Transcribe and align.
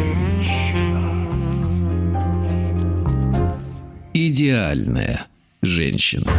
Идеальная 4.13 5.27
женщина. 5.63 6.32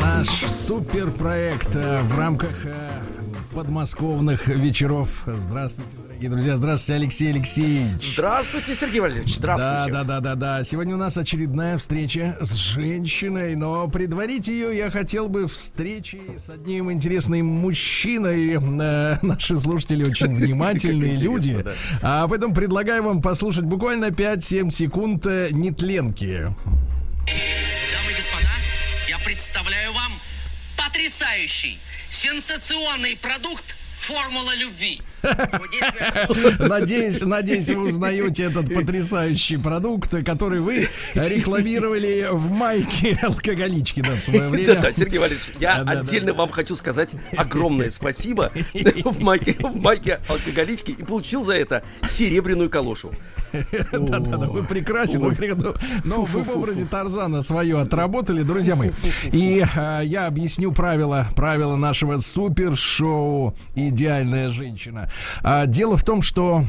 Наш 0.00 0.28
суперпроект 0.28 1.76
э, 1.76 2.02
в 2.02 2.18
рамках 2.18 2.64
э, 2.64 2.83
подмосковных 3.54 4.48
вечеров. 4.48 5.22
Здравствуйте, 5.26 5.96
дорогие 5.96 6.28
друзья. 6.30 6.56
Здравствуйте, 6.56 7.00
Алексей 7.00 7.30
Алексеевич. 7.30 8.14
Здравствуйте, 8.14 8.74
Сергей 8.74 9.00
Валерьевич. 9.00 9.36
Да, 9.38 9.56
Здравствуйте. 9.56 9.92
да, 9.92 10.04
да, 10.04 10.20
да, 10.20 10.34
да. 10.34 10.64
Сегодня 10.64 10.94
у 10.94 10.98
нас 10.98 11.16
очередная 11.16 11.78
встреча 11.78 12.36
с 12.40 12.52
женщиной, 12.54 13.54
но 13.54 13.86
предварить 13.88 14.48
ее 14.48 14.76
я 14.76 14.90
хотел 14.90 15.28
бы 15.28 15.46
встречи 15.46 16.20
с 16.36 16.50
одним 16.50 16.90
интересным 16.90 17.46
мужчиной. 17.46 18.54
Э, 18.56 19.18
наши 19.22 19.56
слушатели 19.56 20.04
очень 20.04 20.34
внимательные 20.34 21.16
люди. 21.16 21.64
А 22.02 22.26
поэтому 22.26 22.54
предлагаю 22.54 23.04
вам 23.04 23.22
послушать 23.22 23.64
буквально 23.64 24.06
5-7 24.06 24.70
секунд 24.70 25.26
э, 25.26 25.48
нетленки. 25.52 26.42
Дамы 26.42 28.10
и 28.10 28.16
господа, 28.16 28.50
я 29.08 29.18
представляю 29.24 29.92
вам 29.92 30.12
потрясающий, 30.76 31.78
сенсационный 32.14 33.18
продукт 33.20 33.74
«Формула 33.96 34.54
любви». 34.54 35.00
Надеюсь, 36.60 37.22
надеюсь, 37.22 37.68
вы 37.70 37.88
узнаете 37.88 38.44
этот 38.44 38.72
потрясающий 38.72 39.56
продукт, 39.56 40.10
который 40.24 40.60
вы 40.60 40.88
рекламировали 41.14 42.28
в 42.30 42.52
майке 42.52 43.18
алкоголички, 43.20 44.00
да, 44.00 44.12
в 44.14 44.20
свое 44.20 44.48
время. 44.48 44.80
Да, 44.80 44.92
Сергей 44.92 45.18
Валерьевич, 45.18 45.48
я 45.58 45.78
Да, 45.78 45.82
да, 45.84 45.94
да. 45.94 46.00
отдельно 46.02 46.34
вам 46.34 46.50
хочу 46.50 46.76
сказать 46.76 47.10
огромное 47.36 47.90
спасибо 47.90 48.52
в 48.74 49.20
майке, 49.20 49.56
в 49.58 49.74
майке 49.74 50.20
алкоголички 50.28 50.92
и 50.92 51.02
получил 51.02 51.42
за 51.42 51.54
это 51.54 51.82
серебряную 52.08 52.70
калошу. 52.70 53.12
Да, 53.92 54.18
да, 54.18 54.36
да, 54.36 54.46
вы 54.48 54.64
прекрасен. 54.64 55.20
вы 55.20 55.34
прекрасен. 55.34 55.74
Но 56.04 56.24
вы 56.24 56.42
в 56.42 56.50
образе 56.50 56.84
Тарзана 56.84 57.42
свое 57.42 57.78
отработали, 57.78 58.42
друзья 58.42 58.76
мои. 58.76 58.90
И 59.32 59.64
а, 59.76 60.00
я 60.00 60.26
объясню 60.26 60.72
правила, 60.72 61.26
правила 61.34 61.76
нашего 61.76 62.18
супершоу 62.18 63.54
«Идеальная 63.74 64.50
женщина». 64.50 65.10
А, 65.42 65.66
дело 65.66 65.96
в 65.96 66.04
том, 66.04 66.22
что 66.22 66.64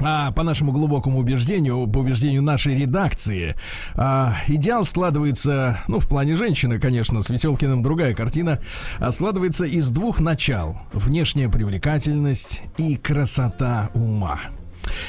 а, 0.00 0.30
по 0.32 0.42
нашему 0.42 0.72
глубокому 0.72 1.18
убеждению, 1.18 1.86
по 1.86 1.98
убеждению 1.98 2.42
нашей 2.42 2.76
редакции, 2.76 3.56
а, 3.94 4.36
идеал 4.46 4.84
складывается, 4.84 5.80
ну, 5.88 6.00
в 6.00 6.08
плане 6.08 6.34
женщины, 6.34 6.78
конечно, 6.78 7.22
с 7.22 7.30
Веселкиным 7.30 7.82
другая 7.82 8.14
картина, 8.14 8.60
а 8.98 9.10
складывается 9.12 9.64
из 9.64 9.90
двух 9.90 10.20
начал. 10.20 10.78
Внешняя 10.92 11.48
привлекательность 11.48 12.62
и 12.76 12.96
красота 12.96 13.90
ума. 13.94 14.40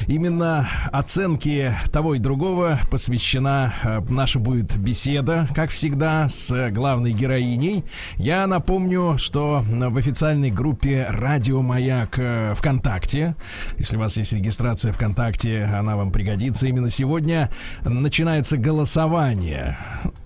Именно 0.08 0.68
оценке 0.92 1.78
того 1.92 2.16
и 2.16 2.20
другого 2.20 2.80
посвящена 2.90 3.74
э, 3.84 4.02
наша 4.10 4.40
будет 4.40 4.78
беседа, 4.78 5.48
как 5.54 5.70
всегда, 5.70 6.30
с 6.30 6.70
главной 6.70 7.12
героиней. 7.12 7.84
Я 8.18 8.48
напомню, 8.48 9.18
что 9.18 9.64
в 9.66 9.98
официальной 9.98 10.52
группе 10.52 11.08
Радио 11.10 11.62
Маяк 11.62 12.18
э, 12.18 12.54
ВКонтакте, 12.56 13.36
если 13.78 13.98
у 13.98 14.00
вас 14.00 14.18
есть 14.18 14.34
регистрация 14.34 14.92
ВКонтакте, 14.92 15.64
она 15.64 15.96
вам 15.96 16.12
пригодится. 16.12 16.68
Именно 16.68 16.90
сегодня 16.90 17.50
начинается 17.84 18.58
голосование. 18.58 19.78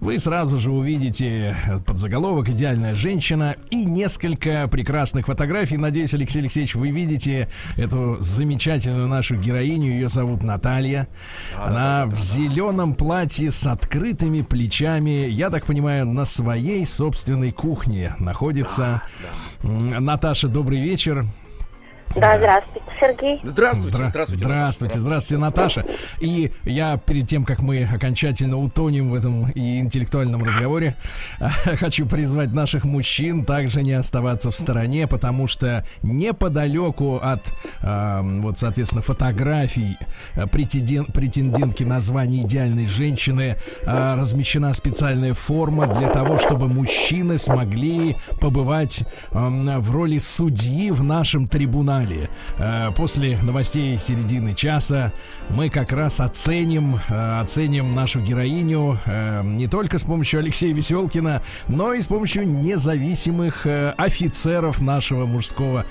Вы 0.02 0.18
сразу 0.18 0.58
же 0.58 0.72
увидите 0.72 1.56
подзаголовок 1.86 2.50
«Идеальная 2.50 2.96
женщина» 2.96 3.56
и 3.70 3.86
несколько 3.86 4.68
прекрасных 4.68 5.28
фотографий. 5.28 5.78
Надеюсь, 5.78 6.16
Алексей 6.16 6.40
Алексеевич, 6.40 6.74
вы 6.74 6.90
видите 6.90 7.50
эту 7.78 8.18
замечательную 8.20 9.08
нашу 9.08 9.36
героиню. 9.36 9.92
Ее 9.92 10.10
зовут 10.10 10.42
Наталья. 10.42 11.08
Она 11.56 12.08
в 12.08 12.18
зеленом 12.18 12.96
платье 12.96 13.52
с 13.52 13.68
открытыми 13.68 14.42
плечами. 14.42 15.28
Я 15.30 15.52
так 15.52 15.68
понимаю, 15.68 16.08
на 16.08 16.26
своей 16.26 16.84
собственной 16.88 17.52
кухне 17.52 18.16
находится. 18.18 19.04
Наташа, 19.62 20.48
добрый 20.48 20.82
вечер. 20.82 21.28
Да, 22.16 22.38
здравствуйте, 22.38 22.88
Сергей. 23.00 23.40
Здравствуйте, 23.44 23.98
Здра- 23.98 24.10
здравствуйте. 24.10 24.44
здравствуйте, 24.46 25.00
здравствуйте, 25.00 25.42
Наташа. 25.42 25.86
И 26.20 26.52
я 26.64 26.98
перед 26.98 27.28
тем, 27.28 27.46
как 27.46 27.62
мы 27.62 27.84
окончательно 27.84 28.58
утонем 28.58 29.10
в 29.10 29.16
этом 29.16 29.50
и 29.52 29.80
интеллектуальном 29.80 30.44
разговоре, 30.44 30.96
хочу 31.80 32.06
призвать 32.06 32.54
наших 32.54 32.84
мужчин 32.84 33.46
также 33.46 33.82
не 33.82 33.94
оставаться 33.94 34.52
в 34.52 34.56
стороне, 34.56 35.08
потому 35.08 35.48
что 35.48 35.86
неподалеку 36.02 37.18
от, 37.22 37.54
а, 37.82 38.22
вот, 38.24 38.60
соответственно, 38.60 39.02
фотографий 39.02 39.98
а, 40.36 40.46
претенден- 40.48 41.12
претендентки 41.12 41.84
на 41.84 42.00
звание 42.00 42.44
идеальной 42.44 42.88
женщины 42.88 43.58
а, 43.86 44.18
размещена 44.18 44.74
специальная 44.74 45.34
форма 45.34 45.88
для 45.88 46.10
того, 46.10 46.38
чтобы 46.40 46.68
мужчины 46.68 47.38
смогли 47.38 48.16
побывать 48.40 49.04
ам, 49.32 49.80
в 49.80 49.92
роли 49.92 50.18
судьи 50.18 50.92
в 50.92 51.04
нашем 51.04 51.48
трибунале. 51.48 52.01
Э, 52.58 52.90
После 52.96 53.38
новостей 53.42 53.98
середины 54.00 54.54
часа 54.54 55.12
мы 55.50 55.70
как 55.70 55.92
раз 55.92 56.20
оценим, 56.20 57.00
э, 57.10 57.40
оценим 57.42 57.94
нашу 57.94 58.20
героиню 58.20 58.98
э, 59.06 59.42
не 59.44 59.68
только 59.68 59.98
с 59.98 60.04
помощью 60.04 60.40
Алексея 60.40 60.74
Веселкина, 60.74 61.42
но 61.68 61.94
и 61.94 62.02
с 62.02 62.08
помощью 62.08 62.48
независимых 62.48 63.66
офицеров 63.98 64.82
нашего 64.82 65.26
мужского 65.26 65.86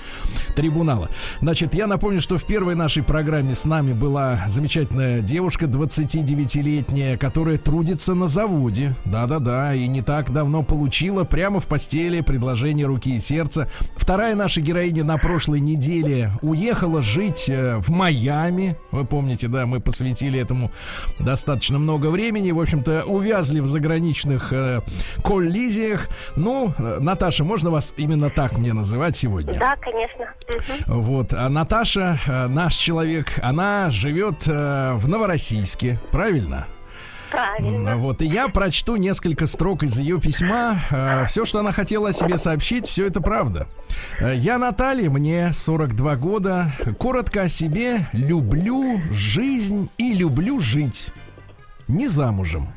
трибунала. 0.55 1.09
Значит, 1.41 1.73
я 1.73 1.87
напомню, 1.87 2.21
что 2.21 2.37
в 2.37 2.43
первой 2.45 2.75
нашей 2.75 3.03
программе 3.03 3.55
с 3.55 3.65
нами 3.65 3.93
была 3.93 4.41
замечательная 4.47 5.21
девушка, 5.21 5.65
29-летняя, 5.65 7.17
которая 7.17 7.57
трудится 7.57 8.13
на 8.13 8.27
заводе. 8.27 8.95
Да-да-да, 9.05 9.73
и 9.73 9.87
не 9.87 10.01
так 10.01 10.31
давно 10.31 10.63
получила 10.63 11.23
прямо 11.23 11.59
в 11.59 11.67
постели 11.67 12.21
предложение 12.21 12.85
руки 12.85 13.15
и 13.15 13.19
сердца. 13.19 13.69
Вторая 13.95 14.35
наша 14.35 14.61
героиня 14.61 15.03
на 15.03 15.17
прошлой 15.17 15.59
неделе 15.59 16.00
уехала 16.41 17.01
жить 17.01 17.49
э, 17.49 17.77
в 17.77 17.89
Майами. 17.89 18.77
Вы 18.91 19.05
помните, 19.05 19.47
да, 19.47 19.65
мы 19.65 19.79
посвятили 19.79 20.39
этому 20.39 20.71
достаточно 21.19 21.79
много 21.79 22.07
времени. 22.07 22.51
В 22.51 22.59
общем-то, 22.59 23.03
увязли 23.05 23.59
в 23.59 23.67
заграничных 23.67 24.51
э, 24.53 24.81
коллизиях. 25.23 26.09
Ну, 26.35 26.73
э, 26.77 26.99
Наташа, 26.99 27.43
можно 27.43 27.69
вас 27.69 27.93
именно 27.97 28.29
так 28.29 28.57
мне 28.57 28.73
называть 28.73 29.17
сегодня? 29.17 29.57
Да, 29.57 29.75
конечно. 29.77 30.25
Вот, 30.87 31.33
а 31.33 31.49
Наташа, 31.49 32.19
наш 32.49 32.75
человек, 32.75 33.39
она 33.41 33.89
живет 33.89 34.47
э, 34.47 34.93
в 34.95 35.07
Новороссийске, 35.07 35.99
правильно? 36.11 36.67
Правильно. 37.31 37.89
М, 37.91 37.99
Вот, 37.99 38.21
и 38.21 38.25
я 38.25 38.47
прочту 38.49 38.97
несколько 38.97 39.45
строк 39.47 39.83
из 39.83 39.97
ее 39.97 40.19
письма. 40.19 40.79
Все, 41.27 41.45
что 41.45 41.59
она 41.59 41.71
хотела 41.71 42.09
о 42.09 42.13
себе 42.13 42.37
сообщить, 42.37 42.85
все 42.87 43.05
это 43.07 43.21
правда. 43.21 43.67
Э, 44.19 44.35
Я 44.35 44.57
Наталья, 44.57 45.09
мне 45.09 45.53
42 45.53 46.15
года. 46.17 46.71
Коротко 46.99 47.43
о 47.43 47.49
себе. 47.49 48.07
Люблю 48.11 49.01
жизнь 49.11 49.89
и 49.97 50.13
люблю 50.13 50.59
жить. 50.59 51.09
Не 51.87 52.07
замужем. 52.07 52.67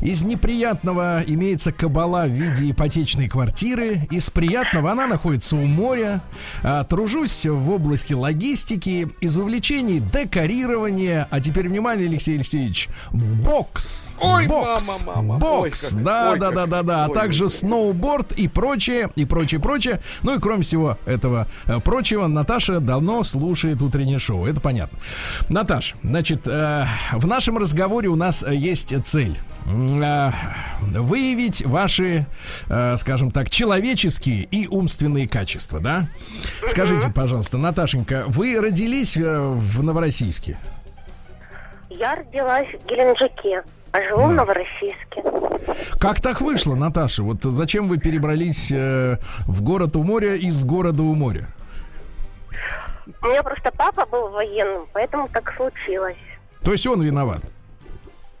Из 0.00 0.22
неприятного 0.22 1.22
имеется 1.26 1.72
кабала 1.72 2.24
в 2.26 2.30
виде 2.30 2.70
ипотечной 2.70 3.28
квартиры. 3.28 4.08
Из 4.10 4.30
приятного 4.30 4.92
она 4.92 5.06
находится 5.06 5.56
у 5.56 5.66
моря. 5.66 6.22
А, 6.62 6.84
Тружусь 6.84 7.44
в 7.46 7.70
области 7.70 8.14
логистики. 8.14 9.08
Из 9.20 9.36
увлечений 9.36 10.00
декорирование. 10.00 11.26
А 11.30 11.40
теперь 11.40 11.68
внимание, 11.68 12.08
Алексей 12.08 12.36
Алексеевич. 12.36 12.88
Бокс. 13.12 14.14
Ой, 14.20 14.46
Бокс. 14.46 15.04
мама, 15.04 15.22
мама. 15.22 15.38
Бокс. 15.38 15.94
Ой, 15.94 16.02
да, 16.02 16.30
ой, 16.32 16.38
да, 16.38 16.46
как- 16.46 16.54
да, 16.54 16.66
да, 16.66 16.82
да. 16.82 17.04
А 17.04 17.08
также 17.10 17.44
ой, 17.44 17.48
ой. 17.48 17.50
сноуборд 17.50 18.32
и 18.32 18.48
прочее, 18.48 19.10
и 19.16 19.24
прочее, 19.26 19.60
прочее. 19.60 20.00
Ну 20.22 20.34
и 20.34 20.40
кроме 20.40 20.62
всего 20.62 20.96
этого 21.04 21.46
э, 21.66 21.78
прочего, 21.80 22.26
Наташа 22.26 22.80
давно 22.80 23.22
слушает 23.22 23.82
утреннее 23.82 24.18
шоу. 24.18 24.46
Это 24.46 24.60
понятно. 24.60 24.98
Наташ, 25.48 25.94
значит, 26.02 26.46
э, 26.46 26.86
в 27.12 27.26
нашем 27.26 27.58
разговоре 27.58 28.08
у 28.08 28.16
нас 28.16 28.42
э, 28.42 28.54
есть 28.54 28.94
цель. 29.04 29.36
Э, 29.70 30.30
Выявить 30.80 31.64
ваши, 31.64 32.26
э, 32.68 32.96
скажем 32.96 33.30
так, 33.30 33.50
человеческие 33.50 34.42
и 34.44 34.66
умственные 34.66 35.28
качества, 35.28 35.78
да? 35.78 36.08
Скажите, 36.66 37.10
пожалуйста, 37.10 37.58
Наташенька, 37.58 38.24
вы 38.26 38.60
родились 38.60 39.16
э, 39.16 39.38
в 39.38 39.82
Новороссийске? 39.82 40.58
Я 41.90 42.16
родилась 42.16 42.66
в 42.68 42.86
Геленджике, 42.86 43.62
а 43.92 44.02
живу 44.02 44.26
в 44.28 44.32
Новороссийске. 44.32 45.22
Как 46.00 46.20
так 46.20 46.40
вышло, 46.40 46.74
Наташа? 46.74 47.22
Вот 47.22 47.42
зачем 47.42 47.88
вы 47.88 47.98
перебрались 47.98 48.72
э, 48.72 49.18
в 49.46 49.62
город 49.62 49.96
у 49.96 50.02
моря 50.02 50.34
из 50.34 50.64
города 50.64 51.02
у 51.02 51.14
моря? 51.14 51.46
У 53.22 53.26
меня 53.26 53.42
просто 53.42 53.70
папа 53.76 54.06
был 54.06 54.30
военным, 54.30 54.86
поэтому 54.92 55.28
так 55.28 55.52
случилось. 55.56 56.16
То 56.62 56.72
есть 56.72 56.86
он 56.86 57.02
виноват. 57.02 57.42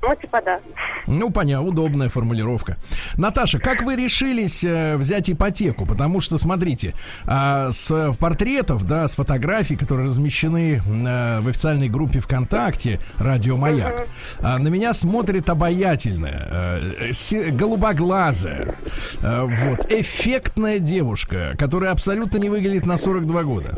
Ну, 0.02 0.14
типа 0.16 0.40
да. 0.42 0.60
Ну, 1.06 1.30
понятно, 1.30 1.66
удобная 1.66 2.08
формулировка. 2.08 2.76
Наташа, 3.16 3.58
как 3.58 3.82
вы 3.82 3.96
решились 3.96 4.64
э, 4.64 4.96
взять 4.96 5.30
ипотеку? 5.30 5.86
Потому 5.86 6.20
что, 6.20 6.38
смотрите, 6.38 6.94
э, 7.26 7.68
с 7.70 8.14
портретов, 8.18 8.84
да, 8.84 9.08
с 9.08 9.14
фотографий, 9.14 9.76
которые 9.76 10.06
размещены 10.06 10.82
э, 10.84 11.40
в 11.40 11.48
официальной 11.48 11.88
группе 11.88 12.20
ВКонтакте 12.20 13.00
«Радио 13.18 13.56
Маяк», 13.56 14.06
э, 14.38 14.56
на 14.58 14.68
меня 14.68 14.92
смотрит 14.92 15.48
обаятельная, 15.48 16.72
э, 17.00 17.50
голубоглазая, 17.50 18.74
э, 19.22 19.48
вот, 19.64 19.92
эффектная 19.92 20.78
девушка, 20.78 21.54
которая 21.58 21.92
абсолютно 21.92 22.38
не 22.38 22.48
выглядит 22.48 22.86
на 22.86 22.96
42 22.96 23.42
года. 23.42 23.76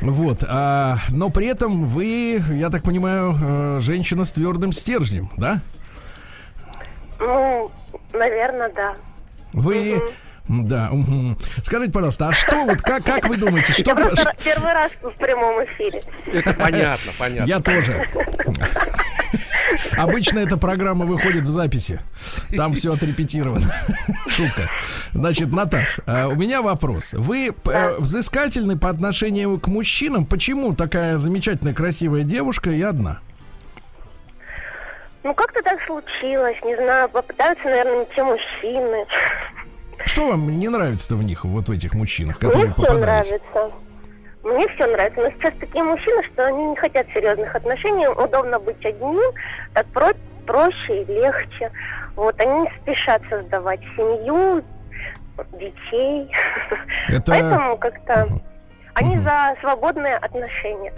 Вот, 0.00 0.44
а, 0.46 0.98
но 1.08 1.30
при 1.30 1.46
этом 1.46 1.86
вы, 1.86 2.42
я 2.50 2.70
так 2.70 2.82
понимаю, 2.82 3.36
э, 3.40 3.78
женщина 3.80 4.24
с 4.24 4.32
твердым 4.32 4.72
стержнем, 4.72 5.30
да? 5.36 5.60
Ну, 7.18 7.70
наверное, 8.12 8.70
да. 8.70 8.94
Вы... 9.52 10.02
Да. 10.48 10.90
мгм. 10.92 11.36
Скажите, 11.62 11.92
пожалуйста, 11.92 12.28
а 12.28 12.32
что 12.32 12.64
вот 12.64 12.80
как, 12.80 13.02
как 13.02 13.26
вы 13.28 13.36
думаете, 13.36 13.72
что... 13.72 13.90
Я 13.90 13.96
просто 13.96 14.32
первый 14.44 14.72
раз 14.72 14.92
в 15.02 15.10
прямом 15.18 15.64
эфире. 15.64 16.00
Это 16.32 16.52
понятно, 16.52 17.12
понятно. 17.18 17.48
Я 17.48 17.60
тоже. 17.60 18.06
Обычно 19.96 20.38
эта 20.38 20.56
программа 20.56 21.04
выходит 21.04 21.44
в 21.46 21.50
записи. 21.50 22.00
Там 22.56 22.74
все 22.74 22.92
отрепетировано. 22.92 23.72
Шутка. 24.28 24.68
Значит, 25.12 25.52
Наташ, 25.52 25.98
э, 26.06 26.26
у 26.26 26.36
меня 26.36 26.62
вопрос. 26.62 27.14
Вы 27.14 27.48
э, 27.48 27.98
взыскательны 27.98 28.78
по 28.78 28.88
отношению 28.88 29.58
к 29.58 29.66
мужчинам? 29.66 30.24
Почему 30.24 30.72
такая 30.74 31.18
замечательная, 31.18 31.74
красивая 31.74 32.22
девушка 32.22 32.70
и 32.70 32.82
одна? 32.82 33.20
Ну, 35.26 35.34
как-то 35.34 35.60
так 35.60 35.80
случилось, 35.88 36.56
не 36.62 36.76
знаю, 36.76 37.08
попытаются, 37.08 37.64
наверное, 37.64 37.98
не 37.98 38.06
те 38.14 38.22
мужчины. 38.22 39.04
Что 40.04 40.28
вам 40.28 40.46
не 40.48 40.68
нравится-то 40.68 41.16
в 41.16 41.24
них, 41.24 41.44
вот 41.44 41.68
в 41.68 41.72
этих 41.72 41.94
мужчинах, 41.94 42.40
Мне 42.40 42.48
которые 42.48 42.72
все 42.72 42.82
попадались? 42.84 43.30
нравится. 43.32 43.74
Мне 44.44 44.68
все 44.68 44.86
нравится. 44.86 45.20
Но 45.22 45.30
сейчас 45.32 45.52
такие 45.58 45.82
мужчины, 45.82 46.22
что 46.32 46.46
они 46.46 46.64
не 46.66 46.76
хотят 46.76 47.08
серьезных 47.12 47.52
отношений. 47.56 48.06
Удобно 48.06 48.60
быть 48.60 48.84
одним, 48.86 49.32
так 49.74 49.86
про- 49.86 50.14
проще 50.46 51.02
и 51.02 51.04
легче. 51.06 51.72
Вот, 52.14 52.40
они 52.40 52.60
не 52.60 52.70
спешат 52.80 53.20
создавать 53.28 53.80
семью, 53.96 54.62
детей. 55.54 56.30
Это- 57.08 57.32
Поэтому 57.32 57.76
как-то 57.78 58.28
они 58.94 59.18
за 59.18 59.56
свободные 59.60 60.18
отношения. 60.18 60.92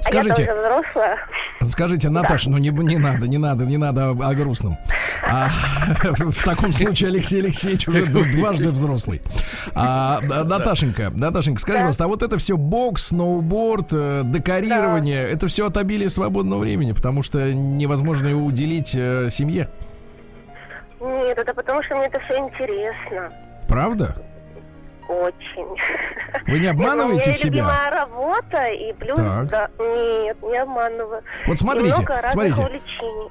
Скажите- 0.00 0.42
А 0.42 0.46
я 0.46 0.46
тоже 0.46 0.60
взрослая. 0.60 1.18
Скажите, 1.62 2.08
Наташа, 2.10 2.50
ну 2.50 2.58
не, 2.58 2.68
не 2.70 2.98
надо, 2.98 3.26
не 3.26 3.38
надо, 3.38 3.64
не 3.64 3.76
надо 3.76 4.10
о, 4.10 4.28
о 4.30 4.34
грустном. 4.34 4.76
А, 5.26 5.48
в 6.02 6.44
таком 6.44 6.72
случае 6.72 7.08
Алексей 7.10 7.40
Алексеевич 7.40 7.88
уже 7.88 8.06
дважды 8.06 8.70
взрослый. 8.70 9.22
А, 9.74 10.20
да, 10.22 10.44
Наташенька, 10.44 11.10
Наташенька, 11.10 11.60
скажи, 11.60 11.78
Да. 11.78 11.80
пожалуйста, 11.82 12.04
а 12.04 12.06
вот 12.08 12.22
это 12.22 12.38
все 12.38 12.56
бокс, 12.56 13.08
сноуборд, 13.08 13.88
э, 13.92 14.22
декорирование, 14.24 15.24
это 15.26 15.48
все 15.48 15.66
от 15.66 15.76
обилия 15.76 16.08
свободного 16.08 16.60
времени, 16.60 16.92
потому 16.92 17.22
что 17.22 17.52
невозможно 17.52 18.28
его 18.28 18.44
уделить 18.44 18.94
э, 18.94 19.28
семье. 19.30 19.68
Нет, 21.00 21.38
это 21.38 21.54
потому 21.54 21.82
что 21.82 21.96
мне 21.96 22.06
это 22.06 22.18
все 22.20 22.38
интересно. 22.38 23.30
Правда? 23.68 24.16
Очень. 25.08 25.66
Вы 26.46 26.58
не 26.58 26.66
Нет, 26.66 26.74
ну, 26.76 26.82
у 26.82 26.86
обманываете 26.86 27.30
меня 27.30 27.38
себя? 27.38 27.50
любимая 27.50 27.90
работа, 27.90 28.66
и 28.66 28.92
плюс, 28.94 29.16
Так. 29.16 29.48
да, 29.48 29.68
нет, 29.78 30.36
не 30.42 30.56
обманываю. 30.58 31.22
Вот 31.46 31.58
смотрите, 31.58 31.94
смотрите. 32.32 32.68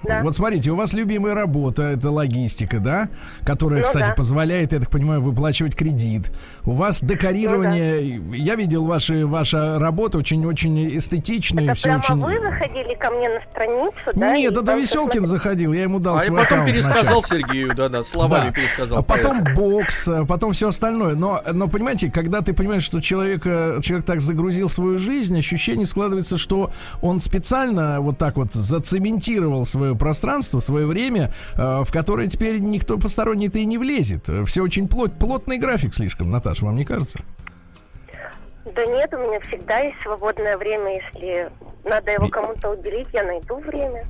да. 0.04 0.22
Вот 0.24 0.36
смотрите, 0.36 0.72
у 0.72 0.76
вас 0.76 0.94
любимая 0.94 1.34
работа, 1.34 1.84
это 1.84 2.10
логистика, 2.12 2.80
да? 2.80 3.10
Которая, 3.46 3.80
Ну 3.80 3.86
кстати, 3.86 4.08
да. 4.08 4.14
позволяет, 4.14 4.72
я 4.72 4.80
так 4.80 4.90
понимаю, 4.90 5.22
выплачивать 5.22 5.76
кредит. 5.76 6.32
У 6.64 6.72
вас 6.72 7.02
декорирование, 7.04 8.22
я 8.38 8.56
видел 8.56 8.86
ваши, 8.86 9.26
ваша 9.26 9.78
работа 9.80 10.18
очень-очень 10.18 10.98
эстетичная, 10.98 11.66
это 11.66 11.74
все 11.74 12.00
прямо 12.00 12.00
очень... 12.26 12.40
вы 12.40 12.40
заходили 12.52 12.94
ко 12.96 13.10
мне 13.12 13.30
на 13.30 13.42
страницу, 13.52 13.94
да? 14.14 14.38
Нет, 14.38 14.56
это 14.56 14.74
Веселкин 14.76 15.22
посмотрели? 15.22 15.26
заходил, 15.26 15.74
я 15.74 15.84
ему 15.84 16.00
дал 16.00 16.16
А 16.16 16.20
свой 16.20 16.44
потом 16.44 16.66
пересказал 16.66 17.16
начать. 17.22 17.26
Сергею, 17.28 17.76
да-да, 17.76 18.04
словами 18.04 18.46
Да. 18.48 18.52
пересказал. 18.54 19.00
А 19.00 19.02
потом 19.02 19.44
бокс, 19.56 20.08
а 20.08 20.26
потом 20.26 20.54
все 20.54 20.70
остальное. 20.70 21.16
Но, 21.16 21.42
но 21.54 21.65
понимаете, 21.68 22.12
когда 22.12 22.42
ты 22.42 22.54
понимаешь, 22.54 22.84
что 22.84 23.02
человек, 23.02 23.44
э, 23.46 23.80
человек 23.82 24.06
так 24.06 24.22
загрузил 24.22 24.70
свою 24.70 24.98
жизнь, 24.98 25.38
ощущение 25.38 25.86
складывается, 25.86 26.38
что 26.38 26.72
он 27.02 27.20
специально 27.20 28.00
вот 28.02 28.18
так 28.18 28.38
вот 28.38 28.54
зацементировал 28.54 29.66
свое 29.66 29.96
пространство, 29.96 30.60
свое 30.60 30.86
время, 30.86 31.34
э, 31.56 31.84
в 31.84 31.92
которое 31.92 32.28
теперь 32.28 32.60
никто 32.60 32.98
посторонний-то 32.98 33.60
и 33.60 33.66
не 33.66 33.78
влезет. 33.78 34.30
Все 34.46 34.62
очень 34.62 34.88
плот, 34.88 35.14
плотный 35.20 35.58
график 35.58 35.94
слишком, 35.94 36.30
Наташа, 36.30 36.66
вам 36.66 36.76
не 36.76 36.86
кажется? 36.86 37.20
Да 38.74 38.86
нет, 38.86 39.14
у 39.14 39.18
меня 39.18 39.40
всегда 39.42 39.80
есть 39.80 40.02
свободное 40.02 40.58
время, 40.58 40.96
если 40.96 41.50
надо 41.84 42.12
его 42.12 42.28
кому-то 42.28 42.72
уделить, 42.72 43.08
я 43.14 43.24
найду 43.24 43.58
время. 43.60 44.04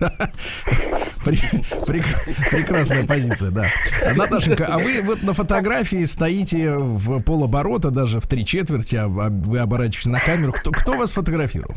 Пре- 1.24 1.64
прек- 1.86 2.50
прекрасная 2.50 3.06
позиция, 3.06 3.50
да. 3.50 3.70
Наташенька, 4.14 4.66
а 4.66 4.78
вы 4.78 5.02
вот 5.02 5.22
на 5.22 5.34
фотографии 5.34 6.04
стоите 6.04 6.70
в 6.70 7.20
полоборота, 7.22 7.90
даже 7.90 8.20
в 8.20 8.26
три 8.26 8.44
четверти, 8.46 8.96
а 8.96 9.04
а 9.06 9.30
вы 9.30 9.58
оборачиваетесь 9.58 10.06
на 10.06 10.20
камеру. 10.20 10.52
Кто, 10.52 10.70
кто 10.70 10.92
вас 10.96 11.12
фотографировал? 11.12 11.74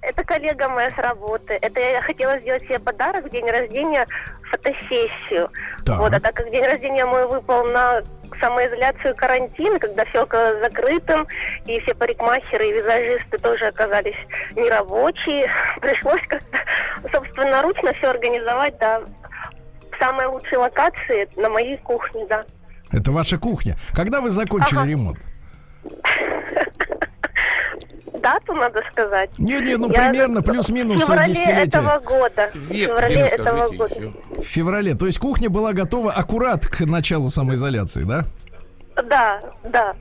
Это 0.00 0.24
коллега 0.24 0.68
моя 0.68 0.90
с 0.90 0.98
работы. 0.98 1.56
Это 1.60 1.78
я 1.78 2.02
хотела 2.02 2.40
сделать 2.40 2.62
себе 2.64 2.78
подарок 2.80 3.26
в 3.26 3.30
день 3.30 3.48
рождения, 3.48 4.06
фотосессию. 4.50 5.48
Так. 5.84 5.98
Вот, 5.98 6.12
а 6.12 6.18
так 6.18 6.34
как 6.34 6.50
день 6.50 6.64
рождения 6.64 7.06
мой 7.06 7.28
выпал 7.28 7.64
на 7.66 8.02
самоизоляцию 8.42 9.14
и 9.14 9.16
карантин, 9.16 9.78
когда 9.78 10.04
все 10.06 10.22
оказалось 10.22 10.60
закрытым, 10.60 11.26
и 11.66 11.80
все 11.80 11.94
парикмахеры 11.94 12.68
и 12.68 12.72
визажисты 12.72 13.38
тоже 13.38 13.66
оказались 13.66 14.16
нерабочие, 14.56 15.50
пришлось 15.80 16.22
как-то 16.28 16.58
собственноручно 17.12 17.92
все 17.94 18.08
организовать, 18.10 18.76
да, 18.78 19.00
в 19.00 19.98
самой 19.98 20.26
лучшей 20.26 20.58
локации 20.58 21.28
на 21.36 21.48
моей 21.48 21.76
кухне, 21.78 22.26
да. 22.26 22.44
Это 22.90 23.12
ваша 23.12 23.38
кухня. 23.38 23.76
Когда 23.94 24.20
вы 24.20 24.30
закончили 24.30 24.78
Ага. 24.80 24.88
ремонт? 24.88 25.18
Дату 28.22 28.54
надо 28.54 28.80
сказать. 28.92 29.30
Не, 29.38 29.60
не, 29.60 29.76
ну 29.76 29.88
Я 29.90 29.94
примерно 30.08 30.40
в 30.40 30.44
плюс-минус 30.44 31.02
феврале 31.06 31.32
десятилетие. 31.34 31.64
этого 31.64 31.98
года. 31.98 32.50
В 32.54 32.58
Век, 32.70 32.88
феврале 32.90 33.14
век, 33.16 33.32
этого 33.32 33.68
года. 33.72 33.94
В 34.38 34.42
феврале. 34.42 34.94
То 34.94 35.06
есть 35.06 35.18
кухня 35.18 35.50
была 35.50 35.72
готова 35.72 36.12
аккурат 36.12 36.66
к 36.66 36.80
началу 36.86 37.30
самоизоляции, 37.30 38.04
да? 38.04 38.24
Да, 39.08 39.40
да. 39.64 39.94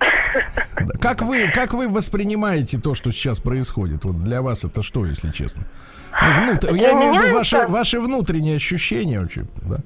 Как 1.00 1.22
вы, 1.22 1.50
как 1.54 1.74
вы 1.74 1.88
воспринимаете 1.88 2.78
то, 2.80 2.94
что 2.94 3.12
сейчас 3.12 3.40
происходит? 3.40 4.04
Вот 4.04 4.22
для 4.24 4.42
вас 4.42 4.64
это 4.66 4.84
что, 4.84 5.06
если 5.06 5.32
честно? 5.32 5.66
Ну, 6.12 6.32
внут- 6.52 6.64
Я 6.76 6.92
имею 6.92 7.14
в 7.14 7.24
виду 7.24 7.34
ваши, 7.36 7.68
ваши 7.68 8.00
внутренние 8.02 8.58
ощущения 8.58 9.20
вообще, 9.22 9.46
да? 9.62 9.78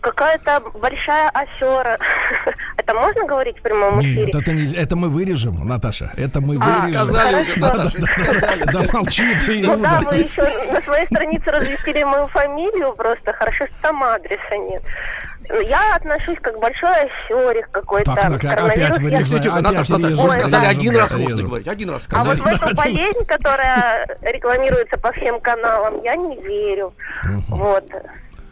Какая-то 0.00 0.60
большая 0.74 1.28
афера. 1.30 1.98
Это 2.76 2.94
можно 2.94 3.24
говорить 3.26 3.58
в 3.58 3.62
прямом 3.62 4.00
эфире? 4.00 4.26
Нет, 4.26 4.34
это 4.34 4.52
не, 4.52 4.74
это 4.74 4.96
мы 4.96 5.08
вырежем, 5.08 5.54
Наташа. 5.66 6.10
Это 6.16 6.40
мы 6.40 6.56
А, 6.60 6.64
вырежем. 6.64 6.92
Сказали 7.08 7.42
уже, 7.42 7.58
Наташа, 7.60 8.00
сказали. 8.00 8.64
Да 8.72 8.82
молчи 8.92 9.34
ты, 9.40 9.66
Ну 9.66 9.76
да, 9.76 10.00
вы 10.00 10.16
еще 10.16 10.42
на 10.72 10.80
своей 10.80 11.06
странице 11.06 11.50
разместили 11.50 12.02
мою 12.02 12.26
фамилию 12.28 12.94
просто. 12.94 13.32
Хорошо, 13.32 13.66
что 13.66 13.76
там 13.82 14.02
адреса 14.02 14.56
нет. 14.56 14.82
Я 15.66 15.96
отношусь 15.96 16.38
как 16.40 16.58
большой 16.60 16.92
афере 16.94 17.66
какой-то. 17.72 18.14
Так, 18.14 18.30
так, 18.30 18.40
Коронавирус 18.40 18.96
опять 18.98 19.12
я-. 19.12 19.22
Слушайте, 19.22 19.48
опять 19.50 19.62
Наташа, 19.62 19.96
режем, 19.96 20.16
вы 20.16 20.30
сказали 20.32 20.64
да. 20.64 20.68
один 20.70 20.96
раз 20.96 21.12
можно 21.12 21.42
говорить, 21.42 21.68
один 21.68 21.90
раз 21.90 22.08
А 22.12 22.24
вот 22.24 22.36
сказали. 22.38 22.56
в 22.56 22.62
эту 22.62 22.76
болезнь, 22.76 23.24
которая 23.26 24.06
рекламируется 24.22 24.96
по 24.98 25.12
всем 25.12 25.40
каналам, 25.40 26.02
я 26.04 26.16
не 26.16 26.36
верю. 26.40 26.94
Вот. 27.48 27.84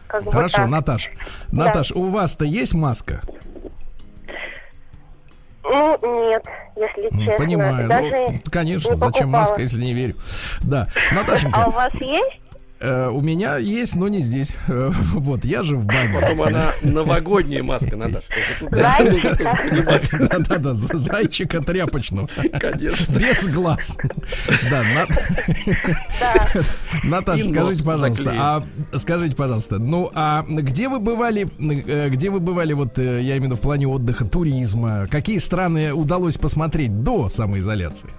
Как 0.09 0.23
бы 0.23 0.31
Хорошо, 0.31 0.57
так. 0.57 0.69
Наташ. 0.69 1.11
Да. 1.51 1.65
Наташ, 1.65 1.91
у 1.91 2.09
вас-то 2.09 2.43
есть 2.43 2.73
маска? 2.73 3.21
Ну, 5.63 6.29
нет, 6.29 6.43
если 6.75 7.11
М, 7.13 7.19
честно. 7.19 7.35
Понимаю. 7.37 7.87
Даже 7.87 8.09
Ну, 8.09 8.39
конечно, 8.51 8.93
не 8.93 8.97
зачем 8.99 9.29
маска, 9.29 9.61
если 9.61 9.79
не 9.81 9.93
верю? 9.93 10.15
Да. 10.63 10.87
А 11.11 11.13
у 11.13 11.15
Наташенька, 11.15 11.69
вас 11.69 11.93
есть? 12.01 12.41
Э, 12.79 13.09
у 13.09 13.21
меня 13.21 13.57
есть, 13.57 13.95
но 13.95 14.07
не 14.07 14.19
здесь. 14.19 14.55
Э, 14.67 14.91
Вот, 15.13 15.45
я 15.45 15.63
же 15.63 15.75
в 15.75 15.85
бане. 15.85 16.19
Потом 16.19 16.41
она 16.41 16.71
новогодняя 16.83 17.63
маска, 17.63 17.95
Наташа. 17.95 18.25
Да-да-да, 20.19 20.73
за- 20.73 20.97
зайчика 20.97 21.61
тряпочного. 21.61 22.29
Конечно. 22.59 23.13
Без 23.17 23.47
глаз. 23.47 23.97
Да, 24.69 24.83
На- 24.83 25.07
Да. 26.19 26.61
Наташа, 27.03 27.45
скажите, 27.45 27.83
пожалуйста, 27.83 28.33
а 28.37 28.63
скажите, 28.97 29.35
пожалуйста, 29.35 29.79
ну 29.79 30.09
а 30.13 30.43
где 30.47 30.89
вы 30.89 30.99
бывали, 30.99 31.47
э, 31.87 32.09
где 32.09 32.29
вы 32.29 32.39
бывали, 32.39 32.73
вот 32.73 32.97
я 32.97 33.35
именно 33.35 33.55
в 33.55 33.61
плане 33.61 33.87
отдыха, 33.87 34.25
туризма, 34.25 35.07
какие 35.09 35.37
страны 35.37 35.93
удалось 35.93 36.37
посмотреть 36.37 37.03
до 37.03 37.29
самоизоляции? 37.29 38.09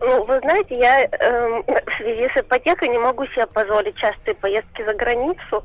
Знаете, 0.00 0.78
я 0.78 1.04
эм, 1.04 1.62
в 1.62 1.96
связи 1.96 2.28
с 2.34 2.36
ипотекой 2.36 2.88
не 2.88 2.98
могу 2.98 3.26
себе 3.26 3.46
позволить 3.46 3.96
частые 3.96 4.34
поездки 4.34 4.82
за 4.82 4.94
границу. 4.94 5.64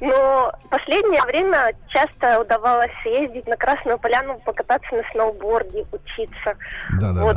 Но 0.00 0.52
последнее 0.68 1.22
время 1.22 1.72
часто 1.88 2.40
удавалось 2.40 2.90
ездить 3.04 3.46
на 3.46 3.56
Красную 3.56 3.98
Поляну, 3.98 4.38
покататься 4.44 4.94
на 4.94 5.02
сноуборде, 5.12 5.86
учиться. 5.92 6.56
Да, 7.00 7.12
да, 7.12 7.22
вот. 7.22 7.36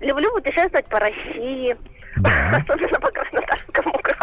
Люблю 0.00 0.32
путешествовать 0.32 0.86
по 0.86 0.98
России. 0.98 1.76
Да. 2.16 2.56
Особенно 2.68 3.00
по 3.00 3.10
Краснодарскому 3.10 3.98
краю. 4.02 4.18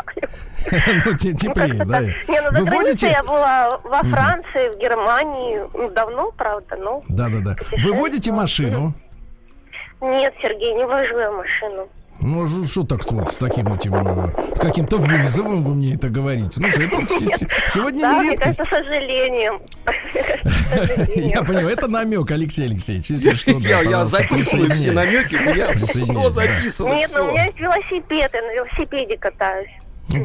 Ну, 1.05 1.11
Ну, 1.11 1.17
теплее, 1.17 1.85
да? 1.85 2.01
Не, 2.01 2.41
ну 2.41 2.51
за 2.51 2.59
Вы 2.59 2.65
границей 2.65 3.09
я 3.09 3.23
была 3.23 3.79
во 3.83 3.99
Франции, 4.03 4.75
в 4.75 4.77
Германии. 4.77 5.61
Ну, 5.73 5.89
давно, 5.89 6.31
правда, 6.31 6.75
но... 6.75 7.01
Да, 7.07 7.27
да, 7.29 7.39
да. 7.39 7.55
Вы 7.83 7.93
водите 7.93 8.31
машину? 8.31 8.93
Нет, 10.01 10.33
Сергей, 10.41 10.73
не 10.75 10.85
вожу 10.85 11.17
я 11.19 11.31
машину. 11.31 11.89
Ну, 12.21 12.45
ж- 12.47 12.67
что 12.69 12.83
так 12.83 12.99
вот 13.11 13.31
с 13.31 13.37
таким 13.37 13.71
этим, 13.73 13.95
э, 13.95 14.27
с 14.55 14.59
каким-то 14.59 14.97
вызовом 14.97 15.63
вы 15.63 15.73
мне 15.75 15.95
это 15.95 16.09
говорите? 16.09 16.51
Ну, 16.57 16.67
же 16.69 16.85
это 16.85 17.07
сегодня 17.67 18.01
Да, 18.01 18.13
не 18.15 18.19
мне 18.19 18.31
редкость. 18.31 18.57
кажется, 18.59 18.63
с 18.65 18.67
сожалением. 18.69 19.61
Я 21.15 21.43
понимаю, 21.43 21.69
это 21.69 21.87
намек, 21.87 22.29
Алексей 22.31 22.65
Алексеевич. 22.65 23.09
Если 23.09 23.31
что, 23.35 23.59
да, 23.61 23.81
Я, 23.81 24.05
записываю 24.05 24.69
все 24.71 24.91
намеки, 24.91 25.35
у 25.35 25.39
меня 25.53 25.73
все 25.75 26.29
записано. 26.29 26.93
Нет, 26.93 27.11
ну 27.15 27.23
у 27.23 27.31
меня 27.31 27.45
есть 27.45 27.59
велосипед, 27.59 28.31
я 28.33 28.41
на 28.41 28.53
велосипеде 28.53 29.17
катаюсь. 29.17 29.69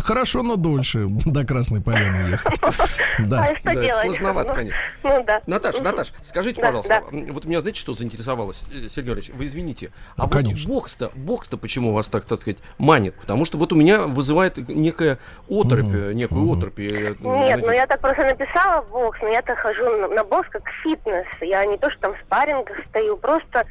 Хорошо, 0.02 0.42
но 0.42 0.56
дольше 0.56 1.06
до 1.26 1.44
Красной 1.46 1.80
Поляны 1.80 2.30
ехать. 2.30 2.58
А 2.62 2.70
Да. 3.18 3.46
и 3.46 3.54
что 3.56 3.64
Да, 3.64 3.74
делать? 3.74 4.06
сложновато, 4.06 4.48
Ну, 4.48 4.54
конечно. 4.54 4.78
Ну 5.04 5.24
да. 5.24 5.40
Наташ, 5.46 5.74
Мгм. 5.76 5.84
Наташ, 5.84 6.12
скажите, 6.22 6.60
Да, 6.60 6.66
пожалуйста, 6.68 7.02
да. 7.12 7.32
вот 7.32 7.44
меня, 7.44 7.60
знаете, 7.60 7.80
что 7.80 7.94
заинтересовалось, 7.94 8.62
э, 8.72 8.88
Сергей 8.88 9.10
Иванович, 9.10 9.30
вы 9.34 9.46
извините, 9.46 9.90
а 10.16 10.22
Ну, 10.26 10.28
вот 10.42 10.64
бокс-то, 10.66 11.10
бокс-то 11.14 11.56
почему 11.56 11.92
вас 11.92 12.06
так, 12.06 12.24
так 12.24 12.40
сказать, 12.40 12.58
манит? 12.78 13.14
Потому 13.14 13.44
что 13.46 13.58
вот 13.58 13.72
у 13.72 13.76
меня 13.76 14.00
вызывает 14.00 14.56
некая 14.68 15.18
оторопь, 15.48 15.94
э, 15.94 16.12
некую 16.14 16.50
оторопь. 16.50 16.78
э, 16.78 16.82
Нет, 17.08 17.18
знаете, 17.20 17.66
ну 17.66 17.72
я 17.72 17.86
так 17.86 18.00
просто 18.00 18.22
написала 18.24 18.82
бокс, 18.90 19.18
но 19.22 19.28
я-то 19.28 19.54
хожу 19.56 19.84
на, 19.98 20.08
на 20.08 20.24
бокс 20.24 20.48
как 20.50 20.62
фитнес. 20.82 21.26
Я 21.40 21.64
не 21.66 21.76
то, 21.78 21.90
что 21.90 22.00
там 22.00 22.14
в 22.14 22.18
спаррингах 22.24 22.76
стою, 22.88 23.16
просто... 23.16 23.64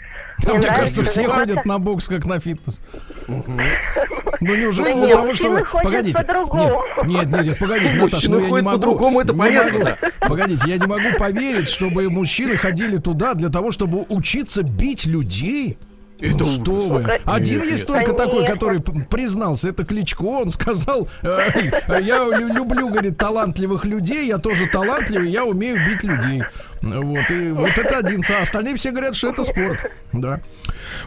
А 0.47 0.53
Мне 0.53 0.67
кажется, 0.67 1.03
все 1.03 1.21
заниматься- 1.23 1.39
ходят 1.55 1.65
на 1.65 1.79
бокс 1.79 2.07
как 2.07 2.25
на 2.25 2.39
фитнес. 2.39 2.81
Ну 3.27 4.55
неужели 4.55 4.91
из-за 4.91 5.07
того, 5.09 5.33
что 5.33 5.49
вы... 5.49 5.63
Погодите. 6.11 6.23
по-другому. 6.23 6.83
Нет, 7.05 7.29
нет, 7.29 7.45
нет, 7.45 7.59
погодите, 7.59 7.93
Наташа, 7.93 8.31
ну 8.31 8.39
я 8.39 8.45
не 8.45 8.61
могу... 8.61 8.77
по-другому, 8.77 9.21
это 9.21 9.33
не 9.33 9.39
понятно. 9.39 9.97
Погодите, 10.19 10.69
я 10.69 10.77
не 10.77 10.87
могу 10.87 11.17
поверить, 11.17 11.69
чтобы 11.69 12.09
мужчины 12.09 12.57
ходили 12.57 12.97
туда 12.97 13.33
для 13.33 13.49
того, 13.49 13.71
чтобы 13.71 14.05
учиться 14.09 14.63
бить 14.63 15.05
людей. 15.05 15.77
Это 16.19 16.37
Ну, 16.37 16.43
что 16.43 16.71
вы? 16.87 17.03
Нет, 17.03 17.21
Один 17.25 17.59
нет. 17.59 17.65
есть 17.71 17.85
только 17.87 18.13
такой, 18.13 18.45
Конечно. 18.45 18.53
который 18.53 18.79
п- 18.81 19.05
признался, 19.09 19.69
это 19.69 19.83
Кличко. 19.83 20.23
Он 20.23 20.49
сказал, 20.51 21.07
э, 21.21 21.47
я 22.01 22.19
лю- 22.23 22.53
люблю, 22.53 22.87
говорит, 22.89 23.17
талантливых 23.17 23.83
людей, 23.85 24.27
я 24.27 24.37
тоже 24.37 24.67
талантливый, 24.67 25.29
я 25.29 25.43
умею 25.43 25.77
бить 25.85 26.03
людей. 26.03 26.43
Вот, 26.81 27.29
и 27.31 27.51
вот 27.51 27.77
это 27.77 27.97
один, 27.97 28.21
а 28.29 28.41
остальные 28.43 28.75
все 28.77 28.91
говорят, 28.91 29.15
что 29.15 29.29
это 29.29 29.43
спорт. 29.43 29.91
Да. 30.13 30.39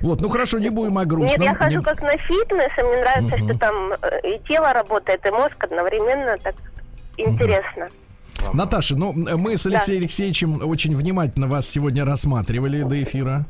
Вот, 0.00 0.20
ну 0.20 0.28
хорошо, 0.28 0.58
не 0.58 0.70
будем 0.70 0.98
о 0.98 1.02
Нет, 1.02 1.08
грустном. 1.08 1.42
я 1.46 1.54
хожу 1.54 1.78
Не- 1.78 1.82
как 1.84 2.02
на 2.02 2.16
фитнес, 2.18 2.70
и 2.78 2.82
мне 2.82 2.96
нравится, 3.00 3.38
что 3.38 3.58
там 3.58 3.92
э, 3.92 4.20
и 4.34 4.38
тело 4.46 4.72
работает, 4.72 5.24
и 5.24 5.30
мозг 5.30 5.54
одновременно 5.60 6.36
так 6.42 6.54
интересно. 7.16 7.88
Наташа, 8.52 8.96
ну 8.96 9.12
мы 9.12 9.56
с 9.56 9.66
Алексеем 9.66 10.00
Алексеевичем 10.00 10.60
очень 10.66 10.94
внимательно 10.94 11.46
вас 11.48 11.68
сегодня 11.68 12.04
рассматривали 12.04 12.82
до 12.82 13.02
эфира. 13.02 13.46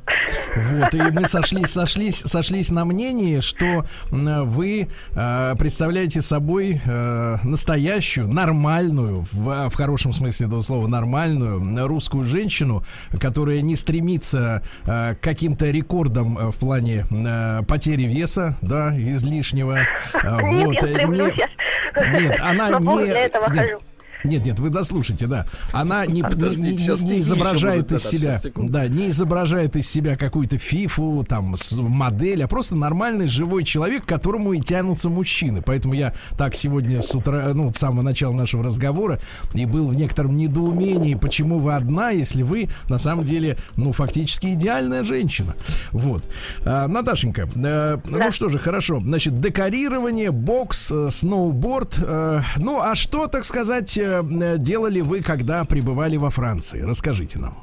Вот, 0.56 0.94
и 0.94 1.02
мы 1.10 1.26
сошлись, 1.28 1.68
сошлись, 1.70 2.16
сошлись 2.16 2.70
на 2.70 2.84
мнении, 2.84 3.40
что 3.40 3.84
вы 4.10 4.88
э, 5.12 5.54
представляете 5.58 6.22
собой 6.22 6.80
э, 6.84 7.36
настоящую, 7.42 8.28
нормальную, 8.28 9.20
в, 9.20 9.68
в 9.68 9.74
хорошем 9.74 10.14
смысле 10.14 10.46
этого 10.46 10.62
слова, 10.62 10.86
нормальную 10.86 11.86
русскую 11.86 12.24
женщину, 12.24 12.84
которая 13.20 13.60
не 13.60 13.76
стремится 13.76 14.62
э, 14.86 15.14
к 15.14 15.20
каким-то 15.20 15.70
рекордам 15.70 16.38
э, 16.38 16.50
в 16.50 16.56
плане 16.56 17.04
э, 17.10 17.62
потери 17.68 18.04
веса, 18.04 18.56
да, 18.62 18.96
излишнего. 18.96 19.80
А, 20.14 20.40
Нет, 20.40 20.82
я 20.82 20.88
э, 20.88 20.92
стремлюсь, 20.94 21.34
не- 21.34 21.38
я 21.38 22.20
нет, 22.20 22.40
она 22.40 22.70
на 22.70 22.80
бокс 22.80 23.02
не... 23.02 23.06
для 23.08 23.20
этого 23.26 23.46
нет, 23.52 23.58
хожу. 23.58 23.78
Нет, 24.26 24.44
нет, 24.44 24.58
вы 24.58 24.70
дослушайте, 24.70 25.26
да. 25.26 25.46
Она 25.72 26.04
не, 26.06 26.20
не- 26.56 26.76
не- 26.76 27.04
не 27.04 27.20
изображает 27.20 27.90
из 27.92 28.04
себя, 28.04 28.40
да, 28.56 28.88
не 28.88 29.08
изображает 29.10 29.76
из 29.76 29.88
себя 29.88 30.16
какую-то 30.16 30.58
фифу, 30.58 31.24
там, 31.28 31.54
модель, 31.76 32.42
а 32.42 32.48
просто 32.48 32.74
нормальный 32.76 33.26
живой 33.26 33.64
человек, 33.64 34.04
к 34.04 34.08
которому 34.08 34.52
и 34.52 34.60
тянутся 34.60 35.08
мужчины. 35.08 35.62
Поэтому 35.62 35.94
я 35.94 36.14
так 36.36 36.54
сегодня 36.54 37.00
с 37.02 37.14
утра, 37.14 37.50
ну, 37.54 37.72
с 37.72 37.78
самого 37.78 38.02
начала 38.02 38.32
нашего 38.34 38.62
разговора 38.64 39.20
и 39.54 39.64
был 39.66 39.88
в 39.88 39.94
некотором 39.94 40.36
недоумении, 40.36 41.14
почему 41.14 41.58
вы 41.58 41.74
одна, 41.74 42.10
если 42.10 42.42
вы 42.42 42.68
на 42.88 42.98
самом 42.98 43.24
деле, 43.24 43.56
ну, 43.76 43.92
фактически 43.92 44.48
идеальная 44.54 45.04
женщина. 45.04 45.54
Вот. 45.92 46.24
А, 46.64 46.86
Наташенька, 46.88 47.48
э, 47.54 47.98
ну 48.04 48.30
что 48.30 48.48
же, 48.48 48.58
хорошо. 48.58 49.00
Значит, 49.00 49.40
декорирование, 49.40 50.30
бокс, 50.30 50.90
э, 50.90 51.08
сноуборд. 51.10 51.98
э, 51.98 52.40
ну, 52.56 52.80
а 52.80 52.94
что, 52.94 53.26
так 53.26 53.44
сказать, 53.44 53.96
э, 53.98 54.15
делали 54.22 55.00
вы, 55.00 55.22
когда 55.22 55.64
пребывали 55.64 56.16
во 56.16 56.30
Франции? 56.30 56.82
Расскажите 56.82 57.38
нам. 57.38 57.54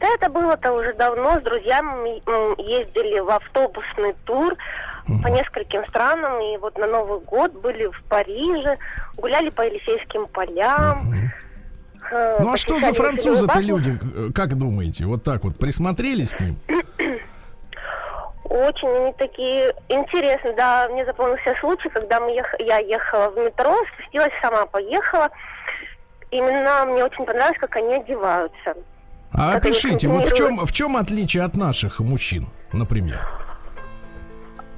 Да, 0.00 0.08
это 0.16 0.28
было-то 0.28 0.72
уже 0.72 0.92
давно. 0.94 1.38
С 1.38 1.42
друзьями 1.42 2.20
ездили 2.60 3.20
в 3.20 3.30
автобусный 3.30 4.14
тур 4.24 4.54
по 5.06 5.28
нескольким 5.28 5.86
странам. 5.88 6.40
И 6.40 6.58
вот 6.58 6.76
на 6.78 6.86
Новый 6.86 7.20
год 7.20 7.52
были 7.52 7.86
в 7.86 8.02
Париже, 8.08 8.78
гуляли 9.16 9.50
по 9.50 9.62
Елисейским 9.62 10.26
полям. 10.26 11.12
э, 12.10 12.36
Ну, 12.40 12.52
а 12.52 12.56
что 12.56 12.80
за 12.80 12.92
французы-то 12.92 13.60
люди? 13.60 13.98
Э, 14.14 14.30
Как 14.34 14.56
думаете? 14.58 15.04
Вот 15.06 15.22
так 15.22 15.44
вот 15.44 15.56
присмотрелись 15.56 16.32
к 16.34 16.40
ним? 16.40 16.56
Очень 18.52 18.88
они 18.88 19.12
такие 19.14 19.74
интересные. 19.88 20.52
Да, 20.52 20.86
мне 20.90 21.06
запомнился 21.06 21.54
случай, 21.58 21.88
когда 21.88 22.20
мы 22.20 22.32
ех... 22.32 22.54
я 22.58 22.78
ехала 22.80 23.30
в 23.30 23.36
метро, 23.38 23.74
спустилась 23.94 24.32
сама, 24.42 24.66
поехала. 24.66 25.30
Именно 26.30 26.84
мне 26.84 27.02
очень 27.02 27.24
понравилось, 27.24 27.58
как 27.58 27.74
они 27.76 27.94
одеваются. 27.94 28.74
А 29.32 29.54
Как 29.54 29.64
опишите, 29.64 30.06
вот 30.06 30.28
в 30.28 30.36
чем, 30.36 30.66
в 30.66 30.70
чем 30.70 30.98
отличие 30.98 31.44
от 31.44 31.56
наших 31.56 32.00
мужчин, 32.00 32.48
например? 32.74 33.26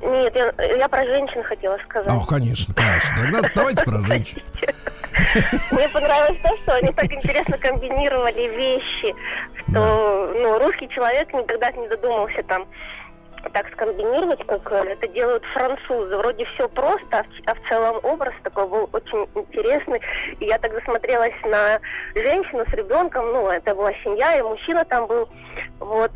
Нет, 0.01 0.37
я, 0.37 0.53
я 0.77 0.89
про 0.89 1.05
женщин 1.05 1.43
хотела 1.43 1.77
сказать. 1.89 2.13
А, 2.13 2.25
конечно, 2.25 2.73
конечно. 2.75 3.17
Тогда 3.17 3.51
давайте 3.57 3.85
про 3.85 4.01
женщин. 4.03 4.41
Мне 5.73 5.89
понравилось 5.89 6.39
то, 6.41 6.57
что 6.59 6.77
они 6.77 6.93
так 6.93 7.13
интересно 7.13 7.59
комбинировали 7.59 8.57
вещи, 8.57 9.15
что 9.57 10.33
ну, 10.37 10.59
русский 10.61 10.89
человек 10.91 11.33
никогда 11.33 11.73
не 11.73 11.89
додумался 11.89 12.41
там 12.45 12.69
так 13.53 13.67
скомбинировать, 13.73 14.45
как 14.47 14.71
э, 14.73 14.85
это 14.93 15.09
делают 15.09 15.43
французы. 15.53 16.17
Вроде 16.17 16.45
все 16.55 16.69
просто, 16.69 17.07
а 17.11 17.23
в, 17.25 17.27
а 17.47 17.55
в 17.55 17.69
целом 17.69 17.97
образ 18.03 18.35
такой 18.43 18.69
был 18.69 18.89
очень 18.93 19.27
интересный. 19.35 20.01
И 20.41 20.47
я 20.47 20.59
так 20.59 20.73
засмотрелась 20.73 21.35
на 21.45 21.81
женщину 22.15 22.65
с 22.69 22.73
ребенком, 22.75 23.27
ну, 23.33 23.49
это 23.51 23.75
была 23.75 23.93
семья, 24.05 24.39
и 24.39 24.43
мужчина 24.43 24.85
там 24.85 25.07
был, 25.07 25.29
вот, 25.81 26.11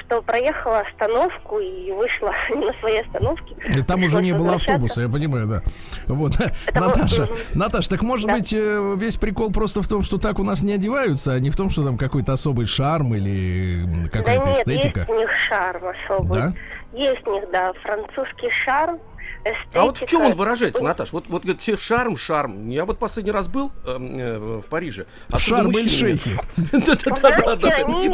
что 0.00 0.22
проехала 0.22 0.80
остановку 0.80 1.58
и 1.58 1.90
вышла 1.92 2.32
на 2.50 2.72
своей 2.80 3.02
остановке. 3.02 3.54
И 3.76 3.82
там 3.82 4.02
уже 4.04 4.20
не 4.22 4.32
было 4.32 4.54
автобуса, 4.54 5.02
я 5.02 5.08
понимаю, 5.08 5.46
да. 5.46 5.62
Вот, 6.06 6.32
был- 6.38 6.46
Наташа, 6.74 7.22
Мгм. 7.24 7.36
Наташа, 7.54 7.90
так 7.90 8.02
может 8.02 8.26
Да. 8.26 8.34
быть 8.34 8.52
э, 8.52 8.94
весь 8.96 9.16
прикол 9.16 9.50
просто 9.52 9.82
в 9.82 9.88
том, 9.88 10.02
что 10.02 10.18
так 10.18 10.38
у 10.38 10.42
нас 10.44 10.62
не 10.62 10.74
одеваются, 10.74 11.32
а 11.32 11.38
не 11.40 11.50
в 11.50 11.56
том, 11.56 11.70
что 11.70 11.84
там 11.84 11.96
какой-то 11.98 12.32
особый 12.32 12.66
шарм 12.66 13.14
или 13.14 13.84
м, 13.84 14.04
Да 14.04 14.10
какая-то 14.10 14.46
нет, 14.48 14.56
эстетика? 14.56 15.00
есть 15.00 15.10
у 15.10 15.14
них 15.18 15.30
шарм 15.48 15.82
особый. 15.88 16.40
Да? 16.40 16.49
Есть 16.92 17.26
у 17.26 17.34
них, 17.34 17.50
да, 17.50 17.72
французский 17.82 18.50
шарм, 18.64 18.98
эстетика. 19.44 19.80
А 19.80 19.82
вот 19.84 19.98
в 19.98 20.06
чем 20.06 20.22
он 20.22 20.32
выражается, 20.32 20.82
Наташ? 20.82 21.12
Вот, 21.12 21.26
вот 21.28 21.42
говорит, 21.42 21.62
все 21.62 21.76
шарм, 21.76 22.16
шарм. 22.16 22.68
Я 22.68 22.84
вот 22.84 22.98
последний 22.98 23.30
раз 23.32 23.48
был 23.48 23.70
эм, 23.86 24.18
э, 24.18 24.38
в 24.38 24.62
Париже. 24.62 25.06
В 25.28 25.34
Оттуда 25.34 25.56
шарм 25.56 25.70
мужчины- 25.70 25.88
шейхи 25.88 26.38
Да-да-да, 26.72 27.74
они, 27.76 28.06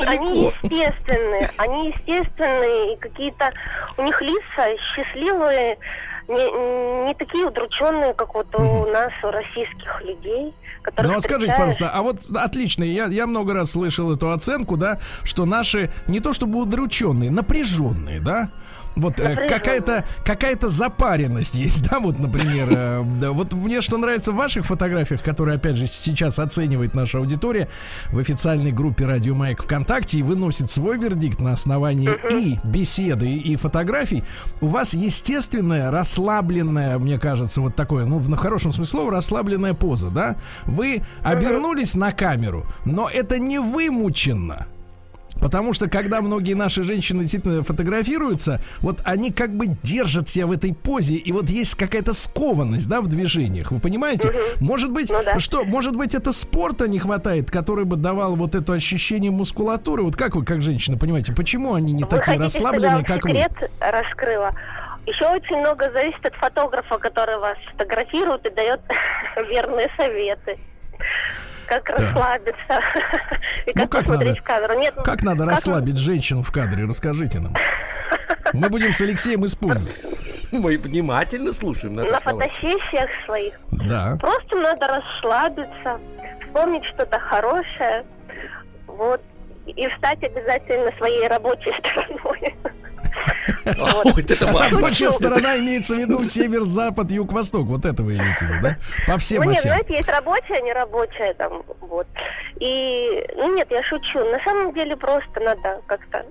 естественные, 0.62 1.50
они 1.56 1.88
естественные, 1.88 2.95
и 2.95 2.97
какие-то 2.99 3.52
у 3.97 4.02
них 4.02 4.21
лица 4.21 4.76
счастливые, 4.95 5.78
не, 6.28 7.06
не 7.06 7.14
такие 7.14 7.47
удрученные, 7.47 8.12
как 8.14 8.35
вот 8.35 8.54
у 8.54 8.87
нас, 8.90 9.12
у 9.23 9.30
российских 9.30 10.02
людей. 10.02 10.52
Которых 10.90 11.12
Ну, 11.12 11.16
а 11.16 11.21
скажите, 11.21 11.52
пожалуйста, 11.52 11.90
а 11.90 12.02
вот 12.02 12.26
отлично, 12.35 12.85
я, 12.85 13.07
я 13.07 13.26
много 13.26 13.55
раз 13.55 13.73
слышал 13.73 14.12
эту 14.12 14.31
оценку, 14.31 14.76
да, 14.76 14.99
что 15.23 15.45
наши 15.45 15.90
не 16.07 16.21
то 16.21 16.33
чтобы 16.33 16.61
удрученные, 16.61 17.31
напряженные, 17.31 18.21
да, 18.21 18.50
Вот 18.96 19.20
э, 19.20 19.46
какая-то 19.46 20.06
какая-то 20.24 20.68
запаренность 20.68 21.54
есть, 21.54 21.82
да, 21.90 22.00
вот, 22.00 22.18
например, 22.18 22.68
э, 22.70 23.04
да, 23.20 23.32
вот 23.32 23.52
мне 23.52 23.82
что 23.82 23.98
нравится 23.98 24.32
в 24.32 24.36
ваших 24.36 24.64
фотографиях, 24.64 25.22
которые, 25.22 25.56
опять 25.56 25.76
же, 25.76 25.86
сейчас 25.86 26.38
оценивает 26.38 26.94
наша 26.94 27.18
аудитория 27.18 27.68
в 28.10 28.18
официальной 28.18 28.72
группе 28.72 29.04
Радио 29.04 29.34
Маяк 29.34 29.62
ВКонтакте 29.62 30.18
и 30.18 30.22
выносит 30.22 30.70
свой 30.70 30.98
вердикт 30.98 31.40
на 31.40 31.52
основании 31.52 32.10
и 32.32 32.58
беседы, 32.64 33.30
и, 33.30 33.56
фотографий. 33.56 34.24
У 34.60 34.68
вас 34.68 34.94
естественная, 34.94 35.90
расслабленная, 35.90 36.98
мне 36.98 37.18
кажется, 37.18 37.60
вот 37.60 37.76
такое, 37.76 38.06
ну, 38.06 38.18
в 38.18 38.36
хорошем 38.36 38.72
смысле 38.72 38.90
слова, 38.90 39.10
расслабленная 39.12 39.74
поза, 39.74 40.08
да? 40.08 40.36
Вы 40.64 41.02
обернулись 41.22 41.94
на 41.94 42.12
камеру, 42.12 42.66
но 42.84 43.08
это 43.12 43.38
не 43.38 43.58
вымученно. 43.58 44.68
Потому 45.40 45.73
что 45.73 45.88
когда 45.88 46.21
многие 46.23 46.55
наши 46.55 46.83
женщины 46.83 47.23
действительно 47.23 47.62
фотографируются, 47.62 48.61
вот 48.81 49.00
они 49.05 49.31
как 49.31 49.55
бы 49.55 49.66
держат 49.83 50.28
себя 50.28 50.47
в 50.47 50.52
этой 50.52 50.75
позе, 50.75 51.14
и 51.16 51.33
вот 51.33 51.50
есть 51.50 51.75
какая-то 51.75 52.12
скованность, 52.12 52.88
да, 52.88 53.00
в 53.00 53.09
движениях. 53.09 53.71
Вы 53.71 53.78
понимаете? 53.78 54.33
Может 54.61 54.90
быть, 54.90 55.11
Ну 55.11 55.23
да. 55.25 55.38
что, 55.38 55.64
может 55.64 55.95
быть, 55.97 56.14
это 56.14 56.33
спорта 56.33 56.88
не 56.88 56.99
хватает, 56.99 57.50
который 57.50 57.85
бы 57.85 57.97
давал 57.97 58.37
вот 58.37 58.55
это 58.55 58.73
ощущение 58.73 59.31
мускулатуры. 59.31 60.02
Вот 60.02 60.16
как 60.16 60.35
вы, 60.37 60.45
как 60.45 60.62
женщина, 60.62 60.97
понимаете, 60.99 61.33
почему 61.33 61.75
они 61.75 61.93
не 61.93 62.05
Вы 62.05 62.09
такие 62.11 62.38
хотите, 62.38 62.43
расслабленные, 62.45 63.05
как 63.05 63.23
вы? 63.25 63.31
секрет 63.31 63.71
раскрыла? 63.81 64.52
Еще 65.07 65.25
очень 65.26 65.59
много 65.59 65.90
зависит 65.93 66.25
от 66.26 66.35
фотографа, 66.35 66.99
который 66.99 67.38
вас 67.38 67.57
фотографирует 67.73 68.45
и 68.47 68.50
дает 68.50 68.81
верные 69.49 69.88
советы. 69.97 70.57
Как 71.66 71.88
расслабиться 71.90 72.56
и 73.66 73.73
Ну, 73.75 73.82
как, 73.82 73.90
как 73.90 74.00
посмотреть 74.00 74.28
надо? 74.37 74.40
в 74.40 74.44
камеру. 74.44 74.75
Нет, 74.78 74.94
ну, 74.96 75.02
Как 75.02 75.23
надо 75.23 75.40
как 75.44 75.50
расслабить 75.50 75.99
женщину 75.99 76.42
в 76.42 76.52
кадре? 76.52 76.85
Расскажите 76.85 77.40
нам. 77.40 77.52
Мы 78.52 78.68
будем 78.70 78.92
с 78.92 79.00
Алексеем 79.00 79.44
использовать. 79.44 80.06
Мы 80.52 80.78
внимательно 80.78 81.52
слушаем. 81.52 81.96
На 81.96 82.20
фотосессиях 82.20 83.11
своих 83.25 83.54
Да. 83.70 84.16
просто 84.20 84.56
надо 84.56 84.87
расслабиться, 84.87 86.00
вспомнить 86.46 86.85
что-то 86.85 87.18
хорошее, 87.18 88.04
вот, 88.87 89.20
и 89.66 89.88
встать 89.88 90.23
обязательно 90.23 90.92
своей 90.96 91.26
рабочей 91.26 91.73
стороной. 91.78 92.54
Вот. 93.64 94.30
Это. 94.30 94.46
Рабочая 94.46 95.11
сторона 95.11 95.58
имеется 95.58 95.94
в 95.96 95.99
виду 95.99 96.25
север, 96.25 96.62
запад, 96.62 97.11
юг, 97.11 97.32
восток. 97.32 97.66
Вот 97.66 97.85
это 97.85 98.02
вы 98.02 98.16
имеете 98.16 98.38
в 98.38 98.42
виду, 98.42 98.62
да? 98.62 98.76
По 99.06 99.18
всем 99.18 99.42
Ну 99.42 99.50
нет, 99.50 99.62
знаете, 99.62 99.94
есть 99.94 100.08
рабочая, 100.08 100.62
не 100.62 100.73
рабочая 100.73 101.35
там, 101.35 101.62
вот. 101.80 102.06
И, 102.61 103.25
ну 103.37 103.54
нет, 103.54 103.68
я 103.70 103.82
шучу. 103.82 104.18
На 104.18 104.42
самом 104.44 104.73
деле 104.73 104.96
просто 104.96 105.40
надо 105.40 105.80
как-то 105.87 106.25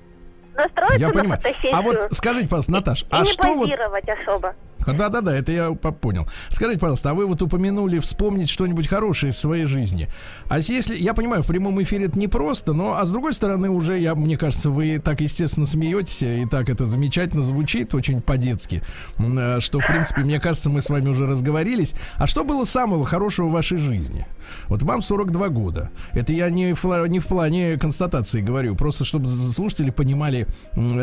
настроиться 0.55 0.99
Я 0.99 1.07
на 1.07 1.13
понимаю. 1.13 1.41
фотосессию. 1.41 1.75
А 1.75 1.81
вот 1.81 2.07
скажите, 2.11 2.47
пожалуйста, 2.47 2.71
Наташ, 2.71 3.03
и 3.03 3.07
а 3.11 3.19
не 3.21 3.31
что 3.31 3.53
вот... 3.53 3.69
особо. 3.69 4.55
Да-да-да, 4.93 5.35
это 5.35 5.51
я 5.51 5.71
по- 5.71 5.91
понял. 5.91 6.27
Скажите, 6.49 6.79
пожалуйста, 6.79 7.11
а 7.11 7.13
вы 7.13 7.25
вот 7.25 7.41
упомянули 7.41 7.99
вспомнить 7.99 8.49
что-нибудь 8.49 8.87
хорошее 8.87 9.31
из 9.31 9.37
своей 9.37 9.65
жизни. 9.65 10.07
А 10.47 10.59
если, 10.59 10.95
я 10.95 11.13
понимаю, 11.13 11.43
в 11.43 11.47
прямом 11.47 11.81
эфире 11.81 12.05
это 12.05 12.19
непросто, 12.19 12.73
но, 12.73 12.93
а 12.97 13.05
с 13.05 13.11
другой 13.11 13.33
стороны, 13.33 13.69
уже, 13.69 13.97
я, 13.97 14.15
мне 14.15 14.37
кажется, 14.37 14.69
вы 14.69 14.99
так, 14.99 15.21
естественно, 15.21 15.65
смеетесь, 15.65 16.21
и 16.21 16.45
так 16.45 16.69
это 16.69 16.85
замечательно 16.85 17.43
звучит, 17.43 17.95
очень 17.95 18.21
по-детски, 18.21 18.83
э, 19.17 19.59
что, 19.59 19.79
в 19.79 19.87
принципе, 19.87 20.21
мне 20.21 20.39
кажется, 20.39 20.69
мы 20.69 20.81
с 20.81 20.89
вами 20.89 21.09
уже 21.09 21.25
разговорились. 21.25 21.95
А 22.17 22.27
что 22.27 22.43
было 22.43 22.63
самого 22.63 23.05
хорошего 23.05 23.47
в 23.47 23.51
вашей 23.51 23.77
жизни? 23.77 24.27
Вот 24.67 24.83
вам 24.83 25.01
42 25.01 25.49
года. 25.49 25.89
Это 26.13 26.31
я 26.33 26.49
не, 26.49 26.75
не 27.09 27.19
в 27.19 27.27
плане 27.27 27.77
констатации 27.77 28.41
говорю, 28.41 28.75
просто 28.75 29.05
чтобы 29.05 29.27
слушатели 29.27 29.89
понимали, 29.89 30.44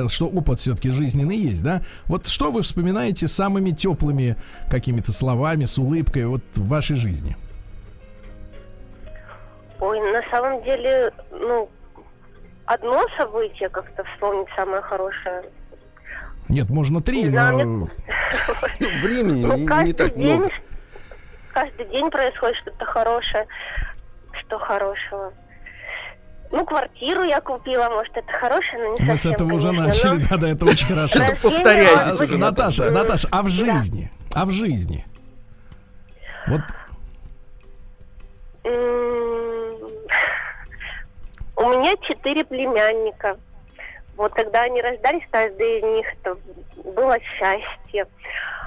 что 0.08 0.26
опыт 0.28 0.58
все-таки 0.58 0.90
жизненный 0.90 1.36
есть, 1.36 1.62
да? 1.62 1.82
Вот 2.06 2.26
что 2.26 2.50
вы 2.50 2.62
вспоминаете 2.62 3.28
самыми 3.28 3.70
теплыми 3.70 4.36
какими-то 4.70 5.12
словами, 5.12 5.64
с 5.64 5.78
улыбкой 5.78 6.26
вот 6.26 6.42
в 6.54 6.68
вашей 6.68 6.96
жизни? 6.96 7.36
Ой, 9.80 9.98
на 10.12 10.22
самом 10.30 10.62
деле, 10.62 11.10
ну, 11.32 11.68
одно 12.66 13.04
событие 13.16 13.68
как-то 13.68 14.04
вспомнить 14.14 14.48
самое 14.56 14.80
хорошее. 14.82 15.42
Нет, 16.48 16.68
можно 16.70 17.00
три, 17.00 17.24
Не 17.24 17.30
знаю, 17.30 17.58
но... 17.58 17.64
Ну, 17.64 17.88
Времени 19.02 19.44
Ну, 19.44 19.56
не- 19.84 19.92
так 19.92 20.14
день, 20.16 20.36
много. 20.36 20.50
каждый 21.52 21.86
день 21.88 22.10
происходит 22.10 22.56
что-то 22.58 22.84
хорошее. 22.84 23.46
Что 24.40 24.58
хорошего? 24.58 25.32
Ну, 26.52 26.66
квартиру 26.66 27.22
я 27.22 27.40
купила, 27.40 27.88
может, 27.88 28.14
это 28.14 28.30
хорошее, 28.32 28.78
но 28.78 28.94
не 28.94 29.10
Мы 29.10 29.16
с 29.16 29.22
совсем, 29.22 29.32
этого 29.32 29.54
уже 29.54 29.68
конечно, 29.68 29.86
начали, 29.86 30.22
но- 30.22 30.28
да, 30.30 30.36
да, 30.36 30.48
это 30.50 30.66
очень 30.66 30.86
хорошо. 30.86 31.18
Повторяйтесь 31.42 32.20
уже, 32.20 32.36
Наташа, 32.38 32.90
Наташа, 32.90 33.28
а 33.32 33.42
в 33.42 33.48
жизни? 33.48 34.12
А 34.34 34.44
в 34.44 34.50
жизни? 34.50 35.06
Вот 36.46 36.60
У 41.56 41.60
меня 41.60 41.94
четыре 42.02 42.44
племянника. 42.44 43.36
Вот 44.16 44.32
когда 44.34 44.62
они 44.62 44.80
рождались, 44.82 45.22
каждый 45.30 45.78
из 45.78 45.82
них 45.82 46.06
это 46.22 46.36
было 46.84 47.18
счастье. 47.20 48.06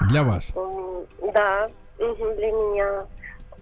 для 0.08 0.22
вас. 0.22 0.52
Да, 1.32 1.66
для 1.98 2.52
меня. 2.52 3.06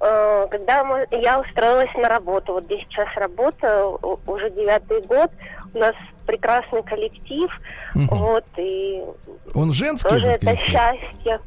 Э, 0.01 0.47
Когда 0.51 0.85
мы- 0.85 1.07
я 1.11 1.41
устроилась 1.41 1.93
на 1.95 2.09
работу, 2.09 2.53
вот 2.53 2.65
здесь 2.65 2.81
сейчас 2.89 3.09
работаю, 3.17 3.99
у- 4.03 4.19
уже 4.27 4.51
девятый 4.51 5.01
год, 5.03 5.31
у 5.73 5.79
нас 5.79 5.95
прекрасный 6.27 6.83
коллектив, 6.83 7.51
Мгм. 7.95 8.07
вот, 8.09 8.45
и 8.57 9.03
Он 9.55 9.73
женский 9.73 10.09
тоже 10.11 10.27
это 10.27 10.47
коллектив? 10.47 10.69
счастье. 10.69 11.41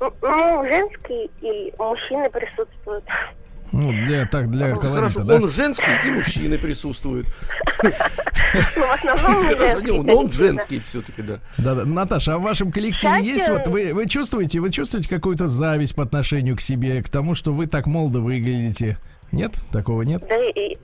Ну, 0.00 0.64
женский 0.66 1.30
и 1.40 1.74
мужчины 1.78 2.30
присутствуют. 2.30 3.04
Ну, 3.72 3.92
для, 4.04 4.26
так, 4.26 4.50
для 4.50 4.68
Ну, 4.74 4.80
колорита, 4.80 5.12
Хорошо, 5.12 5.24
да? 5.24 5.34
он 5.36 5.48
женский, 5.48 5.90
и 6.06 6.10
мужчины 6.10 6.56
присутствуют. 6.58 7.26
Ну, 7.82 7.90
в 7.90 8.94
основном 8.94 9.46
женский 9.56 9.92
Не, 9.92 10.02
Но 10.02 10.16
он 10.16 10.32
женский 10.32 10.80
все-таки, 10.88 11.22
да. 11.22 11.38
Да, 11.58 11.74
да. 11.74 11.84
Наташа, 11.84 12.34
а 12.34 12.38
в 12.38 12.42
вашем 12.42 12.72
коллективе 12.72 13.22
есть 13.22 13.48
вот 13.48 13.66
вы, 13.66 13.92
вы 13.92 14.06
чувствуете, 14.08 14.60
вы 14.60 14.70
чувствуете 14.70 15.08
какую-то 15.08 15.46
зависть 15.46 15.94
по 15.94 16.02
отношению 16.02 16.56
к 16.56 16.60
себе, 16.60 17.02
к 17.02 17.08
тому, 17.08 17.34
что 17.34 17.52
вы 17.52 17.66
так 17.66 17.86
молодо 17.86 18.20
выглядите? 18.20 18.98
Нет, 19.32 19.52
такого 19.70 20.02
нет. 20.02 20.24
Да 20.28 20.36
и, 20.36 20.72
и- 20.72 20.78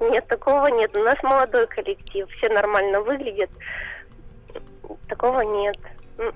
нет, 0.00 0.26
такого 0.26 0.66
нет. 0.66 0.96
У 0.96 1.00
нас 1.00 1.16
молодой 1.22 1.66
коллектив, 1.68 2.26
все 2.36 2.48
нормально 2.48 3.00
выглядят. 3.02 3.50
Такого 5.08 5.40
нет. 5.40 5.76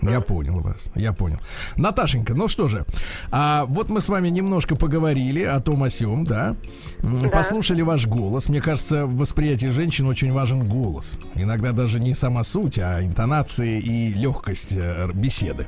Я 0.03 0.21
понял 0.21 0.61
вас, 0.61 0.91
я 0.95 1.13
понял. 1.13 1.39
Наташенька, 1.77 2.35
ну 2.35 2.49
что 2.49 2.69
же, 2.69 2.85
а 3.31 3.65
вот 3.67 3.91
мы 3.91 4.01
с 4.01 4.09
вами 4.09 4.29
немножко 4.29 4.77
поговорили 4.77 5.43
о 5.43 5.61
том 5.61 5.83
о 5.83 5.91
сём, 5.91 6.25
да? 6.25 6.57
Да. 7.03 7.29
Послушали 7.29 7.83
ваш 7.83 8.07
голос. 8.07 8.49
Мне 8.49 8.61
кажется, 8.61 9.07
в 9.07 9.17
восприятии 9.17 9.69
женщин 9.69 10.07
очень 10.07 10.33
важен 10.33 10.69
голос. 10.69 11.19
Иногда 11.35 11.73
даже 11.73 12.01
не 12.01 12.15
сама 12.15 12.43
суть, 12.45 12.79
а 12.79 13.03
интонации 13.03 13.81
и 13.81 14.13
легкость 14.13 14.73
э, 14.73 15.09
беседы. 15.15 15.67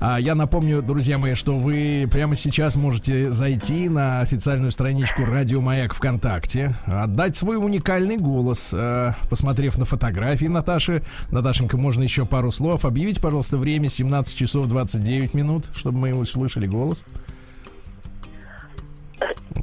А 0.00 0.18
я 0.18 0.34
напомню, 0.34 0.82
друзья 0.82 1.18
мои, 1.18 1.34
что 1.34 1.56
вы 1.56 2.08
прямо 2.10 2.36
сейчас 2.36 2.76
можете 2.76 3.32
зайти 3.32 3.88
на 3.88 4.20
официальную 4.20 4.70
страничку 4.70 5.24
Радио 5.24 5.60
Маяк 5.60 5.94
ВКонтакте, 5.94 6.74
отдать 6.86 7.36
свой 7.36 7.56
уникальный 7.56 8.18
голос, 8.18 8.70
э, 8.74 9.14
посмотрев 9.30 9.78
на 9.78 9.86
фотографии 9.86 10.46
Наташи. 10.46 11.02
Наташенька, 11.30 11.76
можно 11.76 12.02
еще 12.02 12.26
пару 12.26 12.50
слов 12.50 12.84
объявить, 12.84 13.20
пожалуйста, 13.20 13.37
время 13.58 13.88
17 13.88 14.36
часов 14.36 14.66
29 14.66 15.34
минут, 15.34 15.66
чтобы 15.74 15.98
мы 15.98 16.14
услышали 16.14 16.66
голос. 16.66 17.04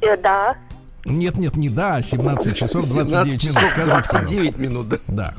Э, 0.02 0.16
Да. 0.16 0.56
Нет, 1.04 1.36
нет, 1.38 1.54
не 1.56 1.70
да, 1.70 1.96
а 1.96 2.02
17 2.02 2.56
часов 2.56 2.88
29 2.88 3.40
17 3.42 3.44
минут. 3.56 3.70
Скажите, 3.70 3.76
пожалуйста. 3.76 4.18
29 4.18 4.58
минут, 4.58 4.88
да. 4.88 4.98
Да. 5.06 5.34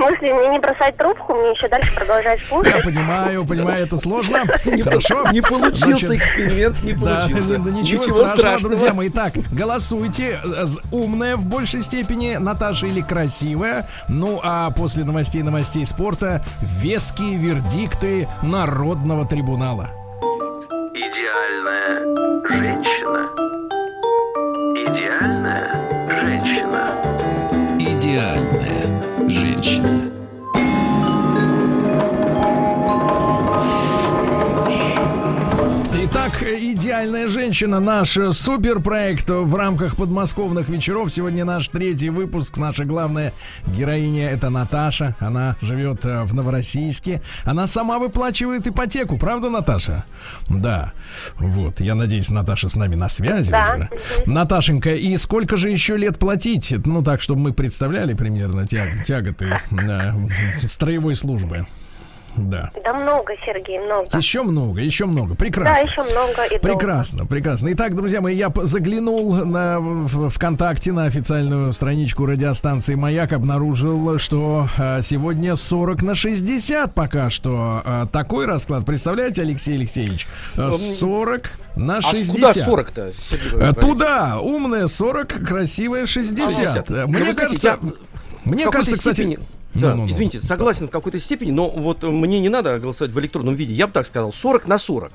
В 0.00 0.02
смысле, 0.02 0.32
мне 0.32 0.48
не 0.48 0.58
бросать 0.58 0.96
трубку, 0.96 1.34
мне 1.34 1.50
еще 1.50 1.68
дальше 1.68 1.94
продолжать 1.94 2.40
слушать? 2.40 2.74
Я 2.74 2.82
понимаю, 2.82 3.44
понимаю, 3.44 3.84
это 3.84 3.98
сложно. 3.98 4.38
Хорошо. 4.82 5.28
Не 5.30 5.42
получился 5.42 6.16
эксперимент, 6.16 6.82
не 6.82 6.92
Да, 6.94 7.26
получился. 7.28 7.70
ничего, 7.70 8.26
страшного, 8.28 8.60
друзья 8.60 8.94
мои. 8.94 9.10
Так, 9.10 9.34
голосуйте. 9.52 10.40
Э, 10.42 10.64
Умная 10.90 11.36
в 11.36 11.44
большей 11.44 11.82
степени 11.82 12.36
Наташа 12.36 12.86
или 12.86 13.02
красивая. 13.02 13.88
Ну, 14.08 14.40
а 14.42 14.70
после 14.70 15.04
новостей 15.04 15.42
новостей 15.42 15.84
спорта 15.84 16.42
веские 16.62 17.36
вердикты 17.36 18.26
Народного 18.42 19.26
трибунала. 19.26 19.90
Идеальная 20.94 22.06
женщина. 22.48 23.49
Итак, 36.32 36.42
идеальная 36.42 37.28
женщина, 37.28 37.80
наш 37.80 38.16
э, 38.16 38.32
суперпроект 38.32 39.28
в 39.28 39.54
рамках 39.54 39.96
подмосковных 39.96 40.68
вечеров. 40.68 41.12
Сегодня 41.12 41.44
наш 41.44 41.68
третий 41.68 42.10
выпуск. 42.10 42.56
Наша 42.56 42.84
главная 42.84 43.32
героиня 43.66 44.30
это 44.30 44.48
Наташа. 44.50 45.16
Она 45.18 45.56
живет 45.60 46.04
э, 46.04 46.22
в 46.24 46.34
Новороссийске. 46.34 47.20
Она 47.44 47.66
сама 47.66 47.98
выплачивает 47.98 48.66
ипотеку, 48.66 49.16
правда, 49.18 49.50
Наташа? 49.50 50.04
Да. 50.48 50.92
Вот. 51.38 51.80
Я 51.80 51.94
надеюсь, 51.94 52.30
Наташа 52.30 52.68
с 52.68 52.76
нами 52.76 52.94
на 52.94 53.08
связи 53.08 53.50
Да. 53.50 53.74
уже. 53.74 53.90
Наташенька, 54.26 54.90
и 54.94 55.16
сколько 55.16 55.56
же 55.56 55.70
еще 55.70 55.96
лет 55.96 56.18
платить? 56.18 56.72
Ну 56.86 57.02
так, 57.02 57.20
чтобы 57.22 57.40
мы 57.40 57.52
представляли 57.52 58.14
примерно 58.14 58.62
тяг- 58.66 59.02
тяготы 59.04 59.58
э, 59.72 60.12
строевой 60.66 61.16
службы. 61.16 61.66
Да. 62.36 62.70
Да 62.84 62.92
много, 62.94 63.32
Сергей, 63.44 63.78
много. 63.80 64.06
Еще 64.16 64.42
много, 64.42 64.80
еще 64.80 65.04
много. 65.06 65.30
Да, 65.30 65.34
Прекрасно. 65.36 65.86
еще 65.86 66.02
много 66.02 66.44
и 66.46 66.48
долго. 66.50 66.60
Прекрасно, 66.62 67.26
прекрасно. 67.26 67.72
Итак, 67.72 67.94
друзья 67.94 68.20
мои, 68.20 68.36
я 68.36 68.52
заглянул 68.56 69.34
на 69.44 69.78
в- 69.80 70.28
ВКонтакте 70.30 70.92
на 70.92 71.04
официальную 71.04 71.72
страничку 71.72 72.26
радиостанции 72.26 72.94
Маяк, 72.94 73.32
обнаружил, 73.32 74.18
что 74.18 74.68
а, 74.78 75.02
сегодня 75.02 75.56
40 75.56 76.02
на 76.02 76.14
60 76.14 76.94
пока 76.94 77.30
что. 77.30 77.82
А, 77.84 78.06
такой 78.06 78.46
расклад, 78.46 78.86
представляете, 78.86 79.42
Алексей 79.42 79.74
Алексеевич? 79.76 80.26
А, 80.56 80.70
40 80.72 81.50
на 81.76 81.98
А 81.98 82.02
60. 82.02 82.64
куда 82.64 82.82
40-то? 82.82 83.12
Сергей 83.28 83.48
А, 83.50 83.54
Валерьевич? 83.56 83.80
Туда, 83.80 84.38
умная 84.40 84.86
40, 84.86 85.28
красивая 85.46 86.06
60. 86.06 86.86
60. 86.86 87.08
Мне 87.08 87.34
кажется, 87.34 87.68
я 87.82 87.90
мне 88.44 88.64
кажется, 88.70 88.96
кстати... 88.98 89.16
степени- 89.16 89.38
Да, 89.74 89.90
Ну-ну-ну. 89.90 90.10
извините, 90.10 90.40
согласен 90.40 90.88
в 90.88 90.90
какой-то 90.90 91.18
степени, 91.18 91.52
но 91.52 91.68
вот 91.68 92.02
мне 92.02 92.40
не 92.40 92.48
надо 92.48 92.78
голосовать 92.80 93.12
в 93.12 93.20
электронном 93.20 93.54
виде. 93.54 93.72
Я 93.72 93.86
бы 93.86 93.92
так 93.92 94.06
сказал, 94.06 94.32
40 94.32 94.66
на 94.66 94.78
40. 94.78 95.12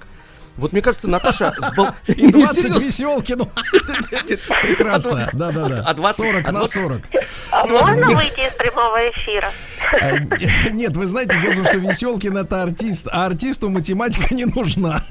Вот 0.58 0.72
мне 0.72 0.82
кажется, 0.82 1.08
Наташа 1.08 1.54
сбал... 1.72 1.90
И 2.08 2.32
20 2.32 2.56
Серьезно? 2.62 2.80
веселки, 2.80 3.34
ну, 3.34 3.46
прекрасно, 4.62 5.30
да-да-да. 5.34 5.84
А 5.86 5.94
20 5.94 6.16
40 6.16 6.50
а 6.50 6.52
на 6.52 6.60
20 6.60 6.74
40. 6.74 7.02
А 7.52 7.66
можно 7.68 8.08
выйти 8.16 8.48
из 8.48 8.54
прямого 8.54 8.98
эфира? 9.10 9.50
Э, 9.94 10.18
Нет, 10.72 10.96
вы 10.98 11.06
знаете, 11.06 11.40
дело 11.42 11.54
в 11.54 11.56
том, 11.58 11.66
что 11.66 11.78
Веселкин 11.78 12.38
это 12.38 12.64
артист, 12.64 13.08
а 13.12 13.26
артисту 13.26 13.70
математика 13.70 14.34
не 14.34 14.46
нужна. 14.46 15.04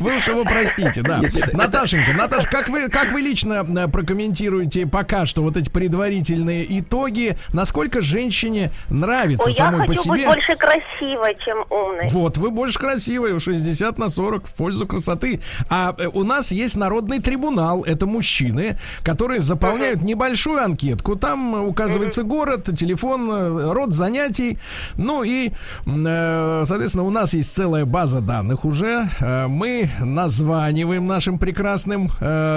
Вы 0.00 0.16
уж 0.16 0.28
его 0.28 0.44
простите, 0.44 1.02
да. 1.02 1.20
Наташенька, 1.52 2.12
Наташ, 2.12 2.46
как 2.46 2.68
вы, 2.68 2.88
как 2.88 3.12
вы 3.12 3.20
лично 3.20 3.64
э, 3.66 3.88
прокомментируете 3.88 4.86
пока 4.86 5.26
что 5.26 5.42
вот 5.42 5.56
эти 5.56 5.70
предварительные 5.70 6.80
итоги? 6.80 7.36
Насколько 7.52 8.00
женщине 8.00 8.70
нравится 8.88 9.46
Ой, 9.48 9.52
я 9.52 9.70
самой 9.70 9.86
по 9.86 9.94
хочу 9.94 10.08
быть 10.08 10.20
себе? 10.20 10.28
больше 10.28 10.56
красивой, 10.56 11.36
чем 11.44 11.64
умной. 11.70 12.08
Вот, 12.10 12.36
вы 12.38 12.50
больше 12.50 12.78
красивые, 12.78 13.38
60 13.38 13.98
на 13.98 14.08
40 14.08 14.46
в 14.46 14.54
пользу 14.62 14.86
красоты. 14.86 15.40
А 15.70 15.92
э, 15.98 16.06
у 16.06 16.22
нас 16.22 16.52
есть 16.52 16.76
народный 16.76 17.18
трибунал, 17.18 17.82
это 17.82 18.06
мужчины, 18.06 18.78
которые 19.02 19.40
заполняют 19.40 20.02
небольшую 20.02 20.62
анкетку. 20.62 21.16
Там 21.16 21.56
э, 21.56 21.58
указывается 21.66 22.22
город, 22.22 22.68
телефон, 22.76 23.28
э, 23.28 23.72
род 23.72 23.92
занятий. 23.92 24.58
Ну 24.96 25.24
и, 25.24 25.50
соответственно, 25.84 27.02
у 27.02 27.10
нас 27.10 27.34
есть 27.34 27.56
целая 27.56 27.84
база 27.84 28.20
данных 28.20 28.64
уже. 28.64 29.08
Мы 29.48 29.90
названиваем 30.00 31.08
нашим 31.08 31.40
прекрасным 31.40 32.08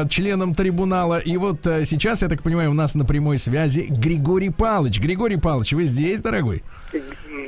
членам 0.09 0.53
трибунала. 0.53 1.17
И 1.17 1.37
вот 1.37 1.61
сейчас, 1.63 2.21
я 2.21 2.27
так 2.27 2.43
понимаю, 2.43 2.69
у 2.69 2.73
нас 2.73 2.93
на 2.93 3.05
прямой 3.05 3.39
связи 3.39 3.87
Григорий 3.89 4.51
Палыч. 4.51 4.99
Григорий 4.99 5.37
Палыч, 5.37 5.73
вы 5.73 5.83
здесь, 5.85 6.19
дорогой? 6.19 6.61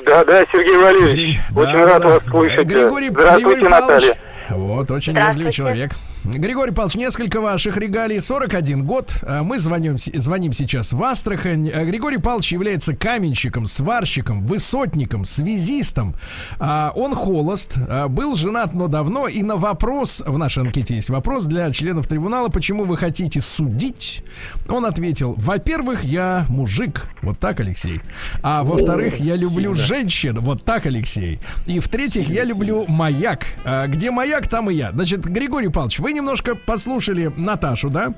Да, 0.05 0.23
да, 0.23 0.45
Сергей 0.51 0.77
Валерьевич, 0.77 1.13
Гри- 1.13 1.39
очень 1.55 1.73
да, 1.73 1.85
рад 1.85 2.01
да. 2.01 2.07
вас 2.07 2.23
слышать. 2.23 2.65
Григорий, 2.65 3.09
Здравствуйте, 3.09 3.59
Григорий 3.59 3.69
Павлович. 3.69 4.17
Вот, 4.49 4.91
очень 4.91 5.13
вежливый 5.13 5.51
человек. 5.51 5.95
Григорий 6.23 6.71
Павлович, 6.71 6.95
несколько 6.95 7.39
ваших 7.39 7.77
регалий. 7.77 8.19
41 8.19 8.83
год. 8.85 9.23
А 9.23 9.43
Мы 9.43 9.59
звоним, 9.59 9.97
звоним 9.97 10.51
сейчас 10.51 10.91
в 10.91 11.01
Астрахань. 11.01 11.69
А 11.69 11.85
Григорий 11.85 12.17
Павлович 12.17 12.51
является 12.51 12.93
каменщиком, 12.95 13.65
сварщиком, 13.65 14.43
высотником, 14.43 15.25
связистом. 15.25 16.15
А, 16.59 16.91
Он 16.95 17.15
холост, 17.15 17.77
был 18.09 18.35
женат, 18.35 18.73
но 18.73 18.87
давно. 18.87 19.27
И 19.27 19.41
на 19.41 19.55
вопрос, 19.55 20.21
в 20.25 20.37
нашей 20.37 20.63
анкете 20.63 20.95
есть 20.95 21.09
вопрос 21.09 21.45
для 21.45 21.71
членов 21.71 22.07
трибунала, 22.07 22.49
почему 22.49 22.83
вы 22.83 22.97
хотите 22.97 23.39
судить? 23.39 24.23
Он 24.67 24.85
ответил, 24.85 25.35
во-первых, 25.37 26.03
я 26.03 26.45
мужик. 26.49 27.09
Вот 27.21 27.39
так, 27.39 27.59
Алексей. 27.61 28.01
А 28.43 28.63
во-вторых, 28.63 29.19
я 29.19 29.35
люблю 29.35 29.73
женщин. 29.73 30.39
Вот 30.39 30.63
так, 30.65 30.85
Алексей. 30.85 31.39
И 31.67 31.79
в-третьих, 31.79 32.29
я 32.29 32.43
люблю 32.43 32.85
маяк. 32.87 33.45
Где 33.87 34.11
маяк, 34.11 34.36
там 34.47 34.69
и 34.69 34.73
я. 34.73 34.91
Значит, 34.91 35.25
Григорий 35.25 35.69
Павлович, 35.69 35.99
вы 35.99 36.13
немножко 36.13 36.53
послушали 36.55 37.31
Наташу, 37.35 37.89
да? 37.89 38.13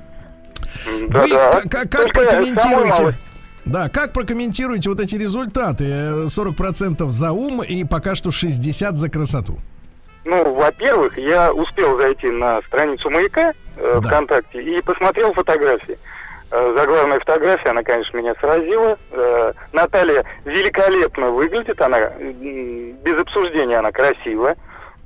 Да, 1.08 1.22
Вы 1.22 1.30
да. 1.30 1.60
как, 1.70 1.90
как 1.90 2.12
прокомментируете? 2.12 3.14
Да, 3.64 3.88
как 3.88 4.12
прокомментируете 4.12 4.88
вот 4.90 5.00
эти 5.00 5.16
результаты? 5.16 5.84
Э, 5.84 6.24
40% 6.26 7.08
за 7.10 7.32
ум 7.32 7.62
и 7.62 7.84
пока 7.84 8.14
что 8.14 8.30
60% 8.30 8.96
за 8.96 9.08
красоту. 9.08 9.58
Ну, 10.24 10.54
во-первых, 10.54 11.16
я 11.18 11.52
успел 11.52 11.96
зайти 11.98 12.28
на 12.28 12.60
страницу 12.62 13.08
маяка 13.10 13.52
э, 13.76 14.00
Да. 14.02 14.08
ВКонтакте 14.08 14.62
и 14.62 14.82
посмотрел 14.82 15.32
фотографии. 15.32 15.98
Э, 16.50 16.74
заглавная 16.76 17.20
фотография, 17.20 17.70
она, 17.70 17.82
конечно, 17.82 18.16
меня 18.16 18.34
сразила. 18.40 18.98
Э, 19.12 19.52
Наталья 19.72 20.24
великолепно 20.44 21.30
выглядит, 21.30 21.80
она 21.80 22.10
без 22.10 23.18
обсуждения 23.18 23.78
она 23.78 23.92
красива. 23.92 24.56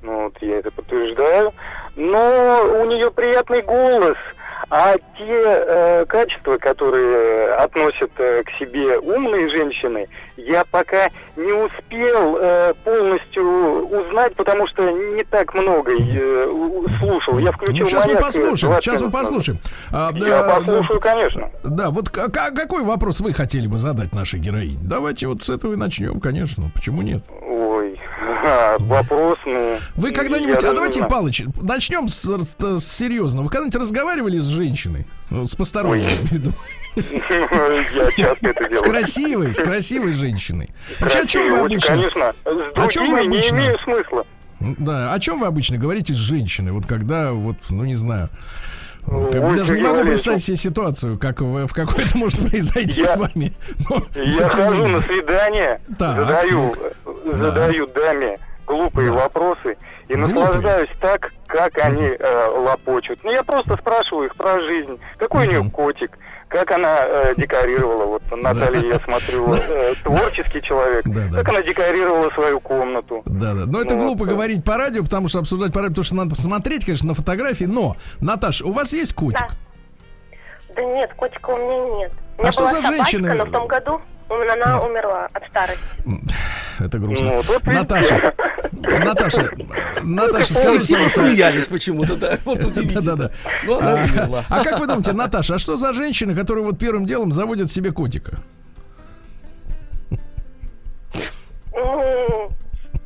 Ну, 0.04 0.24
вот 0.24 0.36
я 0.42 0.58
это 0.58 0.70
подтверждаю. 0.70 1.52
Но 1.96 2.80
у 2.82 2.84
нее 2.86 3.10
приятный 3.10 3.62
голос. 3.62 4.16
А 4.70 4.94
те 5.18 5.42
э, 5.42 6.06
качества, 6.06 6.56
которые 6.56 7.52
относят 7.54 8.10
э, 8.16 8.42
к 8.44 8.50
себе 8.58 8.98
умные 8.98 9.48
женщины, 9.50 10.08
я 10.36 10.64
пока 10.64 11.08
не 11.36 11.52
успел 11.52 12.38
э, 12.40 12.72
полностью 12.82 13.44
узнать, 13.86 14.34
потому 14.36 14.66
что 14.66 14.90
не 14.90 15.22
так 15.24 15.52
много 15.54 15.92
э, 15.92 16.46
слушал. 16.98 17.38
Я 17.38 17.52
включил 17.52 17.84
Ну, 17.84 17.90
сейчас 17.90 18.06
мы 18.06 18.16
послушаем, 18.16 18.72
20 18.72 18.84
сейчас 18.84 19.02
мы 19.02 19.10
послушаем. 19.10 19.58
А, 19.92 20.10
Я 20.14 20.42
послушаю, 20.44 21.00
да, 21.00 21.10
конечно. 21.10 21.50
Да, 21.64 21.90
вот 21.90 22.08
к- 22.08 22.28
какой 22.30 22.82
вопрос 22.84 23.20
вы 23.20 23.34
хотели 23.34 23.66
бы 23.66 23.76
задать 23.76 24.14
нашей 24.14 24.40
героине? 24.40 24.78
Давайте 24.82 25.26
вот 25.26 25.42
с 25.42 25.50
этого 25.50 25.74
и 25.74 25.76
начнем, 25.76 26.20
конечно. 26.20 26.64
Почему 26.74 27.02
нет? 27.02 27.22
Ой, 28.44 28.50
а, 28.50 28.76
вопрос, 28.78 29.38
ну... 29.46 29.78
Вы 29.96 30.12
когда-нибудь, 30.12 30.62
а 30.62 30.72
давайте, 30.74 30.98
знаю. 30.98 31.10
Палыч, 31.10 31.42
начнем 31.62 32.08
с, 32.08 32.22
с- 32.24 32.78
с 32.80 32.84
серьезного. 32.86 33.44
Вы 33.44 33.50
когда-нибудь 33.50 33.80
разговаривали 33.80 34.38
с 34.38 34.44
женщиной? 34.46 35.06
Ну, 35.30 35.46
С 35.46 35.54
посторонней, 35.54 36.04
я 36.04 36.28
виду. 36.30 36.52
Часто 38.16 38.48
это 38.48 38.74
С 38.74 38.80
красивой, 38.82 39.52
с 39.52 39.58
красивой 39.58 40.12
женщиной. 40.12 40.70
Вообще, 41.00 41.18
о 41.20 41.26
чем 41.26 41.50
вы 41.50 41.58
обычно? 41.60 41.88
Конечно, 41.88 42.32
О 42.44 42.90
с 42.90 42.92
чем 42.92 43.10
вы 43.10 43.16
другими 43.16 43.30
не 43.32 43.38
обычно? 43.38 43.54
имею 43.56 43.78
смысла. 43.84 44.26
Да, 44.60 45.12
о 45.12 45.20
чем 45.20 45.40
вы 45.40 45.46
обычно 45.46 45.76
говорите 45.78 46.12
с 46.12 46.16
женщиной? 46.16 46.72
Вот 46.72 46.86
когда, 46.86 47.32
вот, 47.32 47.56
ну 47.70 47.84
не 47.84 47.94
знаю. 47.96 48.28
Ой, 49.06 49.30
Как 49.32 49.44
бы 49.46 49.54
даже 49.56 49.74
не 49.76 49.82
могу 49.82 50.00
представить 50.06 50.42
себе 50.42 50.56
ситуацию, 50.56 51.18
как 51.18 51.42
в, 51.42 51.66
в 51.66 51.72
какой 51.74 52.04
это 52.04 52.16
может 52.16 52.38
произойти 52.50 53.00
Я- 53.02 53.06
с 53.06 53.16
вами. 53.16 53.52
Но, 53.90 54.02
Я 54.14 54.48
хожу 54.48 54.86
на 54.86 55.02
свидание, 55.02 55.80
Так, 55.98 56.16
задаю, 56.16 56.62
ну-ка. 56.68 56.92
Задаю 57.32 57.86
даме 57.88 58.38
глупые 58.66 59.08
Да. 59.10 59.16
вопросы 59.18 59.76
и 60.08 60.14
Глупые? 60.14 60.34
наслаждаюсь 60.44 60.90
так, 61.00 61.32
как 61.46 61.76
они 61.78 62.06
э, 62.18 62.46
лопочут. 62.56 63.20
Ну, 63.22 63.30
я 63.32 63.42
просто 63.42 63.76
спрашиваю 63.76 64.26
их 64.26 64.36
про 64.36 64.60
жизнь. 64.60 64.98
Какой 65.18 65.46
у 65.46 65.50
нее 65.50 65.70
котик? 65.70 66.18
Как 66.48 66.70
она 66.70 66.98
э, 67.00 67.34
декорировала? 67.36 68.04
Вот 68.06 68.22
Наталья, 68.30 68.80
я 68.80 69.00
смотрю, 69.00 69.54
э, 69.54 69.94
творческий 70.02 70.62
человек. 70.62 71.02
Да, 71.06 71.22
да. 71.30 71.38
Как 71.38 71.48
она 71.48 71.62
декорировала 71.62 72.30
свою 72.30 72.60
комнату? 72.60 73.22
Да, 73.26 73.54
да. 73.54 73.64
Но 73.66 73.80
это 73.80 73.96
Ну, 73.96 74.04
глупо 74.04 74.20
вот, 74.24 74.28
говорить 74.28 74.64
по 74.64 74.76
радио, 74.76 75.02
потому 75.02 75.28
что 75.28 75.40
обсуждать 75.40 75.72
по 75.72 75.80
радио, 75.80 75.90
потому 75.92 76.04
что 76.04 76.14
надо 76.16 76.30
посмотреть, 76.30 76.84
конечно, 76.84 77.08
на 77.08 77.14
фотографии. 77.14 77.64
Но, 77.64 77.96
Наташ, 78.20 78.62
у 78.62 78.72
вас 78.72 78.92
есть 78.92 79.14
котик? 79.14 79.40
Да. 79.40 79.48
Да 80.76 80.82
нет, 80.82 81.12
котика 81.14 81.50
у 81.50 81.56
меня 81.56 81.96
нет. 81.98 82.12
У 82.36 82.40
А 82.40 82.42
меня 82.42 82.52
что 82.52 82.60
была 82.62 82.70
за 82.70 82.76
собачка, 82.82 82.94
женщины? 83.04 83.34
но 83.34 83.44
в 83.44 83.50
том 83.50 83.66
году 83.66 84.00
она 84.42 84.80
умерла 84.80 85.28
от 85.32 85.46
старости. 85.48 85.82
Это 86.80 86.98
грустно. 86.98 87.34
Ну. 87.36 87.72
Наташа, 87.72 88.32
Наташа, 88.72 89.50
Наташа, 90.02 90.54
скажите, 90.54 90.78
все 90.84 90.92
пожалуйста, 90.94 91.20
посмеялись 91.22 91.66
почему-то, 91.66 92.16
да. 92.16 92.36
Вот 92.44 92.58
Да, 92.58 92.66
удивительно. 92.66 93.02
да, 93.02 93.14
да. 93.16 93.30
Ну, 93.64 93.78
А, 93.80 94.44
а 94.48 94.64
как 94.64 94.80
вы 94.80 94.86
думаете, 94.86 95.12
Наташа, 95.12 95.54
а 95.54 95.58
что 95.58 95.76
за 95.76 95.92
женщины, 95.92 96.34
которые 96.34 96.64
вот 96.64 96.78
первым 96.78 97.06
делом 97.06 97.30
заводят 97.32 97.70
себе 97.70 97.92
котика? 97.92 98.38
М, 101.74 102.50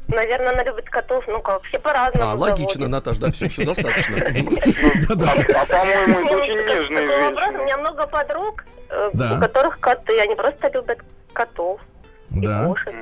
Наверное, 0.08 0.52
она 0.54 0.62
любит 0.64 0.88
котов. 0.88 1.22
Ну 1.28 1.40
как, 1.42 1.62
все 1.64 1.78
по-разному 1.78 2.30
А, 2.30 2.34
логично, 2.34 2.88
заводят. 2.88 2.88
Наташ, 2.90 3.16
да, 3.18 3.30
все, 3.30 3.48
все 3.50 3.66
достаточно. 3.66 4.16
А, 4.16 4.22
а, 4.22 5.66
по-моему, 5.66 6.24
это 6.24 6.36
очень 6.38 6.66
нежные 6.66 7.06
вопрос. 7.06 7.32
У 7.32 7.38
женщины. 7.40 7.64
меня 7.64 7.76
много 7.76 8.06
подруг, 8.06 8.64
э, 8.88 9.10
у 9.12 9.38
которых 9.40 9.78
коты. 9.80 10.18
Они 10.20 10.34
просто 10.34 10.70
любят 10.72 10.98
котов 11.38 11.80
и 12.30 12.40
Да. 12.40 12.64
кошек. 12.66 12.92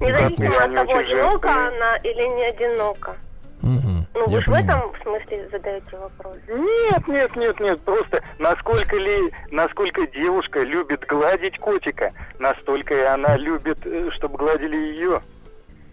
Ну, 0.00 0.06
Независимо 0.06 0.64
от 0.64 0.74
того, 0.74 0.96
одинока 0.98 1.50
она 1.68 1.96
или 2.04 2.22
не 2.36 2.44
одинока. 2.44 3.16
Мгм, 3.62 4.06
Ну, 4.14 4.28
вы 4.28 4.40
в 4.40 4.44
понимаю. 4.44 4.64
этом 4.64 4.92
смысле 5.02 5.48
задаете 5.50 5.96
вопрос? 5.96 6.36
Нет, 6.48 7.08
нет, 7.08 7.34
нет, 7.34 7.58
нет, 7.58 7.80
просто 7.80 8.22
насколько 8.38 8.94
ли, 8.96 9.32
насколько 9.50 10.06
девушка 10.06 10.60
любит 10.60 11.04
гладить 11.08 11.58
котика, 11.58 12.12
настолько 12.38 12.94
и 12.94 13.02
она 13.02 13.36
любит, 13.36 13.78
э, 13.84 14.10
чтобы 14.16 14.38
гладили 14.38 14.76
ее. 14.76 15.20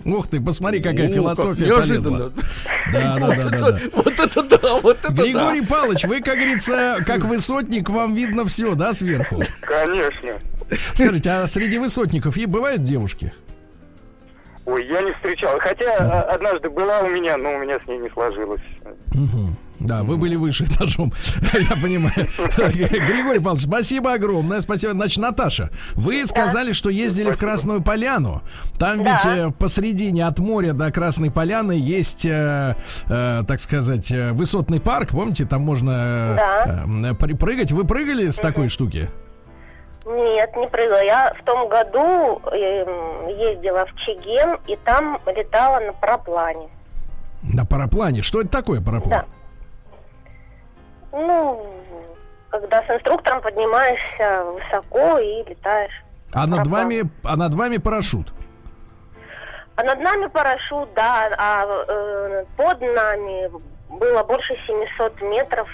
Ух 0.06 0.28
ты, 0.28 0.40
посмотри, 0.40 0.80
какая 0.80 1.08
О, 1.10 1.12
философия 1.12 1.66
как 1.66 1.78
неожиданно. 1.78 2.30
полезла. 2.30 2.34
Да, 2.94 3.00
да, 3.02 3.26
Вот 3.26 3.36
да, 3.36 3.36
да, 3.36 3.50
это- 3.50 3.72
да. 3.72 3.80
Вот 3.96 4.20
это 4.20 4.44
да, 4.44 4.74
вот 4.76 4.98
это 5.00 5.12
да. 5.14 5.24
Григорий 5.24 5.66
Павлович, 5.66 6.04
вы, 6.06 6.22
как 6.22 6.36
говорится, 6.36 6.98
как 7.04 7.24
высотник, 7.24 7.90
вам 7.90 8.14
видно 8.14 8.46
все, 8.46 8.76
да, 8.76 8.94
сверху? 8.94 9.42
Конечно. 9.62 10.34
Скажите, 10.94 11.30
а 11.32 11.48
среди 11.48 11.78
высотников 11.78 12.38
и 12.38 12.46
бывают 12.46 12.84
девушки? 12.84 13.34
Ой, 14.66 14.88
я 14.88 15.02
не 15.02 15.14
встречал. 15.14 15.60
Хотя 15.60 15.96
а, 16.00 16.22
однажды 16.34 16.70
была 16.70 17.02
у 17.02 17.10
меня, 17.10 17.38
но 17.38 17.54
у 17.54 17.60
меня 17.60 17.80
с 17.80 17.88
ней 17.88 18.00
не 18.00 18.10
сложилось. 18.10 18.62
Мгм. 19.14 19.56
Да, 19.80 20.04
вы 20.04 20.18
были 20.18 20.36
выше 20.36 20.64
этажом, 20.64 21.12
я 21.54 21.76
понимаю. 21.76 22.14
Григорий 22.58 23.40
Павлович, 23.40 23.64
спасибо 23.66 24.14
огромное, 24.14 24.62
спасибо. 24.62 24.94
Значит, 24.94 25.20
Наташа, 25.20 25.70
вы 25.96 26.26
сказали, 26.26 26.72
что 26.72 26.90
ездили 26.90 27.30
в 27.32 27.38
Красную 27.38 27.84
Поляну. 27.84 28.42
Там 28.80 29.04
Да. 29.04 29.12
ведь 29.12 29.26
э, 29.26 29.52
посредине 29.52 30.26
от 30.26 30.40
моря 30.40 30.72
до 30.74 30.92
Красной 30.92 31.30
Поляны 31.30 31.74
есть, 31.74 32.26
э, 32.26 32.76
э, 33.08 33.44
так 33.46 33.60
сказать, 33.60 34.12
высотный 34.32 34.80
парк. 34.80 35.10
Помните, 35.10 35.46
там 35.46 35.62
можно 35.62 36.38
э, 36.66 37.12
э, 37.12 37.36
прыгать. 37.36 37.72
Вы 37.74 37.84
прыгали 37.84 38.30
с 38.30 38.38
такой 38.38 38.70
штуки? 38.70 39.10
Нет, 40.06 40.56
не 40.56 40.68
прыгала. 40.68 41.04
Я 41.04 41.34
в 41.34 41.44
том 41.44 41.68
году 41.68 42.40
эм, 42.52 43.28
ездила 43.28 43.86
в 43.86 43.96
Чегем 43.96 44.60
и 44.68 44.76
там 44.78 45.20
летала 45.26 45.80
на 45.80 45.94
параплане. 45.94 46.70
На 47.42 47.66
параплане. 47.66 48.22
Что 48.22 48.42
это 48.42 48.50
такое 48.50 48.82
параплан? 48.82 49.10
Да. 49.10 49.26
Ну, 51.12 51.66
когда 52.50 52.84
с 52.84 52.90
инструктором 52.90 53.42
поднимаешься 53.42 54.44
высоко 54.44 55.18
и 55.18 55.44
летаешь. 55.50 56.04
А 56.34 56.46
над 56.46 56.60
Параплан. 56.60 56.84
вами, 56.84 57.10
а 57.24 57.36
над 57.36 57.54
вами 57.54 57.78
парашют. 57.78 58.34
А 59.76 59.84
над 59.84 60.00
нами 60.00 60.28
парашют, 60.28 60.94
да, 60.94 61.30
а 61.38 61.66
э, 61.88 62.46
под 62.56 62.82
нами 62.82 63.50
было 63.90 64.24
больше 64.24 64.56
700 64.68 65.22
метров. 65.22 65.68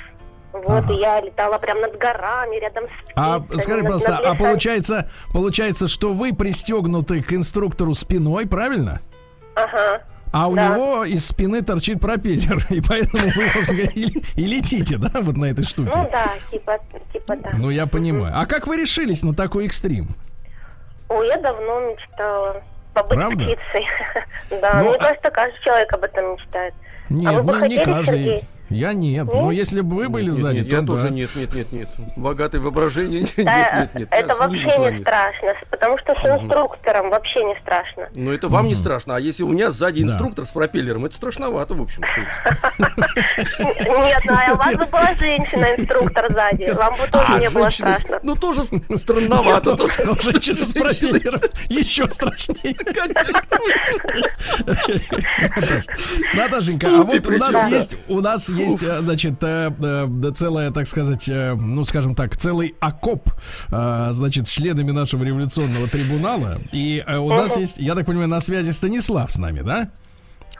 Вот, 0.54 0.70
Ага. 0.70 0.94
и 0.94 0.98
я 1.00 1.22
летала 1.22 1.58
прям 1.58 1.80
над 1.82 1.98
горами, 1.98 2.60
рядом 2.60 2.84
с 2.86 3.12
А 3.16 3.42
скажи, 3.58 3.84
пожалуйста, 3.84 4.18
а 4.18 4.36
получается, 4.36 5.10
получается, 5.34 5.88
что 5.88 6.12
вы 6.14 6.34
пристегнуты 6.34 7.22
к 7.22 7.32
инструктору 7.34 7.94
спиной, 7.94 8.46
правильно? 8.48 9.00
Ага. 9.56 10.02
А 10.34 10.48
у 10.48 10.56
Да. 10.56 10.68
него 10.76 11.04
из 11.04 11.26
спины 11.28 11.62
торчит 11.62 12.00
пропеллер, 12.00 12.66
и 12.70 12.82
поэтому 12.82 13.24
вы, 13.36 13.48
собственно 13.50 13.82
говоря, 13.84 13.92
и, 13.96 14.06
и 14.36 14.46
летите, 14.46 14.98
да, 14.98 15.10
вот 15.22 15.36
на 15.38 15.46
этой 15.46 15.64
штуке. 15.64 15.92
Ну 15.94 16.10
да, 16.12 16.32
типа, 16.50 16.80
типа 17.14 17.36
да. 17.38 17.50
Ну, 17.54 17.70
я 17.70 17.86
понимаю. 17.88 18.34
А 18.36 18.46
как 18.46 18.68
вы 18.68 18.78
решились 18.78 19.24
на 19.24 19.34
такой 19.36 19.66
экстрим? 19.66 20.08
Ой, 21.10 21.28
я 21.28 21.38
давно 21.38 21.82
мечтала 21.82 22.62
побыть 22.94 23.14
Правда? 23.18 23.44
птицей. 23.46 23.86
да, 24.62 24.82
Ну, 24.82 24.90
мне 24.90 24.96
а- 24.96 25.00
кажется, 25.00 25.30
каждый 25.32 25.62
человек 25.64 25.92
об 25.94 26.04
этом 26.04 26.34
мечтает. 26.34 26.74
Нет, 27.10 27.34
вы 27.34 27.44
бы 27.44 27.54
не, 27.54 27.60
не 27.60 27.60
хотели, 27.78 27.84
каждый. 27.84 28.06
Сергей? 28.18 28.44
Я 28.72 28.94
нет. 28.94 29.26
Нет? 29.26 29.34
Но 29.34 29.52
если 29.52 29.82
бы 29.82 29.96
вы 29.98 30.10
были 30.10 30.26
Нет, 30.28 30.34
сзади, 30.34 30.58
нет, 30.58 30.70
то 30.70 30.76
я 30.76 30.82
да. 30.82 30.88
тоже 30.88 31.10
нет, 31.12 31.30
нет, 31.36 31.54
нет, 31.54 31.72
нет. 31.72 31.90
Богатое 32.18 32.62
воображение. 32.62 33.22
Нет, 33.38 33.38
нет, 33.38 33.96
нет. 33.96 34.08
это 34.12 34.36
вообще 34.36 34.78
не 34.78 35.02
страшно, 35.02 35.54
потому 35.70 35.98
что 35.98 36.14
с 36.14 36.26
инструктором 36.26 37.10
вообще 37.10 37.44
не 37.44 37.56
страшно. 37.62 38.10
Ну, 38.14 38.32
это 38.32 38.48
вам 38.48 38.68
не 38.68 38.76
страшно. 38.76 39.16
А 39.16 39.20
если 39.20 39.44
у 39.44 39.50
меня 39.50 39.72
сзади 39.72 40.02
инструктор 40.02 40.46
с 40.46 40.50
пропеллером, 40.50 41.06
это 41.06 41.16
страшновато, 41.16 41.74
в 41.74 41.82
общем. 41.82 42.04
Нет, 43.60 44.22
ну 44.26 44.34
а 44.34 44.54
у 44.54 44.58
вас 44.58 44.76
бы 44.76 44.86
была 44.86 45.14
женщина-инструктор 45.20 46.32
сзади, 46.32 46.72
вам 46.72 46.92
бы 46.94 47.08
тоже 47.12 47.26
А, 47.28 47.40
не 47.40 47.50
было 47.50 47.70
страшно. 47.70 48.20
Ну, 48.24 48.36
тоже 48.36 48.64
странновато. 48.64 49.76
тоже. 49.76 50.04
Но 50.06 50.16
женщина 50.16 50.66
с 50.66 50.74
пропеллером 50.74 51.42
еще 51.70 52.10
страшнее. 52.10 52.76
Наташ, 56.34 56.62
Наташенька, 56.62 56.88
а 56.88 57.04
вот 57.04 57.28
у 57.28 57.38
нас 57.38 57.66
есть, 57.68 57.98
у 58.08 58.22
нас 58.22 58.50
есть, 58.50 58.61
э, 58.68 58.98
значит, 59.00 59.44
э, 59.44 59.72
э, 59.80 60.06
да, 60.08 60.32
целая, 60.32 60.72
так 60.72 60.88
сказать, 60.88 61.30
ну, 61.30 61.86
скажем 61.86 62.16
так, 62.16 62.36
целый 62.38 62.76
окоп, 62.80 63.30
значит, 63.70 64.48
с 64.48 64.52
членами 64.52 64.92
нашего 64.92 65.24
революционного 65.24 65.88
трибунала. 65.88 66.58
И 66.72 67.04
у 67.08 67.30
нас 67.30 67.58
есть, 67.58 67.78
я 67.78 67.96
так 67.96 68.06
понимаю, 68.06 68.30
на 68.30 68.42
связи 68.42 68.72
Станислав 68.72 69.32
с 69.32 69.38
нами, 69.38 69.62
да? 69.62 69.90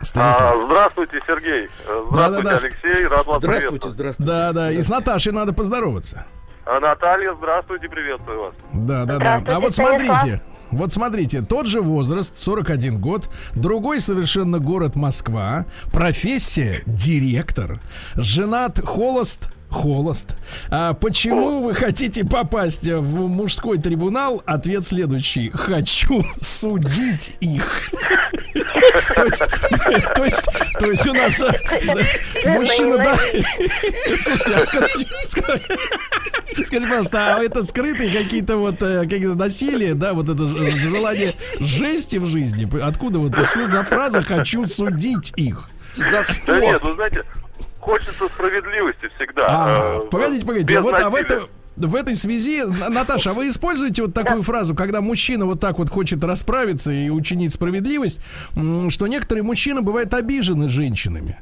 Станислав. 0.02 0.58
А, 0.58 0.66
здравствуйте, 0.66 1.22
Сергей. 1.28 1.70
Здравствуйте, 1.84 2.16
Да-да-да. 2.16 2.50
Алексей. 2.52 3.08
Рад 3.08 3.26
вас 3.26 3.38
Здравствуйте, 3.38 3.90
здравствуйте. 3.92 4.32
Да, 4.32 4.52
да, 4.52 4.72
и 4.72 4.82
с 4.82 4.90
Наташей 4.90 5.32
надо 5.32 5.54
поздороваться. 5.54 6.26
А, 6.66 6.80
Наталья, 6.80 7.34
здравствуйте, 7.36 7.90
приветствую 7.90 8.42
вас. 8.42 8.54
Да, 8.74 9.06
да, 9.06 9.18
да. 9.18 9.56
А 9.56 9.60
вот 9.60 9.74
Станислав. 9.74 10.02
смотрите, 10.02 10.42
вот 10.72 10.94
смотрите, 10.94 11.42
тот 11.42 11.68
же 11.68 11.82
возраст, 11.82 12.40
41 12.40 13.00
год, 13.00 13.30
другой 13.56 14.02
совершенно 14.02 14.60
город 14.60 14.96
Москва, 14.96 15.66
профессия 15.92 16.84
директор, 16.86 17.82
женат, 18.16 18.80
холост, 18.80 19.50
холост. 19.72 20.36
А 20.70 20.94
почему 20.94 21.62
вы 21.64 21.74
хотите 21.74 22.24
попасть 22.26 22.88
в 22.88 23.28
мужской 23.28 23.78
трибунал? 23.80 24.42
Ответ 24.46 24.86
следующий: 24.86 25.50
хочу 25.50 26.24
судить 26.40 27.34
их. 27.40 27.90
То 29.16 29.24
есть, 29.26 29.44
то 30.16 30.26
есть, 30.26 30.50
то 30.80 30.86
есть 30.86 31.08
у 31.08 31.14
нас 31.14 31.40
э, 31.42 32.50
мужчина, 32.50 32.98
да. 32.98 33.18
А 36.58 36.66
Скажи, 36.66 36.82
пожалуйста, 36.88 37.36
а 37.38 37.44
это 37.44 37.64
скрытые 37.64 38.12
какие-то 38.12 38.58
вот 38.58 38.82
э, 38.82 39.02
какие-то 39.04 39.36
насилия, 39.36 39.94
да, 39.94 40.14
вот 40.14 40.28
это 40.30 40.48
ж- 40.48 40.72
желание 40.76 41.34
жести 41.60 42.18
в 42.18 42.26
жизни? 42.26 42.68
Откуда 42.84 43.20
вот 43.20 43.34
что 43.48 43.70
за 43.70 43.84
фраза 43.84 44.22
«хочу 44.22 44.66
судить 44.66 45.32
их»? 45.38 45.70
За 45.96 46.12
Да 46.12 46.24
что? 46.24 46.60
нет, 46.60 46.82
вы 46.84 46.94
знаете, 46.96 47.24
хочется 47.82 48.28
справедливости 48.28 49.10
всегда. 49.16 49.46
А, 49.50 50.00
э, 50.04 50.08
погодите, 50.10 50.46
погодите, 50.46 50.80
вот 50.82 50.94
а 51.02 51.10
в, 51.10 51.14
насилия. 51.14 51.36
это, 51.76 51.88
в 51.88 51.96
этой 51.96 52.16
связи, 52.16 52.64
На- 52.64 52.90
Наташа, 52.90 53.32
а 53.32 53.34
вы 53.34 53.50
используете 53.50 54.04
вот 54.04 54.14
такую 54.14 54.44
фразу, 54.44 54.76
когда 54.76 55.02
мужчина 55.02 55.46
вот 55.46 55.60
так 55.60 55.78
вот 55.80 55.90
хочет 55.90 56.24
расправиться 56.24 56.92
и 56.92 57.10
учинить 57.10 57.54
справедливость, 57.54 58.20
что 58.90 59.08
некоторые 59.08 59.44
мужчины 59.44 59.82
бывают 59.82 60.14
обижены 60.14 60.70
женщинами? 60.70 61.42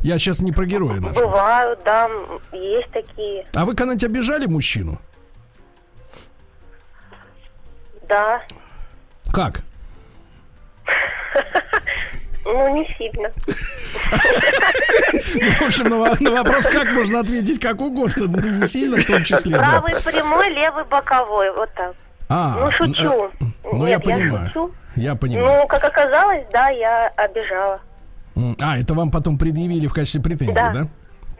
Я 0.00 0.18
сейчас 0.18 0.40
не 0.40 0.50
про 0.50 0.66
героя 0.66 1.00
нашего. 1.00 1.26
Бывают, 1.26 1.80
да, 1.84 2.10
есть 2.52 2.90
такие, 2.90 3.46
А 3.54 3.64
вы 3.64 3.76
когда-нибудь 3.76 4.04
обижали 4.04 4.46
мужчину? 4.46 5.00
да. 8.08 8.42
Как? 9.32 9.62
Ну, 12.44 12.74
не 12.74 12.86
сильно. 12.98 13.30
Ну, 15.34 15.50
в 15.50 15.62
общем, 15.62 15.88
на, 15.88 15.96
во- 15.98 16.16
на 16.20 16.30
вопрос, 16.32 16.66
как 16.66 16.90
можно 16.92 17.20
ответить 17.20 17.60
как 17.60 17.80
угодно, 17.80 18.26
ну, 18.28 18.40
не 18.40 18.66
сильно 18.68 18.96
в 18.98 19.06
том 19.06 19.22
числе, 19.24 19.52
да. 19.52 19.80
Правый 19.80 19.92
прямой, 20.04 20.50
левый 20.50 20.84
боковой, 20.84 21.50
вот 21.54 21.70
так. 21.74 21.94
А, 22.28 22.56
Ну, 22.60 22.70
шучу. 22.72 23.30
э, 23.40 23.44
Ну, 23.72 23.86
я 23.86 23.98
понимаю. 24.00 24.50
Я 24.96 25.14
понимаю. 25.14 25.60
Ну, 25.60 25.66
как 25.66 25.84
оказалось, 25.84 26.44
да, 26.52 26.68
я 26.70 27.08
обижала. 27.16 27.80
А, 28.62 28.78
это 28.78 28.94
вам 28.94 29.10
потом 29.10 29.38
предъявили 29.38 29.86
в 29.86 29.92
качестве 29.92 30.20
претензии, 30.22 30.54
да? 30.54 30.86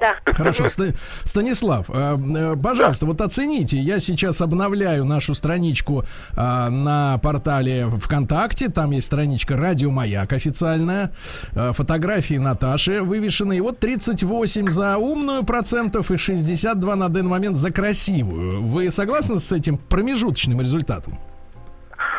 Да. 0.03 0.17
Хорошо, 0.35 0.69
Ста- 0.69 0.95
Станислав, 1.23 1.87
э, 1.88 2.19
э, 2.37 2.57
пожалуйста, 2.61 3.07
вот 3.07 3.21
оцените. 3.21 3.79
Я 3.79 4.01
сейчас 4.01 4.41
обновляю 4.41 5.05
нашу 5.05 5.33
страничку 5.33 6.03
а, 6.37 6.69
на 6.71 7.19
портале 7.19 7.87
ВКонтакте. 7.88 8.69
Там 8.69 8.91
есть 8.91 9.07
страничка 9.07 9.57
Радио 9.57 9.93
Маяк 9.93 10.33
официальная. 10.33 11.12
Э, 11.55 11.71
Фотографии 11.73 12.35
Наташи 12.35 13.01
вывешены. 13.01 13.59
И 13.59 13.61
вот 13.61 13.79
38 13.79 14.71
за 14.71 14.97
умную 14.97 15.45
процентов 15.45 16.11
и 16.11 16.17
62 16.17 16.97
на 16.97 17.09
данный 17.09 17.29
момент 17.29 17.57
за 17.57 17.73
красивую. 17.73 18.62
Вы 18.67 18.91
согласны 18.91 19.38
с 19.38 19.53
этим 19.53 19.79
промежуточным 19.79 20.61
результатом? 20.61 21.17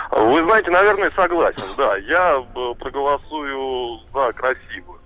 Вы 0.09 0.41
знаете, 0.43 0.71
наверное, 0.71 1.11
согласен, 1.17 1.63
да. 1.77 1.97
Я 1.97 2.37
э, 2.37 2.73
проголосую 2.79 3.99
за 4.13 4.31
красивую. 4.31 4.99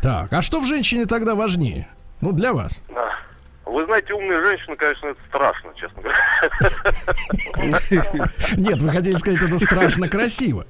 Так, 0.00 0.32
а 0.32 0.42
что 0.42 0.60
в 0.60 0.66
женщине 0.66 1.06
тогда 1.06 1.34
важнее? 1.34 1.88
Ну, 2.20 2.32
для 2.32 2.52
вас. 2.52 2.82
Да. 2.88 3.16
Вы 3.64 3.84
знаете, 3.84 4.14
умная 4.14 4.40
женщина, 4.42 4.76
конечно, 4.76 5.06
это 5.08 5.20
страшно, 5.28 5.70
честно 5.76 6.02
говоря. 6.02 6.18
Нет, 8.56 8.82
вы 8.82 8.90
хотели 8.90 9.16
сказать, 9.16 9.42
это 9.42 9.58
страшно 9.58 10.08
красиво. 10.08 10.66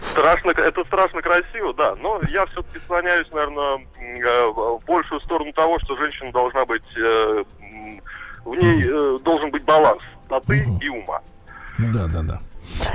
Страшно, 0.00 0.50
это 0.50 0.84
страшно 0.84 1.22
красиво, 1.22 1.72
да. 1.74 1.94
Но 1.96 2.20
я 2.28 2.46
все-таки 2.46 2.78
склоняюсь, 2.80 3.28
наверное, 3.32 3.86
в 4.52 4.80
большую 4.86 5.20
сторону 5.20 5.52
того, 5.52 5.78
что 5.80 5.96
женщина 5.96 6.32
должна 6.32 6.64
быть, 6.66 6.82
э, 6.96 7.44
в 8.44 8.54
ней 8.54 8.84
э, 8.86 9.18
должен 9.22 9.50
быть 9.50 9.64
баланс 9.64 10.02
красоты 10.34 10.66
и 10.80 10.88
ума. 10.88 11.20
Да, 11.78 12.06
да, 12.06 12.22
да. 12.22 12.40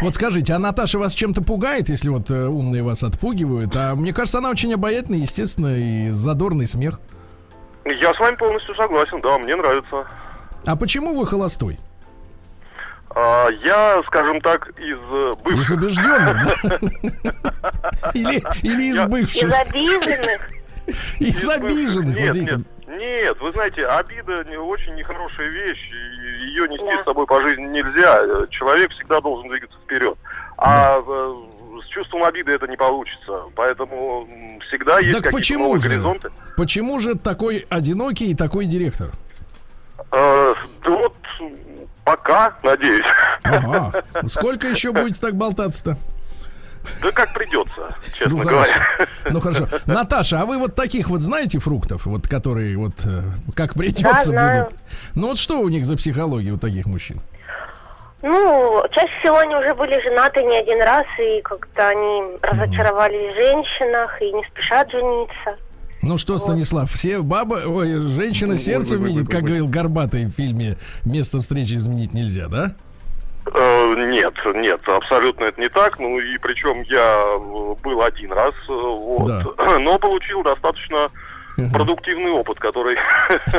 Вот 0.02 0.16
скажите, 0.16 0.54
а 0.54 0.60
Наташа 0.60 0.98
вас 0.98 1.14
чем-то 1.14 1.42
пугает, 1.42 1.90
если 1.90 2.10
вот 2.10 2.32
э, 2.32 2.48
умные 2.48 2.82
вас 2.84 3.04
отпугивают? 3.04 3.76
А 3.76 3.96
мне 3.96 4.14
кажется, 4.14 4.40
она 4.40 4.50
очень 4.50 4.74
обаятельная, 4.74 5.20
естественно, 5.20 5.76
и 5.76 6.10
задорный 6.10 6.68
смех. 6.68 7.00
Я 7.86 8.14
с 8.14 8.20
вами 8.20 8.36
полностью 8.36 8.76
согласен, 8.76 9.22
да, 9.22 9.38
мне 9.38 9.56
нравится. 9.56 10.06
А 10.66 10.76
почему 10.76 11.18
вы 11.18 11.26
холостой? 11.26 11.80
А, 13.16 13.48
я, 13.64 14.02
скажем 14.08 14.40
так, 14.42 14.70
из 14.80 15.00
э, 15.00 15.32
Из 15.32 15.42
бывших. 15.44 15.78
убежденных, 15.78 16.38
да? 16.64 16.78
Или, 18.14 18.38
из 18.38 18.98
Я- 18.98 19.04
Из 19.04 19.04
бывших? 19.10 19.52
обиженных. 19.62 20.50
Из 20.88 21.20
Из 21.20 21.46
бывших. 21.46 21.62
обиженных, 21.64 22.16
Нет, 22.18 22.28
вот 22.28 22.36
видите. 22.36 22.58
нет, 22.88 23.40
вы 23.40 23.52
знаете, 23.52 23.88
обида 23.88 24.44
не 24.50 24.58
очень 24.58 24.94
нехорошая 24.96 25.48
вещь, 25.50 25.90
и 25.92 26.46
ее 26.46 26.68
нести 26.68 26.86
Да. 26.86 27.02
с 27.02 27.06
собой 27.06 27.26
по 27.26 27.42
жизни 27.42 27.64
нельзя. 27.66 28.46
Человек 28.52 28.92
всегда 28.92 29.22
должен 29.22 29.48
двигаться 29.50 29.78
вперед. 29.86 30.18
А 30.58 31.00
с 31.82 31.88
чувством 31.88 32.24
обиды 32.24 32.52
это 32.52 32.68
не 32.68 32.78
получится. 32.78 33.44
Поэтому 33.56 34.28
всегда 34.68 35.00
есть 35.00 35.14
Так 35.14 35.24
какие-то 35.24 35.38
почему 35.38 35.64
новые 35.66 35.82
же? 35.82 35.90
горизонты. 35.90 36.30
Почему 36.58 37.00
же 37.00 37.16
такой 37.16 37.66
одинокий 37.70 38.32
и 38.32 38.36
такой 38.36 38.66
директор? 38.66 39.10
Э, 40.12 40.54
да 40.84 40.90
вот 40.90 41.16
пока, 42.04 42.54
надеюсь. 42.64 43.06
Ага. 43.44 44.04
Сколько 44.28 44.68
еще 44.68 44.92
будете 44.92 45.20
так 45.20 45.36
болтаться-то? 45.36 45.98
Да 47.02 47.12
как 47.12 47.34
придется, 47.34 47.94
честно 48.14 48.30
Ну 48.30 48.38
говоря. 48.38 48.64
хорошо. 48.66 49.12
Ну 49.30 49.40
хорошо. 49.42 49.68
Наташа, 49.86 50.42
а 50.42 50.46
вы 50.46 50.58
вот 50.58 50.76
таких 50.76 51.10
вот 51.10 51.22
знаете 51.22 51.60
фруктов, 51.60 52.06
вот 52.06 52.28
которые 52.28 52.78
вот 52.78 52.94
э, 53.06 53.22
как 53.54 53.74
придется 53.74 54.04
Да, 54.04 54.24
знаю. 54.24 54.66
будут? 54.66 54.80
Ну 55.14 55.28
вот 55.28 55.38
что 55.38 55.60
у 55.60 55.68
них 55.70 55.86
за 55.86 55.98
психология 55.98 56.52
у 56.52 56.58
таких 56.58 56.86
мужчин? 56.88 57.20
Ну, 58.22 58.84
чаще 58.92 59.12
всего 59.22 59.38
они 59.38 59.56
уже 59.56 59.74
были 59.74 60.02
женаты 60.02 60.44
не 60.44 60.58
один 60.58 60.82
раз, 60.82 61.06
и 61.18 61.42
как-то 61.42 61.88
они 61.88 62.38
разочаровались 62.42 63.34
в 63.34 63.36
женщинах 63.36 64.22
и 64.22 64.32
не 64.34 64.44
спешат 64.44 64.92
жениться. 64.92 65.58
Ну 66.02 66.18
что, 66.18 66.38
Станислав, 66.38 66.90
все 66.92 67.22
бабы, 67.22 67.62
ой, 67.66 68.00
женщина 68.10 68.54
ой, 68.54 68.58
видит, 68.98 69.24
ой, 69.24 69.26
как 69.26 69.44
ой. 69.44 69.48
говорил 69.48 69.68
Горбатый 69.68 70.26
в 70.26 70.32
фильме 70.32 70.78
«Место 71.06 71.40
встречи 71.40 71.74
изменить 71.74 72.14
нельзя», 72.14 72.48
да? 72.48 72.74
Э, 73.54 73.96
Нет, 74.08 74.34
нет, 74.56 74.82
абсолютно 74.88 75.46
это 75.46 75.60
не 75.60 75.70
так. 75.70 76.00
Ну 76.00 76.20
и 76.20 76.38
причем 76.38 76.82
я 76.90 77.22
э, 77.36 77.76
был 77.84 78.02
один 78.02 78.32
раз, 78.32 78.54
э, 78.68 78.72
вот, 78.74 79.58
но 79.80 79.98
получил 79.98 80.44
достаточно 80.44 81.08
продуктивный 81.72 82.32
опыт, 82.32 82.60
который 82.60 82.98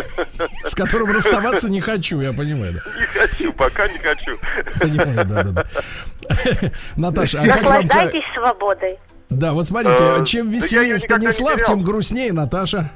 С 0.65 0.75
которым 0.75 1.11
расставаться 1.11 1.69
не 1.69 1.81
хочу, 1.81 2.21
я 2.21 2.33
понимаю, 2.33 2.75
да. 2.75 3.01
не 3.01 3.07
хочу, 3.07 3.53
пока 3.53 3.89
не 3.89 3.99
хочу. 3.99 4.33
Понимаю, 4.79 5.27
да, 5.27 5.43
да, 5.43 5.51
да. 5.53 5.65
Наташа, 6.97 7.41
а 7.43 7.47
как 7.47 7.63
вам... 7.63 7.89
свободой. 8.35 8.99
Да, 9.29 9.53
вот 9.53 9.67
смотрите, 9.67 10.03
Э, 10.03 10.25
чем 10.25 10.51
веселее 10.51 10.99
Станислав, 10.99 11.63
тем 11.63 11.83
грустнее 11.83 12.33
Наташа. 12.33 12.91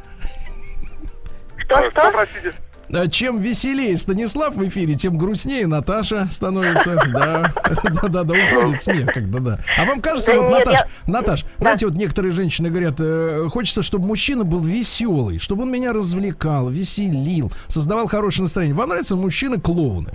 Что, 1.59 1.81
Э, 1.81 1.91
что? 1.91 2.11
простите? 2.11 2.53
А 2.93 3.09
Чем 3.09 3.39
веселее 3.39 3.97
Станислав 3.97 4.55
в 4.55 4.69
эфире, 4.69 4.95
тем 4.95 5.17
грустнее 5.19 5.67
Наташа 5.67 6.29
становится. 6.31 6.95
Да, 7.15 7.53
да, 7.65 8.09
да, 8.09 8.23
да, 8.25 8.35
уходит 8.35 8.81
смех, 8.81 9.13
когда 9.13 9.39
да. 9.39 9.59
А 9.77 9.85
вам 9.85 10.01
кажется, 10.01 10.35
вот, 10.35 10.51
нет, 10.51 10.67
Наташ, 10.67 10.81
Наташ, 11.07 11.45
знаете, 11.59 11.87
вот 11.87 11.95
некоторые 11.95 12.33
женщины 12.33 12.71
говорят, 12.71 12.97
э, 12.99 13.47
хочется, 13.51 13.83
чтобы 13.83 14.07
мужчина 14.07 14.45
был 14.45 14.61
веселый, 14.61 15.39
чтобы 15.39 15.63
он 15.63 15.71
меня 15.71 15.93
развлекал, 15.93 16.69
веселил, 16.69 17.53
создавал 17.69 18.07
хорошее 18.09 18.45
настроение. 18.45 18.77
Вам 18.77 18.89
нравятся 18.89 19.17
мужчины-клоуны? 19.17 20.13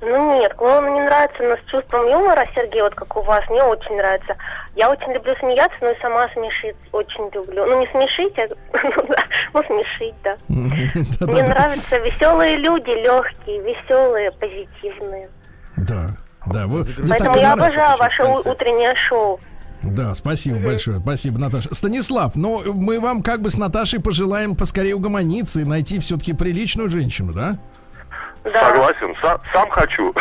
Ну 0.00 0.40
нет, 0.40 0.52
клоуны 0.54 0.90
не 0.90 1.00
нравятся, 1.04 1.42
но 1.44 1.56
с 1.56 1.70
чувством 1.70 2.08
юмора, 2.08 2.44
Сергей, 2.54 2.82
вот 2.82 2.94
как 2.94 3.16
у 3.16 3.22
вас, 3.22 3.44
мне 3.48 3.62
очень 3.62 3.96
нравится. 3.96 4.34
Я 4.74 4.90
очень 4.90 5.12
люблю 5.12 5.34
смеяться, 5.38 5.76
но 5.82 5.90
и 5.90 6.00
сама 6.00 6.28
смешить 6.30 6.76
очень 6.92 7.28
люблю. 7.32 7.66
Ну 7.66 7.80
не 7.80 7.86
смешить, 7.88 8.38
а 8.38 8.46
ну, 8.96 9.14
ну 9.52 9.62
смешить, 9.64 10.14
да. 10.24 10.36
Мне 10.48 11.42
нравятся 11.42 11.98
веселые 11.98 12.56
люди, 12.56 12.90
легкие, 12.90 13.60
веселые, 13.62 14.32
позитивные. 14.32 15.28
Да, 15.76 16.16
да, 16.46 16.66
вы, 16.66 16.86
Поэтому 17.08 17.36
я 17.36 17.52
обожаю 17.52 17.98
ваше 17.98 18.24
утреннее 18.24 18.94
шоу. 18.94 19.38
Да, 19.82 20.14
спасибо 20.14 20.58
большое, 20.58 21.00
спасибо, 21.00 21.38
Наташа. 21.38 21.74
Станислав, 21.74 22.36
ну 22.36 22.72
мы 22.72 23.00
вам 23.00 23.22
как 23.22 23.42
бы 23.42 23.50
с 23.50 23.58
Наташей 23.58 24.00
пожелаем 24.00 24.54
поскорее 24.54 24.94
угомониться 24.94 25.60
и 25.60 25.64
найти 25.64 25.98
все-таки 25.98 26.32
приличную 26.32 26.88
женщину, 26.88 27.32
да? 27.32 27.58
Да. 28.44 28.66
Согласен, 28.68 29.14
са- 29.22 29.40
сам 29.52 29.70
хочу. 29.70 30.12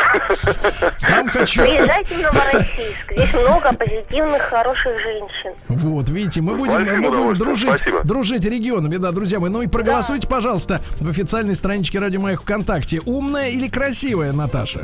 Сам 0.97 1.27
хочу. 1.27 1.61
Приезжайте 1.61 2.13
в 2.15 2.21
Новороссийск. 2.21 3.11
Здесь 3.11 3.33
много 3.33 3.73
позитивных, 3.73 4.41
хороших 4.43 4.99
женщин. 4.99 5.53
Вот, 5.67 6.09
видите, 6.09 6.41
мы 6.41 6.55
будем, 6.55 6.73
Спасибо, 6.83 6.97
мы 6.97 7.09
будем 7.23 7.37
дружить, 7.39 7.69
спасибо. 7.77 8.03
дружить 8.03 8.45
регионами, 8.45 8.97
да, 8.97 9.11
друзья 9.11 9.39
мои. 9.39 9.49
Ну 9.49 9.61
и 9.63 9.67
проголосуйте, 9.67 10.27
пожалуйста, 10.27 10.81
в 10.99 11.09
официальной 11.09 11.55
страничке 11.55 11.97
Радио 11.99 12.21
Маяк 12.21 12.41
ВКонтакте. 12.43 13.01
Умная 13.05 13.49
или 13.49 13.67
красивая, 13.67 14.33
Наташа? 14.33 14.81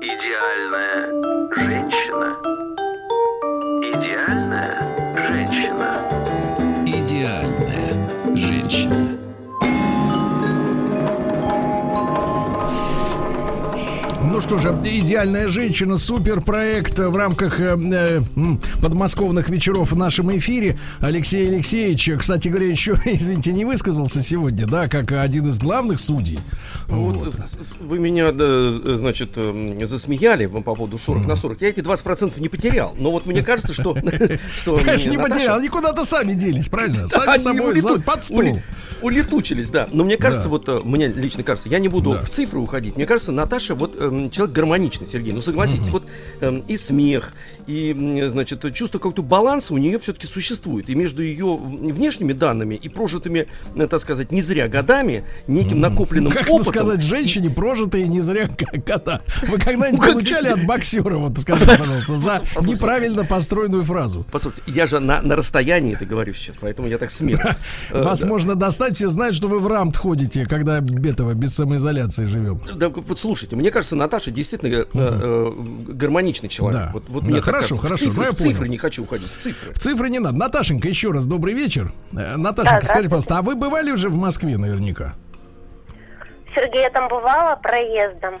Идеальная 0.00 1.12
женщина. 1.56 2.36
Идеальная 3.82 4.78
женщина. 5.28 5.94
Идеальная 6.86 8.36
женщина. 8.36 9.23
Ну 14.34 14.40
что 14.40 14.58
же, 14.58 14.70
идеальная 14.84 15.46
женщина, 15.46 15.96
супер 15.96 16.40
проект 16.40 16.98
в 16.98 17.14
рамках 17.14 17.60
э, 17.60 17.78
э, 17.78 18.20
подмосковных 18.82 19.48
вечеров 19.48 19.92
в 19.92 19.96
нашем 19.96 20.36
эфире. 20.36 20.76
Алексей 20.98 21.48
Алексеевич, 21.48 22.10
кстати 22.18 22.48
говоря, 22.48 22.66
еще, 22.66 22.96
извините, 23.04 23.52
не 23.52 23.64
высказался 23.64 24.24
сегодня, 24.24 24.66
да, 24.66 24.88
как 24.88 25.12
один 25.12 25.46
из 25.46 25.60
главных 25.60 26.00
судей. 26.00 26.40
Вот, 26.88 27.16
Вот. 27.16 27.32
с- 27.32 27.78
вы 27.78 28.00
меня, 28.00 28.32
да, 28.32 28.44
э, 28.44 28.96
значит, 28.98 29.38
эм, 29.38 29.86
засмеяли 29.86 30.46
по 30.46 30.62
поводу 30.62 30.98
40 30.98 31.28
на 31.28 31.36
40. 31.36 31.60
Я 31.60 31.68
эти 31.68 31.78
20% 31.78 32.40
не 32.40 32.48
потерял. 32.48 32.92
Но 32.98 33.12
вот 33.12 33.26
мне 33.26 33.44
кажется, 33.44 33.72
что... 33.72 33.94
Конечно, 34.64 35.10
не 35.10 35.16
потерял, 35.16 35.58
они 35.58 35.68
куда-то 35.68 36.04
сами 36.04 36.32
делись, 36.32 36.68
правильно? 36.68 37.06
Сами 37.08 37.36
собой 37.36 38.02
под 38.02 38.24
стол. 38.24 38.58
Улетучились, 39.00 39.70
да. 39.70 39.88
Но 39.92 40.02
мне 40.02 40.16
кажется, 40.16 40.48
вот 40.48 40.68
э, 40.68 40.80
мне 40.82 41.06
лично 41.06 41.44
кажется, 41.44 41.68
я 41.68 41.78
не 41.78 41.88
буду 41.88 42.18
в 42.18 42.28
цифры 42.30 42.58
уходить. 42.58 42.96
Мне 42.96 43.06
кажется, 43.06 43.30
Наташа 43.30 43.76
вот 43.76 43.94
эм, 44.00 44.23
человек 44.30 44.54
гармоничный, 44.54 45.06
Сергей. 45.06 45.32
Ну 45.32 45.40
согласитесь, 45.40 45.88
вот 45.88 46.04
эм, 46.40 46.60
и 46.60 46.76
смех, 46.76 47.32
и 47.66 48.26
значит 48.30 48.64
чувство 48.74 48.98
какого-то 48.98 49.22
баланса 49.22 49.74
у 49.74 49.78
нее 49.78 49.98
все-таки 49.98 50.26
существует. 50.26 50.88
И 50.90 50.94
между 50.94 51.22
ее 51.22 51.56
внешними 51.56 52.32
данными 52.32 52.74
и 52.74 52.88
прожитыми, 52.88 53.46
э, 53.74 53.86
так 53.86 54.00
сказать, 54.00 54.32
не 54.32 54.42
зря 54.42 54.68
годами, 54.68 55.24
неким 55.46 55.80
накопленным 55.80 56.32
Как 56.32 56.48
опытом. 56.48 56.64
сказать 56.64 57.02
женщине, 57.02 57.50
прожитые 57.50 58.06
не 58.08 58.20
зря 58.20 58.48
как 58.48 58.84
года? 58.84 59.22
Вы 59.48 59.58
когда-нибудь 59.58 59.98
Ну, 60.00 60.04
как- 60.04 60.12
получали 60.12 60.48
от 60.48 60.64
боксера, 60.66 61.16
вот 61.16 61.38
скажите, 61.38 61.76
пожалуйста, 61.78 62.12
за 62.18 62.42
неправильно 62.62 63.24
построенную 63.24 63.84
фразу? 63.84 64.24
Послушайте, 64.30 64.62
я 64.72 64.86
же 64.86 65.00
на, 65.00 65.22
на 65.22 65.36
расстоянии 65.36 65.94
это 65.94 66.04
говорю 66.06 66.32
сейчас, 66.34 66.56
поэтому 66.60 66.88
я 66.88 66.98
так 66.98 67.10
смело. 67.10 67.56
Э, 67.90 68.02
Вас 68.02 68.20
да. 68.22 68.28
можно 68.28 68.54
достать, 68.54 68.96
все 68.96 69.08
знают, 69.08 69.36
что 69.36 69.48
вы 69.48 69.58
в 69.60 69.66
рамт 69.66 69.96
ходите, 69.96 70.46
когда 70.46 70.78
этого 70.78 71.34
без 71.34 71.54
самоизоляции 71.54 72.24
живем. 72.24 72.60
Да, 72.76 72.88
вот 72.88 73.18
слушайте, 73.18 73.56
мне 73.56 73.70
кажется, 73.70 73.96
Наташа 74.14 74.30
действительно 74.30 74.72
э, 74.72 74.84
э, 74.94 75.52
гармоничный 75.88 76.48
человек. 76.48 76.80
Да. 76.82 76.90
Вот, 76.92 77.04
вот 77.08 77.24
Да, 77.24 77.30
мне 77.30 77.40
хорошо, 77.40 77.60
кажется. 77.60 77.74
В 77.74 77.80
хорошо, 77.80 78.04
цифры, 78.04 78.16
ну 78.16 78.22
я 78.22 78.30
в 78.30 78.34
цифры 78.36 78.54
понял. 78.58 78.70
не 78.70 78.78
хочу 78.78 79.02
уходить, 79.02 79.28
в 79.28 79.42
цифры. 79.42 79.72
В 79.72 79.78
цифры 79.78 80.08
не 80.10 80.18
надо. 80.20 80.38
Наташенька, 80.38 80.88
еще 80.88 81.10
раз 81.10 81.26
добрый 81.26 81.54
вечер. 81.54 81.92
Э, 82.12 82.36
Наташенька, 82.36 82.80
Да, 82.80 82.86
скажите, 82.86 83.08
пожалуйста, 83.08 83.38
а 83.38 83.42
вы 83.42 83.56
бывали 83.56 83.90
уже 83.90 84.08
в 84.08 84.16
Москве 84.16 84.56
наверняка? 84.56 85.14
Сергей, 86.54 86.82
я 86.82 86.90
там 86.90 87.08
бывала 87.08 87.56
проездом. 87.56 88.34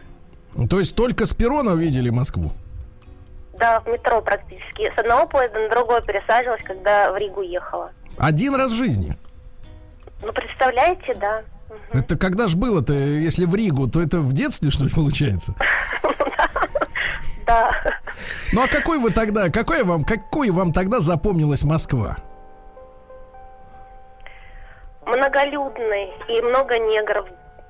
То 0.70 0.78
есть 0.78 0.94
только 0.94 1.26
с 1.26 1.34
перона 1.34 1.74
видели 1.74 2.10
Москву? 2.10 2.52
Да, 3.58 3.80
в 3.80 3.88
метро 3.88 4.20
практически. 4.20 4.92
С 4.94 4.98
одного 4.98 5.26
поезда 5.26 5.58
на 5.58 5.68
другой 5.70 6.02
пересаживалась, 6.02 6.62
когда 6.62 7.10
в 7.10 7.16
Ригу 7.16 7.42
ехала. 7.42 7.90
Один 8.16 8.54
раз 8.54 8.70
в 8.70 8.76
жизни. 8.76 9.16
Ну, 10.22 10.32
представляете, 10.32 11.14
да. 11.20 11.42
Это 11.92 12.16
когда 12.16 12.48
ж 12.48 12.54
было-то, 12.54 12.92
если 12.92 13.44
в 13.44 13.54
Ригу, 13.54 13.88
то 13.88 14.00
это 14.02 14.20
в 14.20 14.32
детстве, 14.32 14.70
что 14.70 14.84
ли, 14.84 14.90
получается? 14.90 15.54
Да. 17.46 17.70
Ну 18.52 18.62
а 18.64 18.68
какой 18.68 18.98
вы 18.98 19.10
тогда, 19.10 19.50
какой 19.50 19.82
вам, 19.82 20.02
какой 20.02 20.50
вам 20.50 20.72
тогда 20.72 21.00
запомнилась 21.00 21.62
Москва? 21.62 22.16
Многолюдный 25.06 26.10
и 26.28 26.40
много 26.40 26.78
негров. 26.78 27.26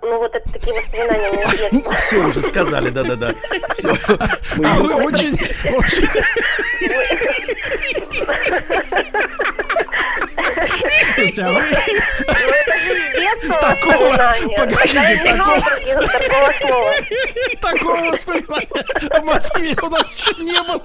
Ну, 0.06 0.18
вот 0.18 0.34
это 0.34 0.52
такие 0.52 0.76
воспоминания 0.76 1.30
у 1.30 1.80
меня. 1.80 1.96
Все 1.96 2.18
уже 2.18 2.42
сказали, 2.42 2.90
да-да-да. 2.90 3.32
Все. 3.72 3.96
А 4.62 4.74
вы 4.78 4.94
очень, 4.94 5.32
очень... 5.74 6.06
Слушайте, 11.14 11.42
а 11.42 11.52
вы, 11.52 11.62
Ну, 13.46 13.54
Такого, 13.60 14.16
погодите, 14.56 15.36
такого-. 15.36 16.90
Такого 17.60 18.10
воспоминания 18.10 19.20
в 19.20 19.24
Москве 19.24 19.76
у 19.82 19.88
нас 19.88 20.14
еще 20.14 20.42
не 20.42 20.62
было. 20.62 20.82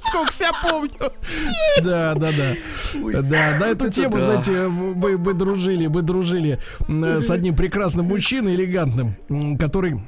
Сколько 0.00 0.32
себя 0.32 0.50
помню. 0.62 1.12
Да, 1.82 2.14
да, 2.14 2.30
да. 2.32 3.22
Да, 3.22 3.56
на 3.58 3.64
эту 3.66 3.90
тему, 3.90 4.18
знаете, 4.20 4.50
мы, 4.68 5.32
дружили, 5.32 5.86
мы 5.86 6.02
дружили 6.02 6.58
с 6.88 7.30
одним 7.30 7.56
прекрасным 7.56 8.06
мужчиной, 8.06 8.54
элегантным, 8.54 9.14
который 9.58 10.00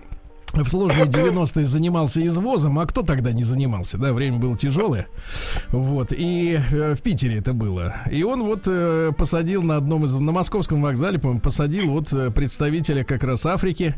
в 0.62 0.68
сложные 0.68 1.07
90-е 1.07 1.64
занимался 1.64 2.24
извозом, 2.26 2.78
а 2.78 2.86
кто 2.86 3.02
тогда 3.02 3.32
не 3.32 3.42
занимался, 3.42 3.98
да, 3.98 4.12
время 4.12 4.38
было 4.38 4.57
тяжелое, 4.57 5.09
вот, 5.70 6.12
и 6.12 6.61
э, 6.70 6.94
в 6.94 7.02
Питере 7.02 7.38
это 7.38 7.52
было, 7.52 7.96
и 8.11 8.22
он 8.22 8.44
вот 8.44 8.64
э, 8.66 9.12
посадил 9.16 9.62
на 9.62 9.76
одном 9.76 10.05
из, 10.05 10.14
на 10.14 10.32
московском 10.32 10.82
вокзале, 10.82 11.18
по-моему, 11.18 11.40
посадил 11.40 11.90
вот 11.90 12.12
э, 12.12 12.30
представителя 12.30 13.05
как 13.05 13.24
раз 13.24 13.46
Африки, 13.46 13.94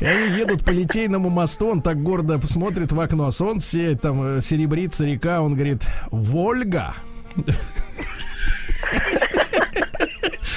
и 0.00 0.04
они 0.04 0.38
едут 0.38 0.64
по 0.64 0.70
Литейному 0.70 1.30
мосту, 1.30 1.68
он 1.68 1.82
так 1.82 2.02
гордо 2.02 2.38
посмотрит 2.38 2.92
в 2.92 2.98
окно, 2.98 3.30
солнце 3.30 3.96
там 3.96 4.38
э, 4.38 4.40
серебрится 4.40 5.04
река, 5.04 5.42
он 5.42 5.54
говорит, 5.54 5.86
Вольга. 6.10 6.94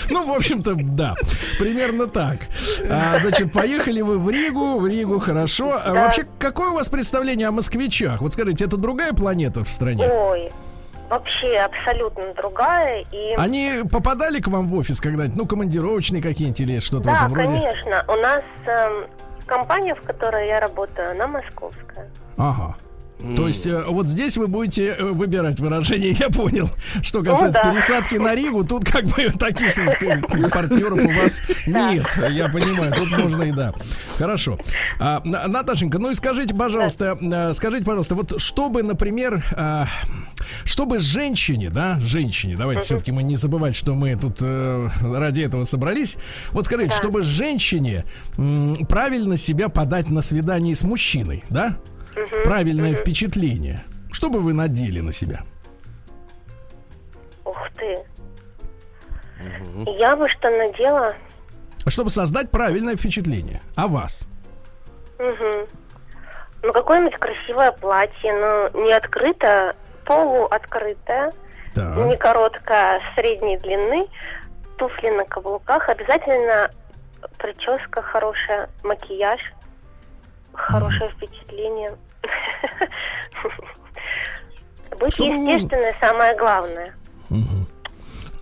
Ну, 0.10 0.26
в 0.26 0.36
общем-то, 0.36 0.76
да, 0.76 1.16
примерно 1.60 2.08
так. 2.08 2.38
А, 2.90 3.20
значит, 3.22 3.52
поехали 3.52 4.02
вы 4.02 4.20
в 4.20 4.30
Ригу, 4.30 4.78
в 4.78 4.88
Ригу 4.88 5.20
хорошо. 5.20 5.78
А 5.84 5.94
вообще, 5.94 6.26
какое 6.40 6.70
у 6.70 6.74
вас 6.76 6.90
представление 6.90 7.48
о 7.48 7.52
москвичах? 7.52 8.22
Вот 8.22 8.34
скажите, 8.34 8.66
это 8.66 8.78
другая 8.78 9.14
планета 9.14 9.64
в 9.64 9.70
стране? 9.70 10.08
Ой, 10.08 10.52
вообще 11.10 11.56
абсолютно 11.58 12.34
другая. 12.36 13.06
И 13.12 13.34
Они 13.38 13.84
попадали 13.92 14.40
к 14.40 14.48
вам 14.48 14.68
в 14.68 14.76
офис 14.76 15.02
когда-нибудь? 15.02 15.38
Ну, 15.38 15.46
командировочные 15.46 16.22
какие-нибудь 16.22 16.60
или 16.62 16.80
что-то 16.80 17.10
в 17.10 17.14
да, 17.14 17.26
этом 17.26 17.34
роде? 17.36 17.48
конечно. 17.48 18.06
У 18.08 18.16
нас 18.16 18.44
эм, 18.66 19.06
компания, 19.46 19.96
в 19.96 20.02
которой 20.02 20.48
я 20.48 20.60
работаю, 20.60 21.12
она 21.12 21.28
московская. 21.28 22.10
Ага. 22.38 22.76
То 23.36 23.48
есть 23.48 23.66
э, 23.66 23.84
вот 23.88 24.08
здесь 24.08 24.38
вы 24.38 24.48
будете 24.48 24.90
э, 24.90 25.04
выбирать 25.04 25.60
выражение, 25.60 26.12
я 26.12 26.30
понял. 26.30 26.70
Что 27.02 27.24
касается 27.24 27.62
да. 27.64 27.72
пересадки 27.72 28.16
на 28.16 28.36
Ригу, 28.36 28.64
тут 28.66 28.86
как 28.86 29.06
бы 29.06 29.32
таких 29.40 29.78
э, 29.80 30.50
партнеров 30.50 31.00
у 31.04 31.12
вас 31.22 31.42
нет. 31.66 32.06
Я 32.30 32.50
понимаю, 32.50 32.92
тут 32.94 33.10
можно 33.12 33.44
и 33.44 33.52
да. 33.52 33.74
Хорошо. 34.18 34.60
А, 35.00 35.22
На- 35.24 35.48
Наташенька, 35.48 35.98
ну 35.98 36.12
и 36.12 36.14
скажите, 36.14 36.54
пожалуйста, 36.54 37.18
скажите, 37.54 37.86
пожалуйста, 37.86 38.16
вот 38.16 38.40
чтобы, 38.40 38.84
например, 38.84 39.44
а, 39.54 39.88
чтобы 40.66 41.00
женщине, 41.00 41.70
да, 41.70 41.98
женщине, 42.02 42.56
давайте 42.58 42.82
все-таки 42.82 43.12
мы 43.12 43.24
не 43.24 43.38
забывать, 43.38 43.76
что 43.76 43.96
мы 43.96 44.16
тут 44.18 44.42
ради 44.42 45.42
этого 45.42 45.64
собрались. 45.64 46.18
Вот 46.52 46.66
скажите, 46.66 46.92
Да. 46.92 46.98
чтобы 46.98 47.22
женщине 47.22 48.04
правильно 48.90 49.38
себя 49.38 49.70
подать 49.70 50.10
на 50.10 50.22
свидании 50.22 50.74
с 50.74 50.84
мужчиной, 50.84 51.44
да? 51.50 51.78
Правильное 52.44 52.94
впечатление. 52.96 53.84
Что 54.12 54.30
бы 54.30 54.40
вы 54.40 54.54
надели 54.54 55.02
на 55.02 55.12
себя? 55.12 55.42
Ух 57.44 57.58
ты. 57.76 57.98
Я 59.98 60.16
бы 60.16 60.28
что 60.30 60.50
надела? 60.50 61.14
Чтобы 61.88 62.10
создать 62.10 62.50
правильное 62.50 62.96
впечатление 62.96 63.62
о 63.76 63.88
вас. 63.88 64.26
Мгм. 65.20 65.68
Ну, 66.64 66.74
какое-нибудь 66.74 67.20
красивое 67.20 67.72
платье, 67.74 68.34
но 68.34 68.70
не 68.82 68.92
открытое, 68.94 69.76
полуоткрытое, 70.06 71.32
Так. 71.76 71.98
не 71.98 72.16
короткое, 72.18 72.96
а 72.96 73.00
средней 73.16 73.58
длины, 73.58 74.08
туфли 74.78 75.10
на 75.10 75.26
каблуках, 75.26 75.90
обязательно 75.90 76.72
прическа 77.38 78.02
хорошая, 78.02 78.70
макияж, 78.84 79.42
хорошее 80.54 81.12
впечатление. 81.12 81.92
Быть 85.00 85.14
Чтобы 85.14 85.38
вы- 85.38 85.52
естественной 85.52 85.94
самое 86.00 86.36
главное. 86.38 86.94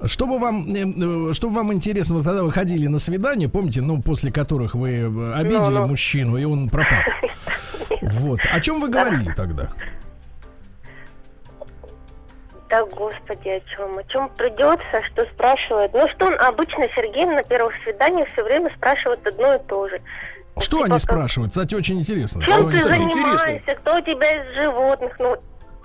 Чтобы 0.06 0.38
вам, 0.38 0.66
э, 0.68 1.30
э, 1.30 1.34
чтобы 1.34 1.56
вам 1.56 1.72
интересно, 1.74 2.16
вот 2.18 2.26
когда 2.26 2.44
вы 2.44 2.52
ходили 2.52 2.88
на 2.88 3.00
свидание, 3.00 3.48
помните, 3.48 3.82
ну, 3.82 4.02
после 4.02 4.32
которых 4.34 4.76
вы 4.76 4.90
э, 4.98 5.34
обидели 5.34 5.58
Ну-ну. 5.76 5.88
мужчину, 5.88 6.38
и 6.38 6.44
он 6.44 6.70
пропал. 6.70 7.00
Вот. 8.02 8.40
О 8.52 8.60
чем 8.60 8.82
вы 8.82 8.90
говорили 8.90 9.32
тогда? 9.34 9.70
Да, 12.70 12.84
господи, 12.86 13.50
о 13.50 13.62
чем? 13.70 13.98
О 13.98 14.04
чем 14.06 14.30
придется, 14.36 15.02
что 15.12 15.26
спрашивают? 15.34 15.94
Ну, 15.94 16.08
что 16.10 16.26
он 16.28 16.40
обычно 16.40 16.86
Сергей 16.96 17.26
на 17.26 17.44
первых 17.44 17.74
свиданиях 17.84 18.28
все 18.34 18.44
время 18.44 18.70
спрашивает 18.72 19.26
одно 19.28 19.54
и 19.54 19.60
то 19.68 19.88
же. 19.88 20.02
Что 20.60 20.78
Типа 20.78 20.86
они 20.86 21.00
спрашивают? 21.00 21.52
Кстати, 21.52 21.76
очень 21.76 22.00
интересно. 22.00 22.44
Чем 22.46 22.54
Что 22.54 22.72
ты 22.72 22.82
занимаешься? 22.82 23.76
Кто 23.76 23.98
у 23.98 24.02
тебя 24.02 24.42
из 24.44 24.56
животных? 24.56 25.14
Ну, 25.20 25.36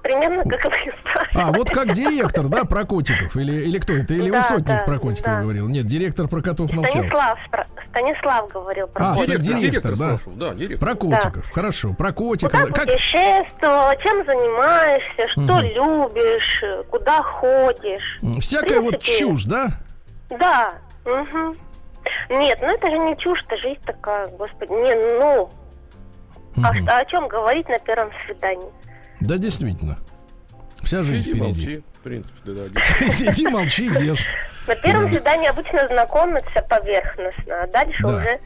примерно 0.03 0.43
как 0.45 0.65
вы. 0.65 0.93
А, 1.35 1.53
вот 1.53 1.71
как 1.71 1.93
директор, 1.93 2.47
да, 2.49 2.65
про 2.65 2.85
котиков? 2.85 3.37
Или, 3.37 3.53
или 3.65 3.79
кто 3.79 3.95
это? 3.95 4.15
Или 4.15 4.31
Да, 4.31 4.37
высотник 4.37 4.67
да, 4.67 4.83
про 4.85 4.99
котиков 4.99 5.25
да. 5.33 5.41
говорил? 5.43 5.69
Нет, 5.69 5.87
директор 5.87 6.29
про 6.29 6.41
котов 6.43 6.73
молчал. 6.73 6.93
Станислав, 6.93 7.39
Станислав 7.91 8.51
говорил 8.51 8.87
про 8.89 9.11
А, 9.11 9.15
котиков. 9.15 9.41
Директор, 9.41 9.61
директор, 9.61 9.91
да. 9.97 9.97
спрашивал, 10.19 10.33
да, 10.37 10.51
директор. 10.55 10.89
Про 10.89 10.95
котиков, 10.97 11.51
хорошо. 11.51 11.95
Про 11.95 12.13
котиков. 12.13 12.51
Куда 12.61 12.67
Как, 12.73 12.85
путешествовал, 12.87 13.91
чем 14.03 14.25
занимаешься, 14.27 15.29
что 15.31 15.41
Мгм. 15.41 15.61
любишь, 15.63 16.65
куда 16.91 17.23
ходишь. 17.23 18.19
всякая 18.41 18.81
вот 18.81 18.91
принципе, 18.91 19.19
чушь, 19.19 19.45
да? 19.45 19.69
Да. 20.31 20.73
мгм. 21.05 21.57
Нет, 22.31 22.59
ну 22.61 22.69
это 22.69 22.91
же 22.91 22.99
не 22.99 23.17
чушь, 23.17 23.43
это 23.47 23.57
жизнь 23.59 23.81
такая, 23.85 24.27
господи. 24.29 24.71
Не, 24.71 24.95
ну, 25.19 25.51
а, 26.63 26.73
Мгм. 26.73 26.83
что- 26.83 26.97
о 26.99 27.05
чем 27.07 27.29
говорить 27.29 27.69
на 27.69 27.79
первом 27.79 28.11
свидании? 28.25 28.71
Да, 29.21 29.37
действительно. 29.39 29.99
Вся 30.83 31.03
жизнь 31.03 31.25
Сиди, 31.25 31.39
впереди. 31.39 31.47
молчи. 31.67 31.83
В 31.95 32.01
принципе, 32.01 32.51
да, 32.53 32.63
да. 32.71 32.81
Сиди, 33.11 33.49
молчи, 33.49 33.85
ешь. 33.87 34.27
На 34.67 34.77
первом 34.77 35.09
свидании 35.09 35.49
обычно 35.49 35.87
знакомятся 35.89 36.63
поверхностно, 36.69 37.63
а 37.63 37.67
дальше 37.67 38.03
Да. 38.03 38.09
уже 38.17 38.41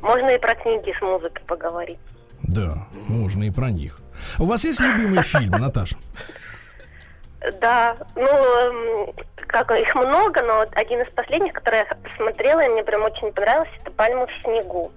можно 0.00 0.28
и 0.30 0.38
про 0.38 0.54
книги 0.54 0.94
с 0.98 1.00
музыкой 1.02 1.42
поговорить. 1.46 1.98
Да, 2.42 2.86
можно 3.08 3.44
и 3.44 3.50
про 3.50 3.70
них. 3.70 4.00
У 4.38 4.44
вас 4.46 4.64
есть 4.64 4.80
любимый 4.80 5.22
фильм, 5.22 5.50
Наташа? 5.52 5.96
Да, 7.60 7.94
ну, 8.16 8.26
эм, 8.26 9.14
как 9.46 9.70
их 9.72 9.94
много, 9.94 10.42
но 10.42 10.56
вот 10.58 10.70
один 10.74 11.02
из 11.02 11.10
последних, 11.10 11.52
который 11.52 11.80
я 11.80 11.86
посмотрела, 12.02 12.60
и 12.64 12.68
мне 12.68 12.82
прям 12.84 13.02
очень 13.02 13.32
понравился, 13.32 13.70
это 13.80 13.90
«Пальма 13.90 14.26
в 14.26 14.30
снегу». 14.42 14.92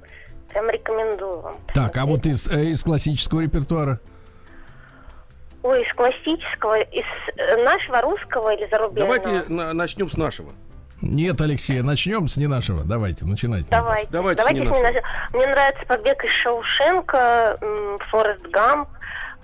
Прям 0.50 0.70
рекомендую 0.70 1.42
вам. 1.42 1.56
Так, 1.74 1.98
а 1.98 2.06
вот 2.06 2.26
из, 2.26 2.48
э, 2.50 2.64
из 2.68 2.84
классического 2.84 3.42
репертуара? 3.42 4.00
Ой, 5.64 5.84
из 5.84 5.94
классического, 5.94 6.80
из 6.80 7.04
э, 7.36 7.64
нашего 7.64 8.00
русского 8.02 8.54
или 8.56 8.68
зарубежного? 8.70 9.20
Давайте 9.20 9.52
на- 9.54 9.74
начнем 9.74 10.10
с 10.10 10.16
нашего. 10.16 10.52
Нет, 11.02 11.40
Алексей, 11.42 11.82
начнем 11.82 12.28
с 12.28 12.38
не 12.38 12.48
нашего. 12.48 12.84
Давайте, 12.84 13.26
начинайте. 13.26 13.68
Давайте. 13.70 14.08
Давайте 14.10 14.42
Давайте, 14.42 14.68
с 14.68 14.72
ней 14.72 14.82
нашего. 14.82 15.04
Мне 15.34 15.48
нравится 15.48 15.86
«Побег 15.86 16.24
из 16.24 16.32
Шоушенка», 16.32 17.58
м, 17.62 17.98
«Форест 18.10 18.48
Гамп». 18.48 18.88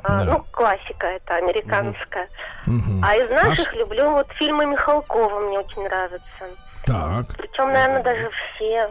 А, 0.03 0.17
Да. 0.17 0.23
Ну, 0.25 0.45
классика 0.51 1.07
это, 1.07 1.35
американская. 1.37 2.27
Мгм. 2.65 3.01
А 3.03 3.15
из 3.15 3.29
наших 3.29 3.71
ш- 3.71 3.77
люблю 3.77 4.11
вот 4.11 4.31
фильмы 4.33 4.65
Михалкова, 4.65 5.39
мне 5.39 5.59
очень 5.59 5.83
нравятся. 5.83 6.45
Так, 6.85 7.27
Причем, 7.37 7.71
наверное, 7.71 8.03
даже 8.03 8.29
все. 8.55 8.89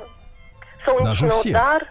«Солнечный 0.84 1.28
Даже 1.28 1.28
все? 1.30 1.50
удар». 1.50 1.86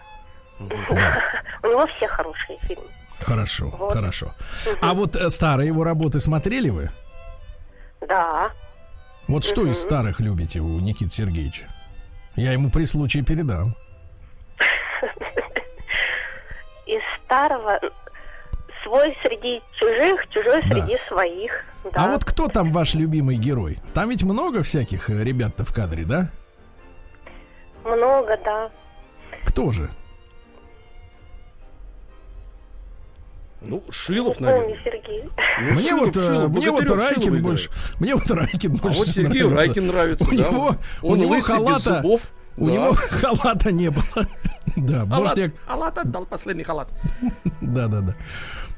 да, 0.60 1.22
У 1.62 1.66
него 1.68 1.86
все 1.96 2.08
хорошие 2.08 2.58
фильмы. 2.62 2.84
хорошо, 3.20 3.66
Вот. 3.70 3.92
хорошо. 3.92 4.32
А 4.82 4.92
вот 4.94 5.16
э, 5.16 5.30
старые 5.30 5.68
его 5.68 5.82
работы 5.84 6.20
смотрели 6.20 6.68
вы? 6.70 6.90
Да. 8.08 8.50
Вот 9.28 9.44
что 9.44 9.64
из 9.66 9.80
старых 9.80 10.18
любите 10.20 10.58
у 10.60 10.78
Никиты 10.80 11.10
Сергеевича? 11.12 11.64
Я 12.34 12.52
ему 12.52 12.70
при 12.70 12.84
случае 12.84 13.24
передам. 13.24 13.74
Из 16.86 17.00
старого 17.24 17.78
свой 18.84 19.16
среди 19.22 19.60
чужих, 19.78 20.28
чужой 20.30 20.62
Да. 20.62 20.68
среди 20.80 20.96
своих. 21.08 21.52
Да. 21.84 21.90
А 22.06 22.10
вот 22.12 22.24
кто 22.24 22.48
там 22.48 22.70
ваш 22.72 22.94
любимый 22.94 23.36
герой? 23.36 23.78
Там 23.94 24.08
ведь 24.10 24.22
много 24.22 24.62
всяких 24.62 25.10
э, 25.10 25.22
ребят-то 25.24 25.64
в 25.64 25.72
кадре, 25.74 26.04
да? 26.04 26.30
Много, 27.84 28.38
да. 28.44 28.70
Кто 29.44 29.72
же? 29.72 29.90
Ну, 33.60 33.82
Шилов, 33.90 34.40
наверное. 34.40 34.76
Сергей. 34.82 35.22
Ну, 35.60 35.72
Мне 35.72 35.82
Шилов, 35.88 36.00
вот, 36.06 36.16
э, 36.16 36.20
Шилов, 36.20 36.50
мне 36.50 36.70
вот 36.70 36.90
Райкин 36.90 37.22
Шилова 37.22 37.40
больше. 37.42 37.66
играет. 37.68 38.00
Мне 38.00 38.14
вот 38.16 38.30
Райкин 38.30 38.72
А 38.74 38.82
больше 38.82 38.98
вот 38.98 39.06
Сергею 39.08 39.48
нравится. 39.50 39.66
Райкин 39.68 39.86
нравится, 39.86 40.24
У 40.24 40.30
да. 40.30 40.36
него, 40.36 40.76
у 41.02 41.12
Он 41.12 41.18
него 41.18 41.30
лысый, 41.30 41.38
без 41.58 41.64
халата, 41.64 41.94
зубов. 42.02 42.20
у 42.56 42.66
Да. 42.66 42.72
него 42.72 42.92
халата 42.94 43.72
не 43.72 43.90
было. 43.90 44.04
Да, 44.74 45.04
может 45.04 45.36
я, 45.36 45.50
халат 45.66 45.98
отдал, 45.98 46.24
последний 46.24 46.64
халат. 46.64 46.88
да, 47.60 47.88
да, 47.88 48.00
да. 48.00 48.14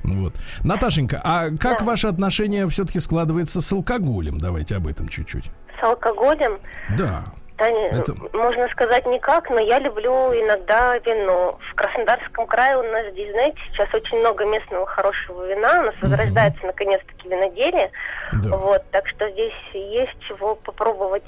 Вот. 0.04 0.34
Наташенька, 0.62 1.20
а 1.24 1.48
как 1.58 1.78
Да. 1.78 1.84
ваше 1.84 2.08
отношение 2.08 2.68
все-таки 2.68 3.00
складывается 3.00 3.60
с 3.60 3.72
алкоголем? 3.72 4.38
Давайте 4.38 4.76
об 4.76 4.86
этом 4.86 5.08
чуть-чуть. 5.08 5.50
С 5.80 5.82
алкоголем. 5.82 6.60
Да. 6.96 7.24
Да, 7.56 7.68
Это... 7.68 8.14
Можно 8.32 8.68
сказать 8.68 9.06
никак, 9.06 9.48
но 9.48 9.60
я 9.60 9.78
люблю 9.78 10.32
иногда 10.32 10.98
вино. 10.98 11.56
В 11.70 11.74
Краснодарском 11.76 12.46
крае 12.48 12.76
у 12.78 12.82
нас 12.82 13.12
здесь, 13.12 13.30
знаете, 13.30 13.58
сейчас 13.70 13.88
очень 13.94 14.18
много 14.18 14.44
местного 14.44 14.86
хорошего 14.86 15.46
вина. 15.46 15.80
У 15.80 15.82
нас 15.84 15.94
угу. 15.94 16.08
возрождается 16.08 16.66
наконец-таки 16.66 17.28
виноделие. 17.28 17.92
Да. 18.32 18.56
Вот, 18.56 18.82
так 18.90 19.06
что 19.06 19.30
здесь 19.30 19.52
есть 19.72 20.18
чего 20.26 20.56
попробовать 20.56 21.24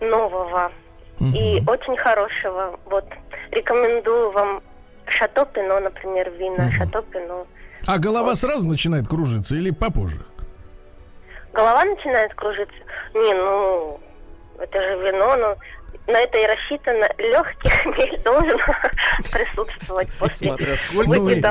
нового. 0.00 0.72
Угу. 1.20 1.28
И 1.28 1.62
очень 1.66 1.96
хорошего. 1.98 2.80
Вот, 2.86 3.04
рекомендую 3.50 4.30
вам 4.30 4.62
Шато 5.06 5.44
Пино, 5.44 5.78
например, 5.80 6.30
вина. 6.30 6.68
Угу. 6.68 6.72
Шато 6.72 7.02
Пино. 7.02 7.46
А 7.90 7.98
голова 7.98 8.36
сразу 8.36 8.68
начинает 8.68 9.08
кружиться 9.08 9.56
или 9.56 9.72
попозже? 9.72 10.20
Голова 11.52 11.84
начинает 11.84 12.32
кружиться? 12.34 12.76
Не, 13.14 13.34
ну, 13.34 14.00
это 14.60 14.80
же 14.80 14.90
вино, 14.98 15.34
но 15.34 15.56
на 16.06 16.20
это 16.20 16.38
и 16.38 16.46
рассчитано. 16.46 17.08
Легкий 17.18 17.68
хмель 17.68 18.22
должен 18.22 18.60
присутствовать 19.32 20.08
после 20.20 20.46
Смотря 20.50 20.76
сколько 20.76 21.10
ну, 21.10 21.28
и, 21.30 21.42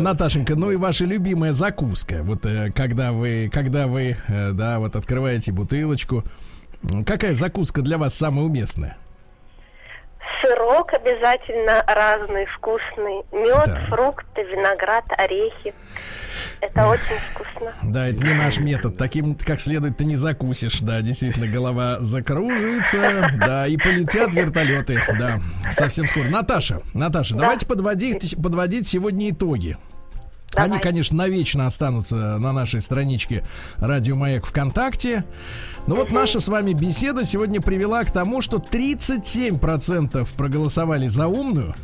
Наташенька, 0.00 0.54
ну 0.54 0.70
и 0.70 0.76
ваша 0.76 1.06
любимая 1.06 1.50
закуска. 1.50 2.20
Вот 2.22 2.46
э, 2.46 2.70
когда 2.70 3.10
вы, 3.10 3.50
когда 3.52 3.88
вы, 3.88 4.16
э, 4.28 4.50
да, 4.52 4.78
вот 4.78 4.94
открываете 4.94 5.50
бутылочку, 5.50 6.22
какая 7.04 7.34
закуска 7.34 7.82
для 7.82 7.98
вас 7.98 8.14
самая 8.14 8.44
уместная? 8.44 8.96
Сырок 10.50 10.92
обязательно 10.92 11.84
разный, 11.86 12.44
вкусный. 12.46 13.22
Мед, 13.30 13.66
да. 13.66 13.84
фрукты, 13.88 14.42
виноград, 14.42 15.04
орехи. 15.16 15.72
Это 16.60 16.88
очень 16.88 17.16
вкусно. 17.30 17.72
Да, 17.84 18.08
это 18.08 18.24
не 18.24 18.34
наш 18.34 18.58
метод. 18.58 18.96
Таким, 18.96 19.36
как 19.36 19.60
следует, 19.60 19.96
ты 19.96 20.04
не 20.04 20.16
закусишь. 20.16 20.80
Да, 20.80 21.02
действительно, 21.02 21.46
голова 21.46 21.98
закружится. 22.00 23.30
Да, 23.38 23.66
и 23.68 23.76
полетят 23.76 24.34
вертолеты. 24.34 25.00
Да, 25.18 25.38
совсем 25.70 26.08
скоро. 26.08 26.28
Наташа, 26.28 26.82
Наташа, 26.94 27.34
да. 27.34 27.42
давайте 27.42 27.66
подводить, 27.66 28.36
подводить 28.42 28.88
сегодня 28.88 29.30
итоги. 29.30 29.76
Давай. 30.64 30.70
Они, 30.78 30.82
конечно, 30.82 31.16
навечно 31.16 31.66
останутся 31.66 32.16
на 32.16 32.52
нашей 32.52 32.80
страничке 32.80 33.44
Радио 33.76 34.16
Маяк 34.16 34.46
ВКонтакте. 34.46 35.24
Но 35.86 35.94
вот 35.94 36.12
наша 36.12 36.40
с 36.40 36.48
вами 36.48 36.72
беседа 36.72 37.24
сегодня 37.24 37.60
привела 37.60 38.04
к 38.04 38.10
тому, 38.10 38.42
что 38.42 38.58
37% 38.58 40.28
проголосовали 40.36 41.06
за 41.06 41.26
умную, 41.26 41.74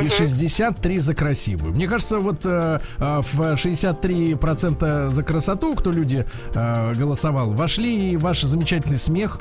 и 0.00 0.08
63 0.08 0.98
за 0.98 1.14
красивую. 1.14 1.72
Мне 1.72 1.86
кажется, 1.86 2.18
вот 2.18 2.44
э, 2.44 2.80
э 2.98 3.20
в 3.20 3.40
63% 3.40 5.10
за 5.10 5.22
красоту, 5.22 5.74
кто 5.74 5.90
люди 5.90 6.26
э, 6.54 6.94
голосовал, 6.94 7.52
вошли 7.52 8.12
и 8.12 8.16
ваш 8.16 8.42
замечательный 8.42 8.98
смех, 8.98 9.40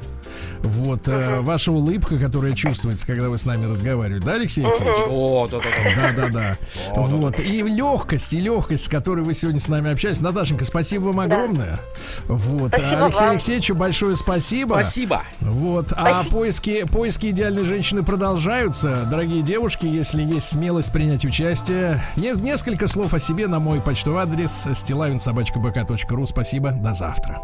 вот, 0.64 1.08
э, 1.08 1.42
ваша 1.42 1.72
улыбка, 1.72 2.18
которая 2.18 2.54
чувствуется, 2.54 3.06
когда 3.06 3.30
вы 3.30 3.38
с 3.38 3.46
нами 3.46 3.66
разговариваете, 3.66 4.26
да, 4.26 4.34
Алексей 4.34 4.66
Алексеевич? 4.66 4.96
О, 5.10 5.48
да, 5.50 5.60
да, 5.60 5.70
да. 5.76 6.12
Да, 6.14 6.30
да, 6.30 6.30
да. 6.30 6.58
Вот. 6.96 7.40
И 7.40 7.62
легкость, 7.62 8.34
и 8.34 8.40
легкость, 8.40 8.86
с 8.86 8.90
которой 8.90 9.24
вы 9.24 9.34
сегодня 9.34 9.60
с 9.60 9.68
нами 9.68 9.92
общаетесь. 9.92 10.22
Наташенька, 10.22 10.66
спасибо 10.66 11.06
вам 11.06 11.20
огромное. 11.20 11.80
Вот. 12.28 12.70
Спасибо 12.70 13.06
Алексею 13.06 13.32
Алексеевичу 13.32 13.76
большое 13.76 14.16
спасибо. 14.16 14.74
Спасибо. 14.76 15.22
Вот. 15.42 15.88
А 15.92 16.24
поиски, 16.24 16.86
поиски 16.86 17.28
идеальной 17.28 17.66
женщины 17.66 18.04
продолжаются. 18.04 19.06
Дорогие 19.10 19.42
девушки, 19.42 19.86
если 19.86 20.24
есть 20.24 20.50
смелость 20.50 20.92
принять 20.92 21.26
участие, 21.26 22.04
не, 22.16 22.32
несколько 22.32 22.88
слов 22.88 23.14
о 23.14 23.20
себе 23.20 23.48
на 23.48 23.60
мой 23.60 23.82
почтовый 23.82 24.24
адрес 24.24 24.68
стилавинсобачкабк.ру. 24.74 26.26
Спасибо. 26.26 26.72
До 26.72 26.94
завтра. 26.94 27.44